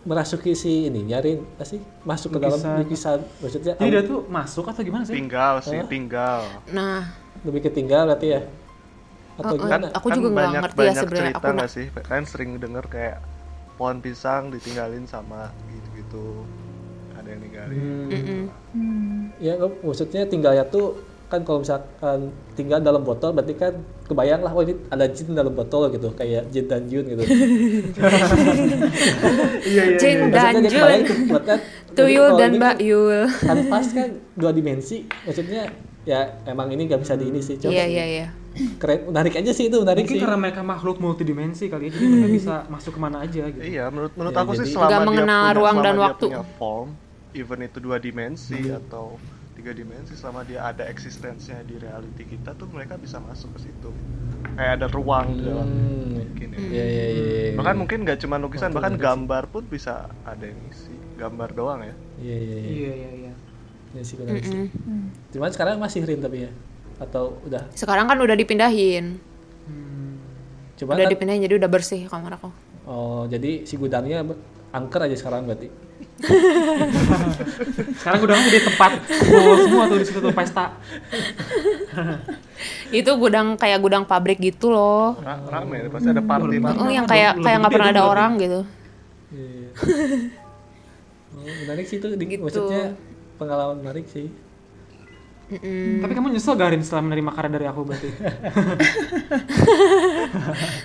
[0.00, 2.78] merasuki si ini nyari apa sih masuk ke dalam Lukisan.
[2.78, 5.18] lukisan maksudnya Jadi dia tuh masuk atau gimana sih?
[5.18, 7.10] tinggal sih tinggal Nah,
[7.42, 8.40] lebih ketinggal berarti ya
[9.36, 9.58] atau oh.
[9.58, 11.20] gimana Aku juga nggak banyak, ngerti ya banyak sebenarnya.
[11.22, 13.16] cerita Aku nggak sih kalian sering denger kayak
[13.74, 16.44] pohon pisang ditinggalin sama gitu-gitu
[17.12, 18.42] ada yang ninggalin mm-mm.
[19.38, 23.70] ya lo- maksudnya tinggalnya tuh kan kalau misalkan tinggal dalam botol berarti kan
[24.04, 27.22] kebayang lah oh ini ada jin dalam botol gitu kayak jin dan jun gitu
[29.62, 29.96] Iya iya.
[29.96, 31.58] Jin dan dia kebayang Jun, kan
[31.96, 33.22] Tuyul dan Mbak kan- Yul.
[33.30, 35.70] kan pas kan dua dimensi maksudnya
[36.02, 38.26] ya emang ini nggak bisa di ini sih coba Iya, iya, iya.
[38.76, 42.04] Keren menarik aja sih itu menarik Mungkin sih karena mereka makhluk multidimensi kali ya, jadi
[42.04, 43.62] mereka bisa masuk ke mana aja gitu.
[43.62, 46.24] iya menurut menurut Ya, aku sih selama dia mengenal punya, ruang selama dan dia waktu.
[46.26, 46.88] punya form
[47.30, 49.06] even itu dua dimensi atau
[49.52, 53.90] tiga dimensi selama dia ada eksistensinya di reality kita tuh mereka bisa masuk ke situ
[54.50, 56.10] kayak ada ruang di dalam Hmm.
[56.16, 57.24] mungkin ya Iya iya iya.
[57.46, 57.50] iya.
[57.54, 61.94] bahkan mungkin nggak cuma lukisan bahkan gambar pun bisa ada yang isi gambar doang ya
[62.18, 62.68] Iya iya iya.
[62.68, 63.32] Iya iya iya.
[63.90, 64.66] Iya sih menarik sih.
[65.30, 66.50] Cuman sekarang masih rin tapi ya
[67.00, 69.16] atau udah Sekarang kan udah dipindahin.
[69.64, 70.20] Hmm.
[70.76, 72.52] coba Udah kan dipindahin jadi udah bersih kamar aku.
[72.82, 74.20] oh jadi si gudangnya
[74.70, 75.68] angker aja sekarang berarti
[77.96, 80.72] Sekarang udah jadi tempat kumpul semua tuh di situ tuh pesta.
[82.92, 85.16] Itu gudang kayak gudang pabrik gitu loh.
[85.18, 88.60] Ra- rame pasti ada party Lebih- Oh, yang kayak kayak nggak pernah ada orang gitu.
[89.30, 89.68] Iya.
[91.30, 92.36] oh, menarik sih itu Gitu.
[92.38, 92.92] maksudnya
[93.36, 94.26] pengalaman menarik sih
[95.50, 95.98] Mm-mm.
[95.98, 98.06] Tapi kamu nyesel gak Rin setelah menerima karya dari aku berarti?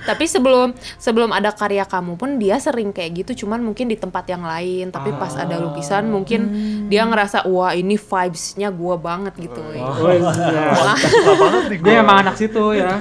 [0.10, 4.26] Tapi sebelum sebelum ada karya kamu pun dia sering kayak gitu, cuman mungkin di tempat
[4.26, 4.90] yang lain.
[4.90, 6.42] Tapi pas ada lukisan mungkin
[6.90, 9.62] dia ngerasa wah ini vibes-nya gua banget gitu.
[9.62, 12.98] Oh, banget nih Dia emang anak situ ya.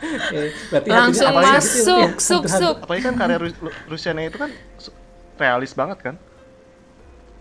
[0.70, 1.84] Berarti Langsung hatinya apa sih?
[1.84, 2.76] masuk, Iya, suk suk.
[2.80, 4.48] apalagi kan karya Ru- Lu- Luciana itu kan
[5.36, 6.16] realis banget kan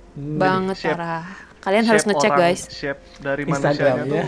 [0.10, 0.42] Hmm.
[0.42, 1.24] Banget parah.
[1.60, 2.62] Kalian harus ngecek orang- guys.
[2.70, 4.14] shape dari Instagram, manusianya ya.
[4.14, 4.26] tuh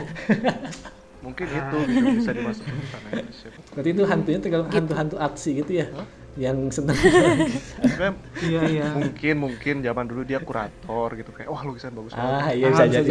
[1.24, 3.24] mungkin itu gitu bisa dimasukin ke sana ya,
[3.72, 4.76] berarti itu hantunya tergantung Gitu.
[4.76, 5.86] hantu-hantu aksi gitu ya
[6.34, 8.86] yang seneng Sebenarnya Iya iya.
[8.91, 12.70] mungkin mungkin zaman dulu dia kurator gitu kayak wah lukisan bagus banget ah iya Ah,
[12.74, 13.10] bisa jadi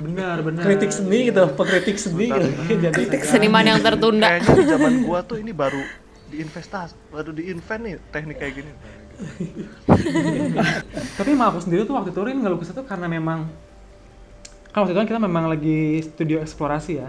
[0.00, 0.62] Benar benar.
[0.64, 2.48] kritik seni gitu pengkritik seni gitu
[2.82, 4.26] jadi Seniman yang tertunda.
[4.32, 5.78] kayaknya di zaman gua tuh ini baru
[6.26, 8.72] diinvestasi baru diinvent nih teknik kayak gini
[11.18, 13.48] Tapi emang aku sendiri tuh waktu itu Rin ngelukis itu karena memang
[14.70, 17.08] kan waktu itu kan kita memang lagi studio eksplorasi ya.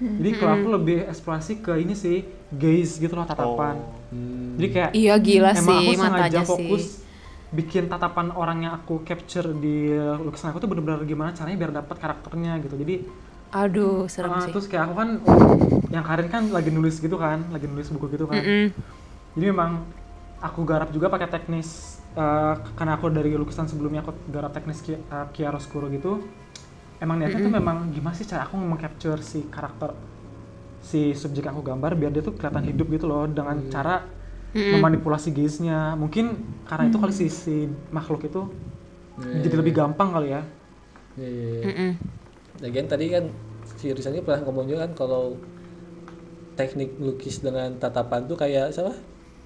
[0.00, 3.76] Jadi kalau aku lebih eksplorasi ke ini sih gaze gitu loh tatapan.
[3.76, 3.92] Oh.
[4.10, 4.56] Hmm.
[4.56, 7.04] Jadi kayak Iya gila emang aku sih sengaja matanya fokus sih.
[7.50, 9.92] bikin tatapan orang yang aku capture di
[10.24, 12.74] lukisan aku tuh bener-bener gimana caranya biar dapat karakternya gitu.
[12.80, 12.96] Jadi
[13.50, 14.54] Aduh, serem ah, sih.
[14.54, 15.08] terus kayak aku kan
[15.90, 18.38] yang Karin kan lagi nulis gitu kan, lagi nulis buku gitu kan.
[19.34, 19.82] Jadi memang
[20.40, 25.00] aku garap juga pakai teknis eh, karena aku dari lukisan sebelumnya aku garap teknis ki-
[25.00, 26.24] eh, chiaroscuro gitu.
[27.00, 29.90] Emang niatnya tuh memang gimana sih cara aku meng-capture si karakter
[30.80, 34.04] si subjek yang aku gambar biar dia tuh kelihatan hidup gitu loh dengan cara
[34.54, 34.90] Mm-mm.
[34.90, 35.94] memanipulasi gaze-nya.
[35.98, 36.26] Mungkin
[36.68, 38.42] karena itu kali si, si makhluk itu
[39.34, 40.42] jadi lebih gampang kali ya.
[41.16, 41.66] Iya, iya, iya.
[41.66, 41.90] Mm-mm.
[42.64, 43.24] Lagian tadi kan
[43.80, 45.22] si Rizani pernah ngomong juga kan kalau
[46.58, 48.92] teknik melukis dengan tatapan tuh kayak siapa?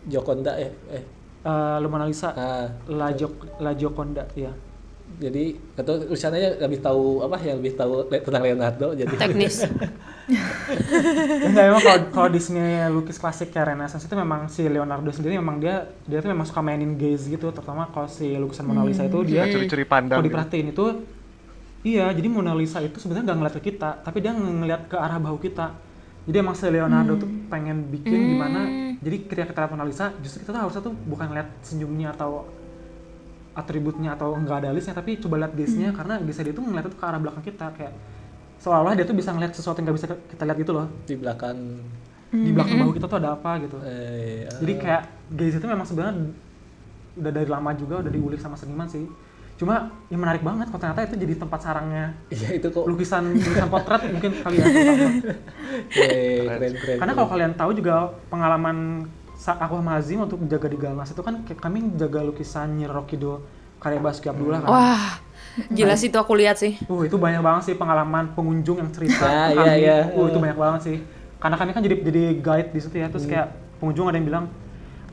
[0.09, 0.71] Jokonda ya?
[0.93, 1.05] Eh,
[1.45, 4.49] Eh, Le Mona Lisa, ah, La, Jok, La Gioconda, ya.
[5.21, 9.63] jadi atau Rizani lebih tahu apa yang lebih tahu tentang Leonardo jadi Teknis.
[11.47, 15.37] Enggak emang kalau kalau di sini lukis klasik kayak Renaissance itu memang si Leonardo sendiri
[15.37, 19.05] memang dia dia tuh memang suka mainin gaze gitu terutama kalau si lukisan Mona Lisa
[19.05, 20.33] itu dia curi-curi pandang kalau gitu.
[20.33, 20.87] diperhatiin itu
[21.85, 25.21] iya jadi Mona Lisa itu sebenarnya nggak ngeliat ke kita tapi dia ngeliat ke arah
[25.21, 25.77] bahu kita
[26.25, 28.61] jadi emang si Leonardo tuh pengen bikin gimana
[29.01, 32.49] jadi ketika kita lihat Mona Lisa justru kita tuh harusnya tuh bukan lihat senyumnya atau
[33.55, 36.99] atributnya atau enggak ada alisnya tapi coba lihat gaze-nya karena gaze dia tuh ngeliat tuh
[36.99, 37.95] ke arah belakang kita kayak
[38.59, 40.87] seolah-olah dia tuh bisa ngeliat sesuatu yang nggak bisa kita lihat gitu loh.
[41.05, 41.59] Di belakang.
[42.35, 43.77] Di belakang bahu kita tuh ada apa gitu.
[43.87, 45.03] Eh, jadi kayak
[45.37, 46.35] gaze itu memang sebenarnya
[47.15, 49.07] udah dari lama juga udah diulik sama seniman sih
[49.55, 49.75] cuma
[50.11, 54.03] yang menarik banget kalau ternyata itu jadi tempat sarangnya iya itu kok lukisan lukisan potret
[54.15, 55.09] mungkin kalian pertama.
[55.95, 57.95] Eh, keren keren karena kalau kalian tahu juga
[58.29, 62.87] pengalaman sa- aku sama Azim untuk menjaga di Galnas itu kan kami jaga lukisan Nyi
[62.87, 63.47] Rokido
[63.79, 65.07] karya Basuki Abdullah kan Wah,
[65.71, 66.81] jelas itu aku lihat sih.
[66.89, 69.79] Uh, itu banyak banget sih pengalaman pengunjung yang cerita Ah, ke iya, kami.
[69.85, 69.97] iya.
[70.17, 70.97] Uh, itu banyak banget sih.
[71.37, 74.45] Karena kami kan jadi jadi guide di situ ya, terus kayak pengunjung ada yang bilang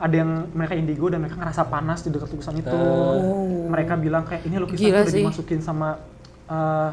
[0.01, 2.73] ada yang mereka indigo dan mereka ngerasa panas di dekat lukisan itu.
[2.73, 3.69] Oh.
[3.69, 5.21] Mereka bilang kayak ini lukisan Gila udah sih.
[5.21, 6.01] dimasukin sama
[6.49, 6.89] uh,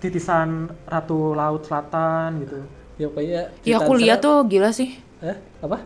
[0.00, 0.48] titisan
[0.84, 2.58] Ratu Laut Selatan gitu.
[2.94, 4.96] ya pokoknya Ya aku lihat tuh gila sih.
[5.20, 5.80] eh apa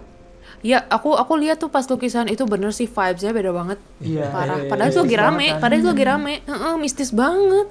[0.59, 3.79] Ya aku aku lihat tuh pas lukisan itu bener sih vibesnya beda banget.
[3.99, 4.27] Iya.
[4.29, 4.59] Parah.
[4.59, 5.47] iya, Padahal itu lagi rame.
[5.49, 5.61] kan.
[5.63, 6.35] Padahal itu lagi rame.
[6.43, 7.69] Heeh, mistis banget.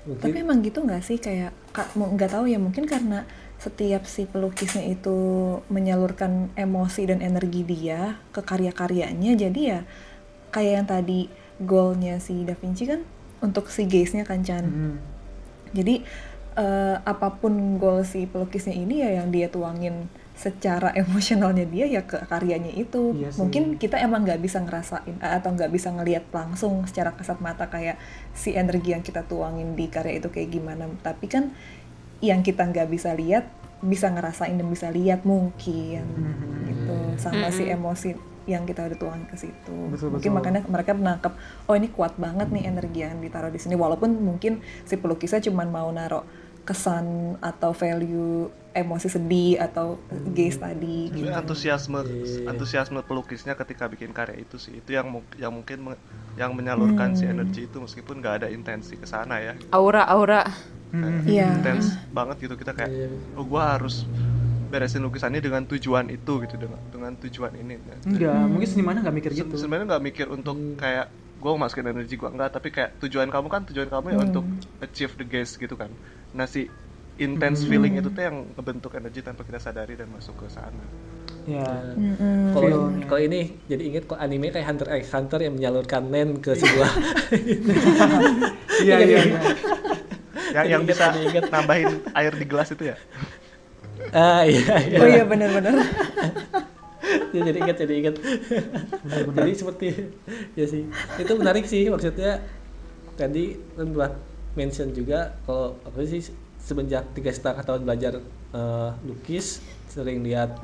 [0.00, 1.52] mungkin Tapi emang gitu nggak sih kayak
[1.92, 3.28] nggak tahu ya mungkin karena
[3.60, 5.18] setiap si pelukisnya itu
[5.68, 9.80] menyalurkan emosi dan energi dia ke karya-karyanya jadi ya
[10.50, 11.20] kayak yang tadi
[11.60, 13.04] goalnya si Da Vinci kan
[13.44, 14.64] untuk si gaze-nya kan Chan.
[14.64, 14.96] Hmm.
[15.72, 16.02] Jadi
[16.56, 20.08] eh, apa pun goal si pelukisnya ini ya yang dia tuangin
[20.40, 23.16] secara emosionalnya dia ya ke karyanya itu.
[23.16, 23.38] Iya sih.
[23.44, 27.68] Mungkin kita emang nggak bisa ngerasain eh, atau nggak bisa ngelihat langsung secara kasat mata
[27.68, 28.00] kayak
[28.32, 30.88] si energi yang kita tuangin di karya itu kayak gimana.
[31.04, 31.52] Tapi kan
[32.20, 33.48] yang kita nggak bisa lihat
[33.80, 36.68] bisa ngerasain dan bisa lihat mungkin Mhm.
[36.68, 38.12] gitu sama si emosi
[38.44, 39.76] yang kita udah tuangin ke situ.
[39.88, 40.36] Betul, mungkin betul.
[40.36, 41.32] makanya mereka menangkap
[41.64, 45.64] oh ini kuat banget nih energi yang ditaruh di sini walaupun mungkin si pelukisnya cuma
[45.64, 46.24] mau naruh
[46.70, 47.06] kesan
[47.40, 49.98] atau value emosi sedih atau
[50.30, 51.26] gaze tadi gitu.
[51.28, 52.46] antusiasme Iya.
[52.46, 56.00] antusiasme pelukisnya ketika bikin karya itu sih itu yang yang mungkin me-
[56.38, 60.46] yang menyalurkan si energi itu meskipun nggak ada intensi ke sana ya Aura aura.
[60.90, 61.22] Hmm.
[61.22, 61.50] Iya.
[61.52, 63.08] intens banget gitu kita kayak Iya.
[63.34, 64.06] oh gua harus
[64.66, 67.74] beresin lukisannya dengan tujuan itu gitu dengan dengan tujuan ini
[68.06, 69.54] Enggak, mungkin senimannya nggak mikir gitu.
[69.56, 71.10] sebenarnya nggak mikir untuk kayak
[71.40, 74.44] gua mau masukin energi gua enggak tapi kayak tujuan kamu kan tujuan kamu ya untuk
[74.78, 75.88] achieve the gaze gitu kan
[76.30, 76.68] nah si
[77.16, 80.84] intense feeling itu tuh yang ngebentuk energi tanpa kita sadari dan masuk ke sana
[81.48, 81.64] Ya.
[81.96, 82.52] Mm-mm.
[83.08, 86.92] Kalau ini jadi inget kok anime kayak Hunter x Hunter yang menyalurkan nen ke sebuah
[88.84, 89.40] Iya, iya, iya.
[90.52, 91.48] yang yang bisa ingat.
[91.48, 92.96] nambahin air di gelas itu ya
[94.12, 95.74] ah iya iya Oh iya benar-benar.
[97.30, 98.14] Ya, jadi ingat jadi ingat.
[99.32, 99.86] Jadi seperti
[100.52, 100.84] ya sih.
[101.16, 102.44] Itu menarik sih maksudnya
[103.14, 104.12] tadi kan buat
[104.52, 106.22] mention juga kalau aku sih
[106.58, 108.12] semenjak tiga setengah tahun belajar
[108.50, 110.60] eh, lukis sering lihat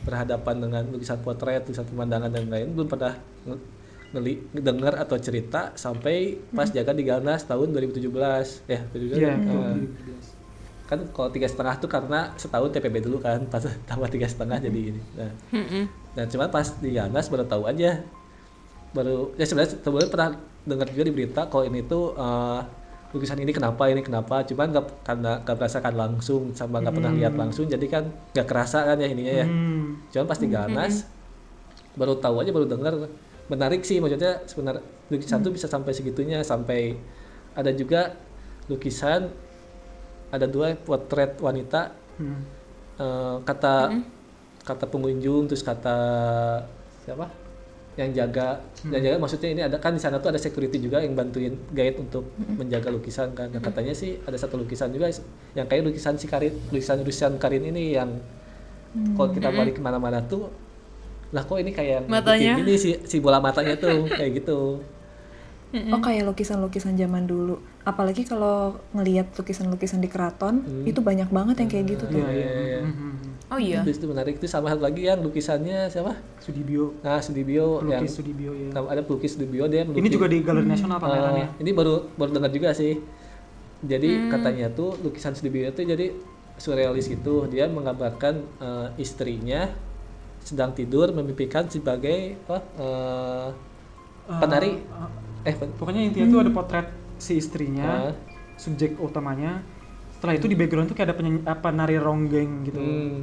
[0.00, 3.64] berhadapan dengan lukisan potret lukisan pemandangan dan lain belum pernah nge-
[4.10, 8.10] ngeli dengar atau cerita sampai pas jaga di Galnas tahun 2017
[8.66, 9.74] ya 2017 Iya, eh,
[10.90, 14.80] kan kalau tiga setengah tuh karena setahun TPB dulu kan pas tambah tiga setengah jadi
[14.90, 15.30] ini nah.
[16.18, 18.02] Dan cuman pas di Ganas baru tahu aja.
[18.90, 20.30] Baru ya sebenarnya sebelumnya pernah
[20.66, 22.60] dengar juga di berita kalau ini tuh eh,
[23.14, 24.42] lukisan ini kenapa ini kenapa.
[24.42, 27.70] Cuman nggak karena nggak merasakan langsung sama nggak pernah lihat langsung.
[27.70, 29.46] Jadi kan nggak kerasa kan ya ininya ya.
[29.46, 30.02] Hmm.
[30.10, 30.94] cuman pas di Ganas
[31.94, 32.94] baru tahu aja baru dengar
[33.50, 36.42] menarik sih maksudnya sebenarnya lukisan tuh bisa sampai segitunya.
[36.42, 36.98] Sampai
[37.54, 38.18] ada juga
[38.66, 39.30] lukisan
[40.30, 41.94] ada dua potret wanita.
[42.18, 42.42] Hmm.
[43.00, 43.94] Eh, kata
[44.60, 45.96] kata pengunjung terus kata
[47.06, 47.26] siapa?
[47.98, 48.48] Yang jaga.
[48.86, 51.98] Yang jaga maksudnya ini ada kan di sana tuh ada security juga yang bantuin guide
[51.98, 53.50] untuk menjaga lukisan kan.
[53.50, 55.10] Nah, katanya sih ada satu lukisan juga
[55.58, 58.20] yang kayak lukisan si Karin lukisan lukisan Karin ini yang
[59.14, 60.50] kalau kita balik ke mana-mana tuh
[61.30, 62.54] lah kok ini kayak yang Matanya.
[62.58, 64.82] ini si si bola matanya tuh kayak gitu
[65.70, 67.62] Oh kayak lukisan-lukisan zaman dulu.
[67.86, 72.18] Apalagi kalau ngelihat lukisan-lukisan di keraton, itu banyak banget yang kayak gitu tuh.
[72.18, 72.48] Iya, iya.
[72.50, 72.78] Iya.
[72.82, 73.30] Hmm, hmm, hmm.
[73.50, 73.78] Oh iya.
[73.86, 78.12] Terus itu menarik itu sama satu lagi yang lukisannya siapa Sudibyo, nah Sudibyo yang pelukis
[78.18, 78.68] Sudibyo ya.
[78.74, 81.46] Nah, ada pelukis Sudibyo dia Ini melukis- juga di Galeri Nasional Eh, pamerannya.
[81.58, 82.98] ini baru baru dengar juga sih.
[83.80, 86.10] Jadi katanya tuh lukisan Sudibyo itu jadi
[86.58, 87.46] surrealis gitu.
[87.46, 89.70] Dia menggambarkan eh, istrinya
[90.42, 92.58] sedang tidur memimpikan sebagai apa?
[92.76, 93.48] eh,
[94.26, 94.72] penari.
[95.42, 96.86] Eh, Pokoknya intinya tuh ada potret
[97.16, 98.14] si istrinya, Ah.
[98.56, 99.60] subjek utamanya.
[100.12, 102.76] Setelah itu di background tuh kayak ada penyanyi, apa nari ronggeng gitu.
[102.76, 103.16] hmm,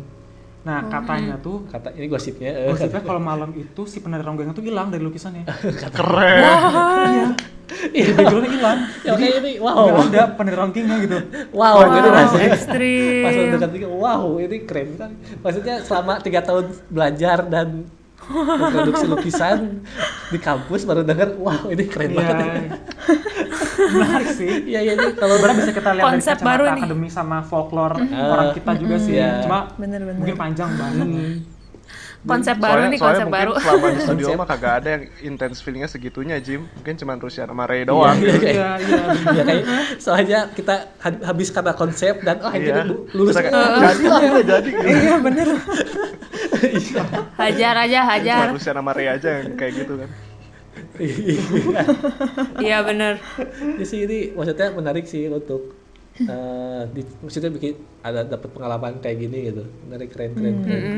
[0.59, 2.51] Nah katanya tuh, kata ini gosipnya.
[2.51, 5.45] eh, gosipnya kalau malam itu si penari ronggeng itu hilang dari lukisannya.
[5.93, 6.41] keren
[7.07, 7.27] Iya.
[7.93, 8.79] Di backgroundnya hilang.
[9.05, 10.07] ya kayak ini Nggak wow.
[10.07, 11.17] ada penari ronggengnya gitu.
[11.53, 12.47] Wow, gitu Wow, rasanya.
[12.51, 13.23] ekstrim.
[13.23, 15.11] Pas udah dekat tiga, wow ini keren kan.
[15.39, 17.67] Maksudnya selama tiga tahun belajar dan
[18.29, 19.81] memproduksi lukisan
[20.27, 22.17] di kampus baru denger, wow ini keren Iya.
[22.17, 22.63] banget.
[23.87, 26.83] menarik sih Iya iya ini kalau sebenarnya bisa kita lihat dari Konsep kacamata baru nih.
[26.83, 28.31] akademi sama folklore Ah.
[28.31, 29.41] orang kita juga sih Iya.
[29.41, 30.17] cuma Bener-bener.
[30.17, 31.07] mungkin panjang banget
[32.27, 33.51] konsep baru nih konsep mungkin baru.
[33.55, 34.37] selama di studio Konsep.
[34.37, 36.67] mah kagak ada yang intense feelingnya segitunya Jim.
[36.69, 38.17] Mungkin cuma Rusia sama Ray doang.
[38.17, 39.03] Iya, iya, iya iya.
[39.31, 39.63] ya kayak
[39.97, 42.65] soalnya kita ha- habis kata konsep dan oh Iya.
[42.77, 42.81] jadi
[43.11, 43.49] lulus jadi
[44.03, 44.69] lah jadi.
[44.97, 45.47] Iya bener.
[47.39, 50.09] hajar aja hajar Cuma Rusia sama Ray aja yang kayak gitu kan.
[52.57, 52.77] Iya.
[52.83, 53.13] Bener.
[53.73, 55.73] Di sini maksudnya menarik sih untuk
[56.17, 59.63] eh, di, maksudnya bikin ada dapat pengalaman kayak gini gitu.
[59.85, 60.97] Menarik keren keren keren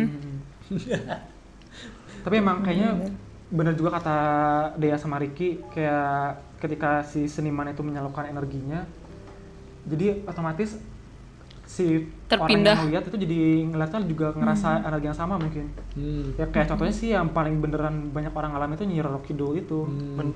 [2.24, 2.96] tapi emang kayaknya
[3.50, 4.18] bener juga kata
[4.78, 8.86] Dea sama Ricky kayak ketika si seniman itu menyalurkan energinya
[9.90, 10.78] jadi otomatis
[11.70, 12.74] si Terpindah.
[12.74, 13.40] orang yang lihat itu jadi
[13.70, 15.70] ngeliatnya juga ngerasa energi yang sama mungkin.
[15.94, 16.34] Hmm.
[16.34, 19.86] ya kayak contohnya sih yang paling beneran banyak orang alami itu Nyi Roro Kidul itu.
[19.86, 20.34] Hmm.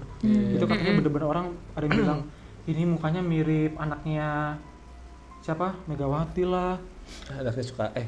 [0.54, 2.20] itu katanya bener-bener orang ada yang bilang
[2.72, 4.62] ini mukanya mirip anaknya
[5.42, 5.74] siapa?
[5.90, 6.78] Megawati lah.
[7.34, 8.06] Ada yang suka eh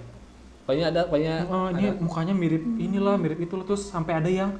[0.65, 3.63] pokoknya ada pokoknya oh, ini ada- mukanya mirip inilah mirip itu loh.
[3.63, 4.51] terus sampai ada yang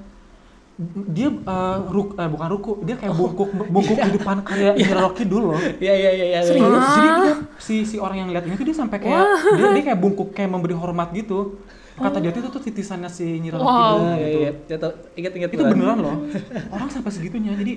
[1.08, 5.44] dia eh, ruk eh, bukan ruku dia kayak bungkuk bungkuk di depan kayak Roro Kidul
[5.50, 6.40] loh Iya iya iya iya.
[6.44, 6.68] Serius?
[6.68, 6.84] iya.
[6.92, 9.24] Jadi dia, si si orang yang lihat ini tuh dia sampai kayak
[9.56, 11.64] dia, dia kayak bungkuk kayak memberi hormat gitu.
[11.96, 13.72] Kata dia tuh itu tuh titisannya si Nyi Roro Wow.
[13.72, 14.20] Kidul Ah, gitu.
[14.20, 14.52] iya iya.
[14.68, 16.16] Ya, tau- ingat-ingat Itu beneran loh.
[16.76, 17.56] Orang sampai segitunya.
[17.56, 17.74] Jadi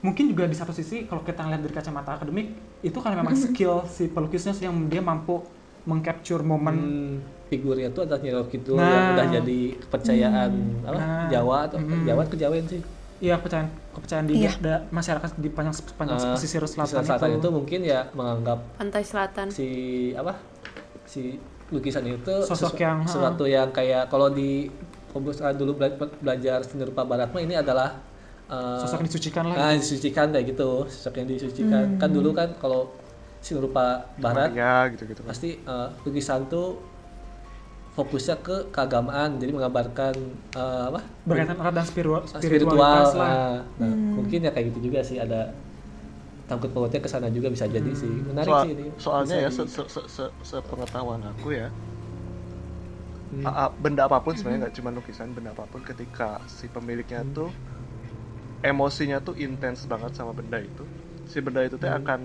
[0.00, 3.84] mungkin juga di satu sisi kalau kita lihat dari kacamata akademik itu karena memang skill
[3.86, 5.44] si pelukisnya sih yang dia mampu
[5.84, 7.14] mengcapture momen Hmm,
[7.54, 8.84] figurnya tuh adalah Nyi Roro Kidul Nah.
[8.84, 10.50] yang udah jadi kepercayaan
[10.82, 11.26] apa Nah.
[11.28, 12.02] Jawa atau Hmm.
[12.02, 12.82] Jawa kejawen sih.
[13.20, 14.52] Iya kepercayaan kepercayaan di Iya.
[14.58, 17.38] da- masyarakat di panjang sepanjang Eh, pesisir selatan, selatan itu.
[17.38, 19.68] itu mungkin ya menganggap pantai selatan si
[20.12, 20.34] apa
[21.04, 21.38] si
[21.70, 24.68] lukisan itu Sosok sesu- yang, sesuatu yang kayak kalau di
[25.06, 27.94] kalau dulu bela- belajar seni rupa barat mah ini adalah
[28.44, 29.56] eh, Sosok yang disucikan lah.
[29.56, 29.80] ah, gitu.
[29.80, 32.92] disucikan kayak gitu sosok yang disucikan kan dulu kan kalau
[33.40, 35.30] seni rupa barat ya gitu-gitu kan.
[35.30, 36.76] pasti eh, lukisan tuh
[37.94, 40.14] fokusnya ke keagamaan jadi menggambarkan
[40.52, 41.00] eh, apa?
[41.22, 43.30] Berkaitan erat dan spiritual, spiritual spiritualitas lah.
[43.78, 45.54] nah, nah, mungkin ya kayak gitu juga sih ada
[46.44, 48.10] takut pautnya ke sana juga bisa jadi sih.
[48.26, 48.84] Menarik Soal- sih ini.
[48.98, 51.68] soalnya Bisa ya di- se, se, se, se, sepengetahuan aku ya.
[53.24, 53.40] Hmm.
[53.42, 57.24] a- a- benda apa pun sebenarnya nggak cuma lukisan benda apa pun ketika si pemiliknya
[57.32, 57.50] tuh
[58.62, 60.84] emosinya tuh intens banget sama benda itu
[61.24, 62.20] si benda itu tuh akan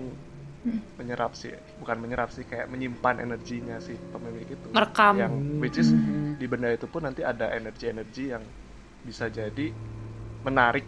[1.00, 1.48] menyerap sih
[1.80, 5.14] bukan menyerap sih kayak menyimpan energinya si pemilik itu Merekam.
[5.16, 5.88] yang which is
[6.36, 8.44] di benda itu pun nanti ada energi-energi yang
[9.00, 9.72] bisa jadi
[10.40, 10.84] menarik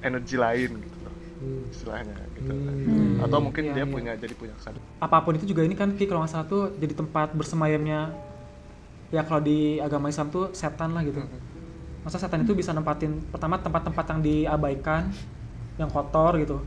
[0.00, 1.66] energi lain gitu loh Hmm.
[1.66, 2.52] istilahnya gitu.
[2.52, 3.18] Hmm.
[3.20, 3.90] atau mungkin Iya, dia iya.
[3.90, 6.72] punya jadi punya kesan apa pun itu juga ini kan Ki kalau nggak salah tuh
[6.78, 8.12] jadi tempat bersemayamnya.
[9.10, 11.20] Ya kalau di agama Islam tuh setan lah gitu.
[12.02, 15.10] Masa setan itu bisa nempatin pertama tempat-tempat yang diabaikan
[15.74, 16.62] yang kotor gitu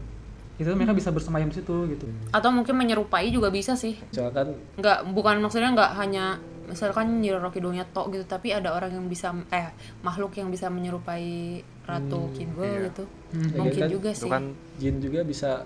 [0.57, 2.05] itu mereka bisa bersemayam di situ gitu.
[2.33, 3.93] Atau mungkin menyerupai juga bisa sih.
[4.09, 4.47] Soalnya kan
[4.81, 9.07] nggak bukan maksudnya nggak hanya misalkan Nyi Roro Kidulnya tok gitu tapi ada orang yang
[9.07, 9.71] bisa eh
[10.03, 12.85] makhluk yang bisa menyerupai Ratu Kidul iya.
[12.91, 13.03] gitu.
[13.31, 13.49] Hmm.
[13.55, 13.95] mungkin Lagian kan?
[13.95, 14.31] juga itu sih.
[14.31, 14.43] kan
[14.81, 15.63] jin juga bisa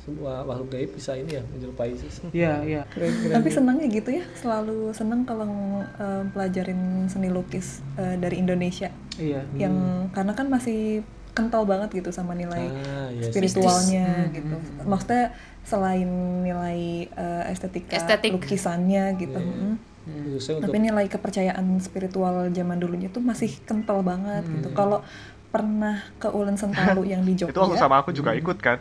[0.00, 1.90] semua makhluk gaib bisa ini ya menyerupai.
[1.94, 2.10] Sih
[2.42, 2.60] iya.
[2.66, 2.82] Iya
[3.30, 5.48] Tapi senangnya gitu ya, selalu seneng kalau
[5.86, 8.90] eh, pelajarin seni lukis eh, dari Indonesia.
[9.20, 9.44] iya.
[9.54, 9.76] Yang
[10.10, 13.32] karena kan masih kental banget gitu sama nilai ah iya sih.
[13.32, 14.56] spiritualnya gitu.
[14.84, 15.32] Maksudnya
[15.62, 16.08] selain
[16.42, 18.34] nilai eh, estetika Estetik.
[18.34, 19.38] lukisannya gitu.
[19.38, 19.74] mm.
[20.34, 24.68] khususnya untuk Tapi nilai kepercayaan spiritual zaman dulunya tuh masih kental banget gitu.
[24.72, 25.04] Kalau
[25.50, 27.50] pernah ke Ulen Sentalu yang di Jogja.
[27.50, 28.78] itu waktu sama aku juga ikut kan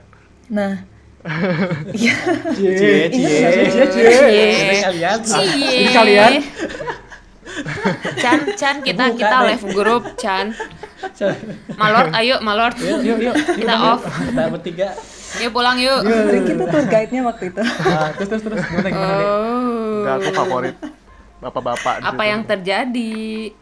[0.50, 0.82] Nah,
[1.94, 2.16] iya.
[2.56, 3.38] cie cie
[3.70, 4.48] cie cie Cie.
[4.66, 5.70] Ini kalian Cie.
[5.84, 6.32] Ini kalian?
[8.22, 10.54] Chan, Chan kita Buka kita live grup Chan.
[11.76, 12.76] Malord, ayo Malord.
[12.80, 14.02] yuk yuk Kita off.
[14.04, 14.90] kita bertiga
[15.38, 16.02] Yuk pulang yuk.
[16.10, 17.62] Ricky tuh tour guide-nya waktu itu.
[17.86, 19.24] Ah, terus terus terus gimana gimana?
[19.24, 20.02] Oh.
[20.02, 20.76] Enggak, aku favorit
[21.40, 23.54] bapak-bapak Apa yang terjadi?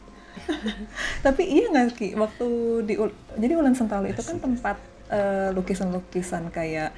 [1.20, 2.48] Tapi iya nggak Ki, waktu
[2.88, 2.94] di
[3.36, 4.80] jadi Ulen Sentalu itu kan tempat
[5.12, 6.96] eh, lukisan-lukisan kayak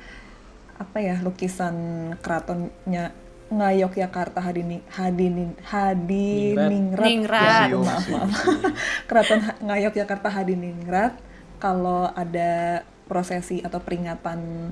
[0.80, 1.76] apa ya lukisan
[2.24, 3.11] keratonnya
[3.50, 7.08] Ngayogyakarta Hadini Hadini Hadiningrat.
[7.10, 7.68] Ningrat.
[7.70, 8.30] Ya, maaf maaf.
[9.10, 11.18] Keraton Ha- Ngayogyakarta Hadiningrat
[11.58, 14.72] kalau ada prosesi atau peringatan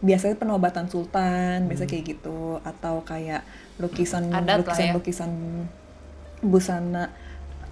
[0.00, 3.44] biasanya penobatan sultan biasa kayak gitu atau kayak
[3.76, 4.92] lukisan Adat lah lukisan ya.
[4.96, 5.32] lukisan
[6.40, 7.04] busana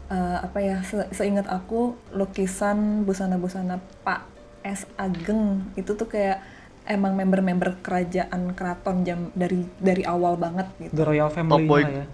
[0.09, 4.29] eh, apa ya se- seingat aku lukisan busana-busana Pak
[4.61, 6.41] S Ageng itu tuh kayak
[6.89, 10.93] emang member-member kerajaan keraton jam dari dari awal banget gitu.
[10.97, 11.83] The Royal Family boy.
[11.85, 12.07] lah ya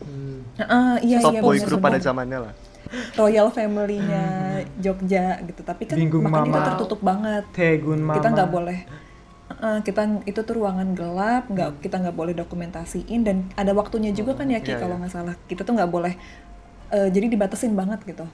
[0.54, 1.88] Heeh, iya top iya boy bener, group bener.
[1.94, 2.54] pada zamannya lah
[3.14, 4.24] Royal Family-nya
[4.78, 5.60] Jogja gitu.
[5.62, 6.66] Tapi kan Bingung makanya itu Mama.
[6.68, 7.44] tertutup banget.
[7.50, 8.78] Tegun Mama Kita nggak boleh
[9.44, 14.34] eh, kita itu tuh ruangan gelap, nggak kita nggak boleh dokumentasiin dan ada waktunya juga
[14.34, 15.00] kan ya Ki Iya, kalau iya.
[15.02, 15.34] nggak salah.
[15.46, 16.14] Kita tuh nggak boleh
[16.90, 18.26] eh, jadi dibatasin banget gitu.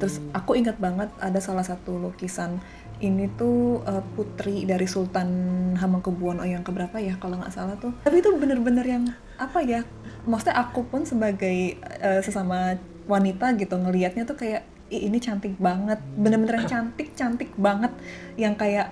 [0.00, 2.62] Terus aku ingat banget ada salah satu lukisan
[3.00, 5.28] ini tuh eh, putri dari Sultan
[5.76, 7.96] Hamengkubuwono yang keberapa ya kalau nggak salah tuh.
[8.04, 9.04] Tapi itu bener-bener yang
[9.40, 9.84] apa ya?
[10.28, 12.76] Maksudnya aku pun sebagai eh, sesama
[13.08, 14.62] wanita gitu ngelihatnya tuh kayak
[14.92, 17.90] "Ih, ini cantik banget, bener-bener yang cantik cantik banget.
[18.36, 18.86] Yang kayak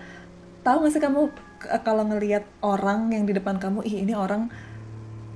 [0.65, 1.21] tahu nggak sih kamu
[1.83, 4.47] kalau ngelihat orang yang di depan kamu, ih ini orang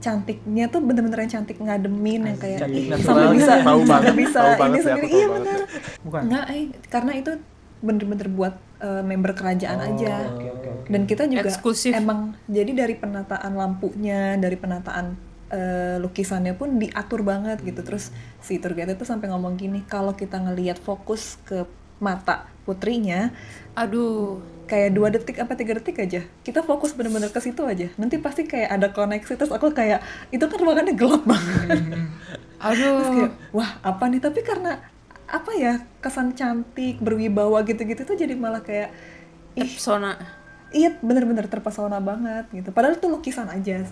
[0.02, 2.26] cantiknya tuh bener-bener yang cantik ngademin.
[2.34, 5.08] Yang kayak Cantik ih, sampai bisa Tahu sampai banget, bisa tahu ini banget sih, sendiri
[5.14, 5.26] iya
[6.02, 6.20] Bukan.
[6.26, 7.32] Enggak, eh, karena itu
[7.82, 10.14] bener-bener buat eh, member kerajaan Oh, aja.
[10.32, 10.88] Oke, oke, oke.
[10.88, 11.92] Dan kita juga Eksklusif.
[11.92, 15.18] emang jadi dari penataan lampunya, dari penataan
[15.50, 17.82] eh, lukisannya pun diatur banget gitu.
[17.82, 21.66] Terus si tour guide itu sampai ngomong gini, kalau kita ngelihat fokus ke
[21.98, 23.30] mata putrinya,
[23.72, 24.42] Aduh.
[24.62, 28.42] kayak dua detik apa tiga detik aja kita fokus bener-bener ke situ aja nanti pasti
[28.42, 30.00] kayak ada koneksi terus aku kayak
[30.30, 31.68] itu kan ruangannya gelap banget
[32.56, 33.04] Terus Aduh.
[33.12, 34.78] kayak wah apa nih tapi karena
[35.32, 38.92] apa ya kesan cantik berwibawa gitu-gitu tuh jadi malah kayak
[39.56, 40.20] ih Pesona.
[40.72, 42.72] iya bener-bener terpesona banget gitu.
[42.72, 43.84] Padahal itu lukisan aja.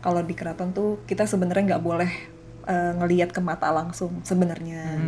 [0.00, 2.12] Kalau di keraton tuh kita sebenarnya nggak boleh
[2.64, 5.00] eh, ngelihat ke mata langsung sebenarnya.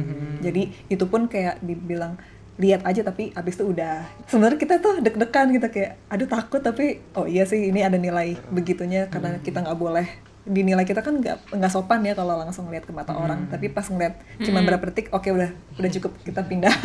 [0.44, 2.20] Jadi itu pun kayak dibilang
[2.56, 4.04] lihat aja tapi abis itu udah.
[4.28, 8.36] Sebenarnya kita tuh deg-degan gitu kayak aduh takut tapi oh iya sih ini ada nilai
[8.52, 10.08] begitunya karena kita nggak boleh
[10.46, 13.82] dinilai kita kan nggak nggak sopan ya kalau langsung lihat ke mata orang tapi pas
[13.84, 16.70] ngeliat cuma berapa detik oke udah udah cukup kita pindah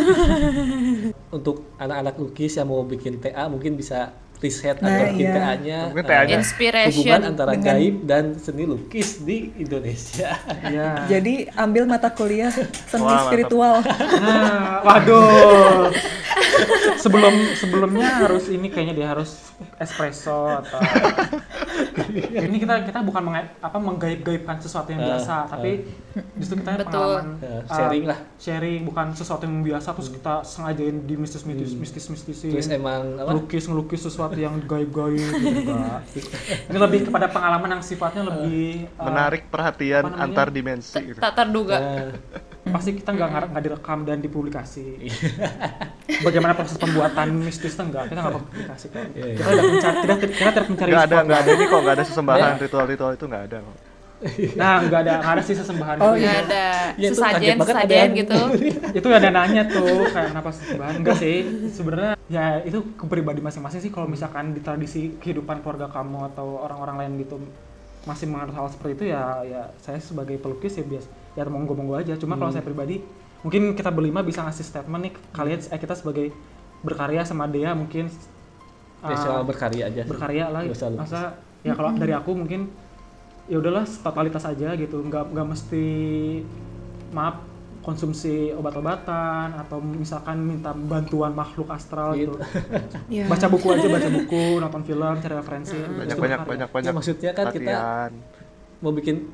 [1.31, 5.33] Untuk anak-anak lukis yang mau bikin TA mungkin bisa riset Nah, atau bikin iya.
[5.37, 5.79] TA-nya.
[5.93, 6.35] TA-nya.
[6.35, 10.33] Inspiration hubungan antara dengan- gaib dan seni lukis di Indonesia.
[10.65, 11.05] Iya.
[11.07, 13.27] jadi ambil mata kuliah seni Wah, mantap.
[13.27, 13.73] spiritual
[14.17, 15.93] Nah, waduh.
[16.97, 20.79] Sebelum sebelumnya harus ini kayaknya dia harus espresso atau
[22.47, 25.71] ini kita kita bukan mengai- apa menggaib-gaibkan sesuatu yang Ah, biasa, tapi
[26.35, 26.85] justru kita Betul.
[26.85, 28.19] pengalaman uh, sharing lah.
[28.37, 32.51] Sharing bukan sesuatu yang biasa terus kita sengajain di mistis-mistis mistis-mistisin.
[32.53, 33.31] Terus emang apa?
[33.31, 35.73] ngelukis ngelukis sesuatu yang gaib-gaib gitu.
[36.69, 41.17] Ini lebih kepada pengalaman yang sifatnya lebih uh, menarik perhatian antar dimensi gitu.
[41.17, 41.77] Tak terduga.
[42.71, 44.85] Pasti kita nggak nggak direkam dan dipublikasi.
[46.21, 49.03] Bagaimana proses pembuatan mistis itu enggak, kita nggak publikasi kok.
[49.11, 49.35] Iya, iya.
[49.35, 52.05] Kita tidak mencari, kita, kita tidak mencari Nggak ada, nggak ada ini kok, nggak ada
[52.05, 53.77] sesembahan ritual-ritual itu nggak ada kok.
[54.53, 56.21] Nah, nggak ada, nggak ada sih sesembahan Oh, itu.
[56.21, 58.39] Nggak ada Iya, tuh sesajen sesajen yang- gitu.
[59.01, 61.35] itu ada nanya tuh kayak kenapa sesembahan enggak sih
[61.67, 66.61] sebenarnya ya itu ke pribadi masing-masing sih kalau misalkan di tradisi kehidupan keluarga kamu atau
[66.61, 67.41] orang-orang lain gitu
[68.01, 72.13] masih menganut hal seperti itu ya ya saya sebagai pelukis ya biasa ya monggo-monggo aja
[72.19, 72.99] cuma kalau saya pribadi
[73.41, 76.29] mungkin kita berlima bisa ngasih statement nih kalian eh, kita sebagai
[76.81, 78.09] berkarya sama Dea mungkin
[79.01, 80.01] ya uh, soal berkarya aja.
[80.05, 80.09] sih.
[80.09, 80.61] berkarya lah
[80.93, 82.69] masa ya kalau dari aku mungkin
[83.49, 85.85] ya udahlah totalitas aja gitu nggak nggak mesti
[87.11, 87.41] maaf
[87.81, 92.37] konsumsi obat-obatan atau misalkan minta bantuan makhluk astral gitu
[93.09, 96.45] ya baca buku aja baca buku nonton film cari referensi Banyak Itu banyak berkarya.
[96.45, 96.91] banyak banyak.
[96.91, 98.11] Ya, maksudnya kan kita- latihan.
[98.81, 99.29] Mau bikin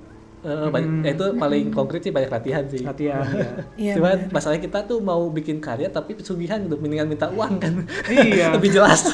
[0.48, 2.80] eh, banyak- ya itu paling konkret sih banyak latihan sih.
[2.82, 3.50] latihan ya
[3.84, 4.32] Iya, Cuman benar.
[4.32, 7.84] masalahnya kita tuh mau bikin karya tapi pesugihan gitu, mendingan minta uang kan.
[8.08, 8.52] Iya.
[8.56, 9.04] Lebih jelas.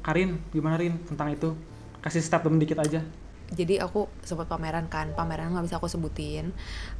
[0.00, 1.54] Karin gimana Rin tentang itu
[2.00, 3.00] kasih statement dikit aja
[3.46, 6.50] Jadi aku sempat pameran kan, pameran nggak bisa aku sebutin.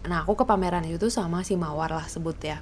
[0.03, 2.61] Nah aku ke pameran itu tuh sama si Mawar lah sebut ya.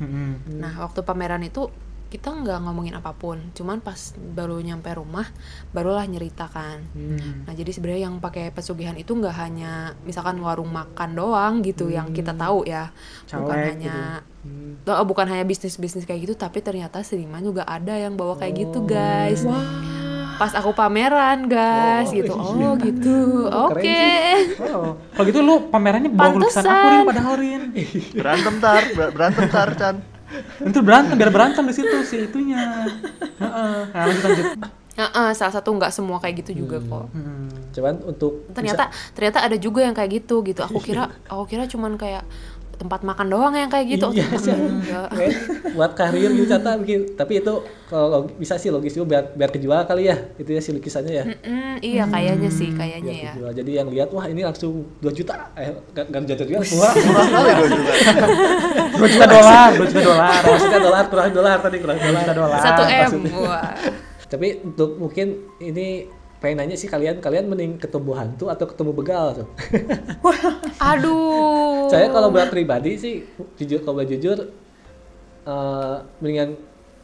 [0.48, 1.68] Nah waktu pameran itu
[2.12, 5.24] kita nggak ngomongin apa pun, cuman pas baru nyampe rumah
[5.72, 6.84] barulah nyeritakan.
[7.42, 12.12] Nah jadi sebenarnya yang pakai pesugihan itu nggak hanya misalkan warung makan doang gitu yang
[12.12, 12.92] kita tahu ya,
[13.26, 13.96] bukan Caleg hanya
[14.84, 18.60] Oh, bukan hanya bisnis bisnis kayak gitu, tapi ternyata seniman juga ada yang bawa kayak
[18.60, 19.46] gitu guys.
[20.34, 22.66] Pas aku pameran guys Oh, gitu, iya.
[22.66, 23.16] oh gitu,
[23.46, 23.78] oke.
[23.78, 24.92] Keren oh.
[25.14, 27.62] Kalau gitu lu pamerannya bawa lukisan aku Rin padahal Rin.
[28.12, 29.96] Berantem tar, ber- berantem tar Chan.
[30.62, 32.88] Itu berantem biar berantem di situ si itunya
[33.40, 33.78] Heeh.
[33.92, 34.46] nah, lanjut lanjut
[34.92, 37.08] Heeh, salah satu nggak semua kayak gitu juga kok.
[37.16, 37.48] Hmm.
[37.72, 40.60] Cuman untuk Ternyata ternyata ada juga yang kayak gitu gitu.
[40.60, 42.28] Aku kira aku kira cuman kayak
[42.82, 44.10] tempat makan doang yang kayak gitu.
[44.10, 45.08] Iya, enggak.
[45.22, 45.30] Eh,
[45.72, 47.54] buat karir gitu kata bikin tapi itu
[47.86, 51.24] kalau bisa sih logis juga biar biar kejual kali ya itu ya si lukisannya ya
[51.28, 53.32] Mm-mm, iya kayaknya sih kayaknya biar ya.
[53.32, 56.94] kejual jadi yang lihat wah ini langsung 2 juta eh nggak nggak jatuh juga Murah,
[57.06, 57.92] murah kali dong juga.
[58.92, 62.36] dua juta dolar dua juta dolar maksudnya dolar kurang dolar tadi kurang dua juta dolar
[62.50, 62.90] dolar Satu M.
[62.90, 63.32] maksudnya.
[63.38, 63.70] Wah.
[64.26, 65.26] tapi untuk mungkin
[65.60, 65.88] ini
[66.42, 69.48] pengen nanya sih kalian kalian mending ketemu hantu atau ketemu begal tuh?
[70.90, 71.86] Aduh.
[71.86, 73.22] saya kalau buat pribadi sih
[73.54, 74.50] jujur kalau boleh jujur
[75.46, 76.58] eh, mendingan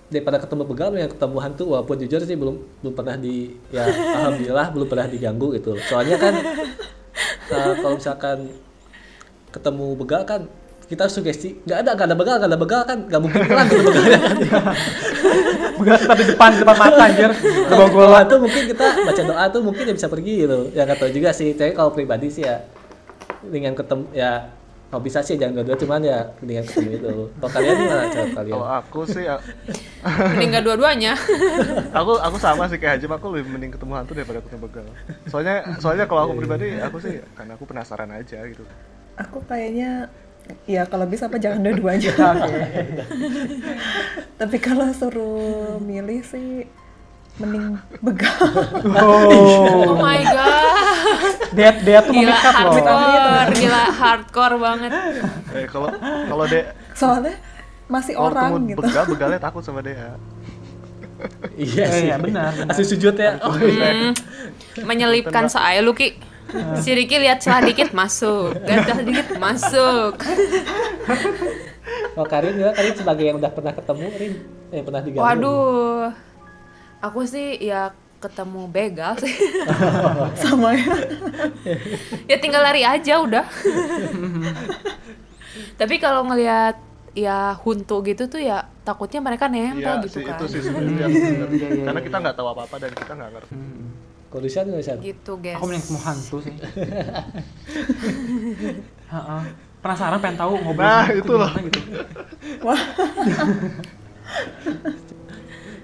[0.08, 1.64] daripada ketemu begal yang ketemu hantu.
[1.70, 3.86] Walaupun jujur sih belum belum pernah di ya
[4.18, 5.78] alhamdulillah belum pernah diganggu gitu.
[5.86, 6.34] Soalnya kan
[7.54, 8.38] eh, kalau misalkan
[9.54, 10.50] ketemu begal kan
[10.88, 12.98] kita sugesti nggak ada nggak ada begal nggak ada begal kan?
[13.04, 14.18] Nggak mungkin hilang gitu begalnya.
[14.18, 14.36] Kan
[15.78, 17.30] Begal kita di depan depan mata anjir.
[17.68, 20.58] kalau doa tuh mungkin kita baca doa tuh mungkin ya bisa pergi gitu.
[20.72, 21.52] Ya nggak tahu juga sih.
[21.52, 22.64] Tapi kalau pribadi sih ya
[23.44, 24.50] dengan ketemu ya
[24.88, 27.12] kalau bisa sih jangan dua-dua cuman ya dengan ketemu itu.
[27.36, 28.54] Kalau kalian gimana cara kalian?
[28.56, 29.42] Kalau aku sih, a-
[30.32, 31.12] Mending nggak dua-duanya.
[32.00, 34.86] aku aku sama sih kayak Hajim, aku lebih mending ketemu hantu daripada ketemu begal.
[35.28, 38.64] Soalnya soalnya kalau aku pribadi, aku sih karena aku penasaran aja gitu.
[39.20, 40.08] Aku kayaknya
[40.64, 42.12] ya kalau bisa apa jangan dua-duanya.
[44.40, 46.64] Tapi kalau suruh milih sih
[47.38, 48.34] mending begal.
[48.98, 51.32] Oh Oh, my god.
[51.54, 52.72] dia dia tuh Gila memikat loh.
[52.74, 54.90] hardcore, gila hardcore banget.
[55.54, 57.34] Eh kalau kalau dia Soalnya
[57.86, 58.78] masih kalau orang gitu.
[58.78, 60.18] begal, begalnya takut sama dia.
[61.58, 62.70] iya sih iya, benar, benar.
[62.70, 63.90] asli sujud ya oh, iya.
[63.90, 64.12] Hmm,
[64.86, 66.14] menyelipkan saya lu Ki.
[66.82, 70.12] Si Riki lihat celah dikit masuk, lihat celah dikit masuk.
[72.14, 74.32] kalau Karin juga Karin sebagai yang udah pernah ketemu Rin
[74.68, 76.04] yang pernah diganggu Waduh,
[77.00, 79.34] aku sih ya ketemu begal sih.
[80.42, 80.90] Sama ya.
[82.26, 83.46] ya tinggal lari aja udah.
[85.78, 86.76] Tapi kalau ngelihat
[87.14, 90.38] ya huntu gitu tuh ya takutnya mereka nempel Iya gitu sih kan.
[90.38, 91.06] itu sih sebenarnya.
[91.06, 91.48] benar.
[91.86, 93.54] Karena kita nggak tahu apa-apa dan kita nggak ngerti.
[94.28, 95.56] Kalau Lucian nggak bisa Gitu, guys.
[95.56, 96.54] Aku mending ketemu hantu sih.
[99.08, 99.42] Heeh.
[99.78, 101.50] Penasaran pengen tahu ngobrol Nah, itu loh.
[101.54, 101.80] gitu.
[102.66, 102.76] Wah,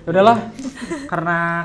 [0.04, 0.36] Ya udahlah,
[1.08, 1.64] karena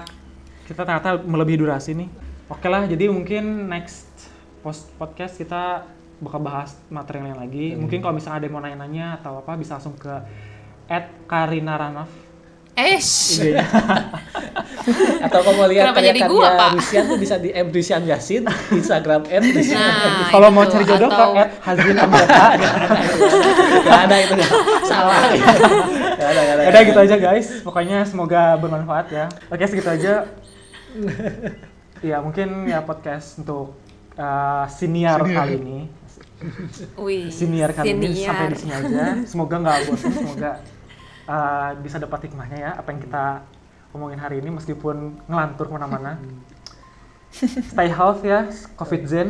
[0.64, 2.08] kita ternyata melebihi durasi nih.
[2.48, 4.32] Oke lah, jadi mungkin next
[4.64, 5.84] post podcast kita
[6.24, 7.66] bakal bahas materi yang lain lagi.
[7.76, 10.14] Mungkin kalau misalnya ada yang mau nanya-nanya atau apa bisa langsung ke
[11.28, 12.08] Karina Ranaf.
[12.80, 13.44] Eish.
[13.44, 13.66] IG-nya.
[15.26, 16.72] atau kalau mau lihat Kenapa jadi gua, Pak?
[16.82, 18.44] tuh bisa di M Rusian Yasin
[18.74, 22.46] Instagram M Rusian Nah, kalau mau cari jodoh atau- ke Hazin Amrata.
[23.86, 24.52] nggak ada itu nggak
[24.88, 25.20] salah
[26.18, 27.48] nggak ada ada Udah gitu aja guys.
[27.62, 29.26] Pokoknya semoga bermanfaat ya.
[29.52, 30.26] Oke segitu aja.
[32.00, 33.76] ya mungkin ya podcast untuk
[34.16, 35.80] uh, senior, kali ini.
[36.96, 37.28] Wih.
[37.30, 38.26] Senior kali ini senior.
[38.32, 39.04] sampai di sini aja.
[39.28, 40.12] Semoga nggak bosan.
[40.16, 40.52] Semoga
[41.30, 43.46] uh, bisa dapat hikmahnya ya apa yang kita
[43.94, 46.18] omongin hari ini meskipun ngelantur ke mana-mana.
[47.72, 49.30] Stay healthy ya, COVID Zen.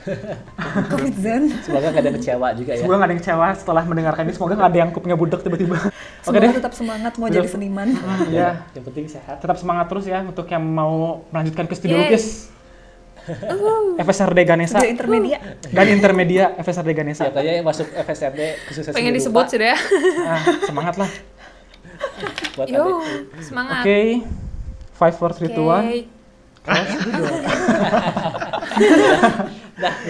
[0.92, 1.52] Covid Zen.
[1.60, 4.32] semoga nggak ada kecewa juga ya Semoga nggak ada yang kecewa setelah mendengarkan ini.
[4.32, 5.76] Semoga nggak ada yang kupingnya budek tiba-tiba.
[5.80, 5.92] Oke
[6.24, 6.56] Semoga deh.
[6.56, 7.88] tetap semangat mau jadi seniman.
[7.96, 8.64] Hmm, ya.
[8.76, 12.16] yang penting sehat tetap semangat terus ya untuk yang mau melanjutkan ke studio Yeay.
[13.32, 13.96] Lukis.
[14.00, 15.38] FSRD Ganesha Studio intermedia.
[15.68, 17.24] dan intermedia FSRD Ganesha.
[17.26, 19.76] katanya yang masuk FSRD khususnya Pengen disebut rupa, sudah.
[20.22, 21.10] Ah, semangat lah.
[22.54, 23.42] buat Yo, adik.
[23.42, 23.82] semangat.
[23.82, 24.00] Oke.
[24.92, 25.84] Five, four, three, two, one.
[25.86, 26.00] Oke.
[26.60, 26.92] Close.
[29.80, 29.94] Dah.